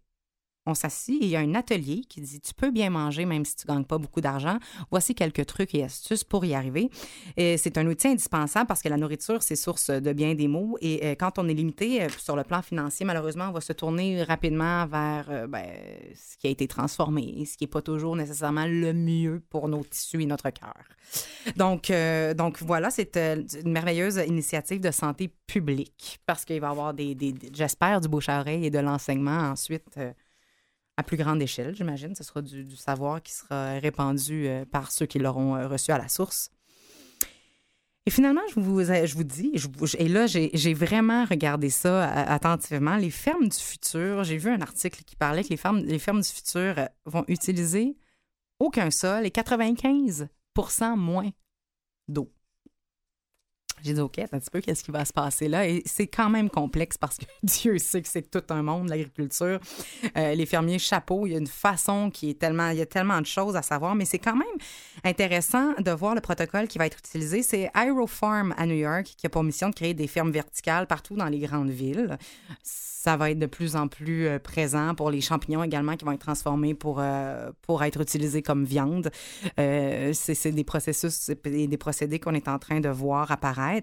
On 0.66 0.74
s'assit 0.74 1.22
et 1.22 1.26
il 1.26 1.30
y 1.30 1.36
a 1.36 1.40
un 1.40 1.54
atelier 1.54 2.02
qui 2.08 2.22
dit 2.22 2.40
tu 2.40 2.54
peux 2.54 2.70
bien 2.70 2.88
manger 2.88 3.26
même 3.26 3.44
si 3.44 3.54
tu 3.54 3.66
gagnes 3.66 3.84
pas 3.84 3.98
beaucoup 3.98 4.22
d'argent. 4.22 4.58
Voici 4.90 5.14
quelques 5.14 5.44
trucs 5.44 5.74
et 5.74 5.84
astuces 5.84 6.24
pour 6.24 6.44
y 6.46 6.54
arriver. 6.54 6.90
Et 7.36 7.58
c'est 7.58 7.76
un 7.76 7.86
outil 7.86 8.08
indispensable 8.08 8.66
parce 8.66 8.80
que 8.80 8.88
la 8.88 8.96
nourriture 8.96 9.42
c'est 9.42 9.56
source 9.56 9.90
de 9.90 10.12
bien 10.14 10.34
des 10.34 10.48
maux 10.48 10.78
et 10.80 11.04
euh, 11.04 11.14
quand 11.18 11.38
on 11.38 11.48
est 11.48 11.54
limité 11.54 12.02
euh, 12.02 12.08
sur 12.08 12.34
le 12.34 12.44
plan 12.44 12.62
financier 12.62 13.04
malheureusement 13.04 13.48
on 13.48 13.52
va 13.52 13.60
se 13.60 13.74
tourner 13.74 14.22
rapidement 14.22 14.86
vers 14.86 15.26
euh, 15.28 15.46
ben, 15.46 15.66
ce 16.14 16.38
qui 16.38 16.46
a 16.46 16.50
été 16.50 16.66
transformé, 16.66 17.44
ce 17.44 17.58
qui 17.58 17.64
est 17.64 17.68
pas 17.68 17.82
toujours 17.82 18.16
nécessairement 18.16 18.66
le 18.66 18.94
mieux 18.94 19.42
pour 19.50 19.68
nos 19.68 19.84
tissus 19.84 20.22
et 20.22 20.26
notre 20.26 20.48
cœur. 20.48 20.74
Donc 21.56 21.92
donc 22.36 22.62
voilà 22.62 22.90
c'est 22.90 23.16
une 23.16 23.72
merveilleuse 23.72 24.16
initiative 24.26 24.80
de 24.80 24.90
santé 24.90 25.30
publique 25.46 26.18
parce 26.24 26.46
qu'il 26.46 26.60
va 26.60 26.68
y 26.68 26.70
avoir 26.70 26.94
des, 26.94 27.16
j'espère 27.52 28.00
du 28.00 28.08
bouche 28.08 28.30
à 28.30 28.40
oreille 28.40 28.64
et 28.64 28.70
de 28.70 28.78
l'enseignement 28.78 29.50
ensuite. 29.50 29.98
À 30.96 31.02
plus 31.02 31.16
grande 31.16 31.42
échelle, 31.42 31.74
j'imagine. 31.74 32.14
Ce 32.14 32.24
sera 32.24 32.42
du, 32.42 32.76
savoir 32.76 33.22
qui 33.22 33.32
sera 33.32 33.78
répandu 33.78 34.46
euh, 34.46 34.64
par 34.64 34.92
ceux 34.92 35.06
qui 35.06 35.18
l'auront 35.18 35.56
euh, 35.56 35.68
reçu 35.68 35.90
à 35.92 35.98
la 35.98 36.08
source. 36.08 36.50
Et 38.06 38.10
finalement, 38.10 38.42
je 38.50 38.60
vous, 38.60 38.82
vous 39.16 39.24
dis, 39.24 39.52
et 39.98 40.08
là, 40.08 40.26
j'ai 40.26 40.74
vraiment 40.74 41.24
regardé 41.24 41.70
ça 41.70 42.04
euh, 42.04 42.24
attentivement, 42.26 42.96
les 42.96 43.10
fermes 43.10 43.48
du 43.48 43.56
futur. 43.56 44.24
J'ai 44.24 44.36
vu 44.36 44.50
un 44.50 44.60
article 44.60 45.04
qui 45.04 45.16
parlait 45.16 45.42
que 45.42 45.48
les 45.48 45.56
fermes, 45.56 45.78
les 45.78 45.98
fermes 45.98 46.20
du 46.20 46.28
futur 46.28 46.78
euh, 46.78 46.86
vont 47.06 47.24
utiliser 47.28 47.96
aucun 48.58 48.90
sol 48.90 49.24
et 49.24 49.30
95% 49.30 50.96
moins 50.96 51.30
d'eau. 52.06 52.30
J'ai 53.84 53.92
dit, 53.92 54.00
OK, 54.00 54.18
un 54.18 54.38
petit 54.38 54.50
peu, 54.50 54.62
qu'est-ce 54.62 54.82
qui 54.82 54.90
va 54.90 55.04
se 55.04 55.12
passer 55.12 55.46
là? 55.46 55.68
Et 55.68 55.82
c'est 55.84 56.06
quand 56.06 56.30
même 56.30 56.48
complexe 56.48 56.96
parce 56.96 57.18
que 57.18 57.26
Dieu 57.42 57.76
sait 57.76 58.00
que 58.00 58.08
c'est 58.08 58.30
tout 58.30 58.42
un 58.48 58.62
monde, 58.62 58.88
l'agriculture. 58.88 59.60
Euh, 60.16 60.34
les 60.34 60.46
fermiers, 60.46 60.78
chapeau, 60.78 61.26
il 61.26 61.32
y 61.32 61.34
a 61.34 61.38
une 61.38 61.46
façon 61.46 62.08
qui 62.10 62.30
est 62.30 62.38
tellement, 62.38 62.70
il 62.70 62.78
y 62.78 62.80
a 62.80 62.86
tellement 62.86 63.20
de 63.20 63.26
choses 63.26 63.56
à 63.56 63.62
savoir, 63.62 63.94
mais 63.94 64.06
c'est 64.06 64.18
quand 64.18 64.36
même 64.36 64.46
intéressant 65.04 65.74
de 65.78 65.90
voir 65.90 66.14
le 66.14 66.22
protocole 66.22 66.66
qui 66.66 66.78
va 66.78 66.86
être 66.86 66.96
utilisé. 66.98 67.42
C'est 67.42 67.70
Aerofarm 67.74 68.54
à 68.56 68.64
New 68.64 68.74
York 68.74 69.04
qui 69.18 69.26
a 69.26 69.28
pour 69.28 69.44
mission 69.44 69.68
de 69.68 69.74
créer 69.74 69.92
des 69.92 70.06
fermes 70.06 70.30
verticales 70.30 70.86
partout 70.86 71.16
dans 71.16 71.28
les 71.28 71.40
grandes 71.40 71.70
villes. 71.70 72.16
Ça 72.62 73.18
va 73.18 73.32
être 73.32 73.38
de 73.38 73.44
plus 73.44 73.76
en 73.76 73.86
plus 73.86 74.28
euh, 74.28 74.38
présent 74.38 74.94
pour 74.94 75.10
les 75.10 75.20
champignons 75.20 75.62
également 75.62 75.94
qui 75.94 76.06
vont 76.06 76.12
être 76.12 76.20
transformés 76.20 76.72
pour, 76.72 77.00
euh, 77.00 77.52
pour 77.60 77.84
être 77.84 78.00
utilisés 78.00 78.40
comme 78.40 78.64
viande. 78.64 79.10
C'est 79.58 80.52
des 80.52 80.64
processus 80.64 81.28
et 81.28 81.66
des 81.66 81.76
procédés 81.76 82.18
qu'on 82.18 82.32
est 82.32 82.48
en 82.48 82.58
train 82.58 82.80
de 82.80 82.88
voir 82.88 83.30
apparaître. 83.30 83.73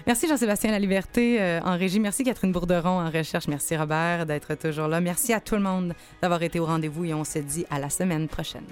Merci 0.07 0.27
Jean-Sébastien 0.27 0.71
La 0.71 0.79
Liberté 0.79 1.41
euh, 1.41 1.59
en 1.63 1.77
régie. 1.77 1.99
Merci 1.99 2.23
Catherine 2.23 2.51
Bourderon 2.51 2.99
en 2.99 3.09
recherche. 3.09 3.47
Merci 3.47 3.77
Robert 3.77 4.25
d'être 4.25 4.55
toujours 4.55 4.87
là. 4.87 4.99
Merci 4.99 5.33
à 5.33 5.39
tout 5.39 5.55
le 5.55 5.61
monde 5.61 5.93
d'avoir 6.21 6.41
été 6.41 6.59
au 6.59 6.65
rendez-vous 6.65 7.05
et 7.05 7.13
on 7.13 7.23
se 7.23 7.39
dit 7.39 7.65
à 7.69 7.79
la 7.79 7.89
semaine 7.89 8.27
prochaine. 8.27 8.65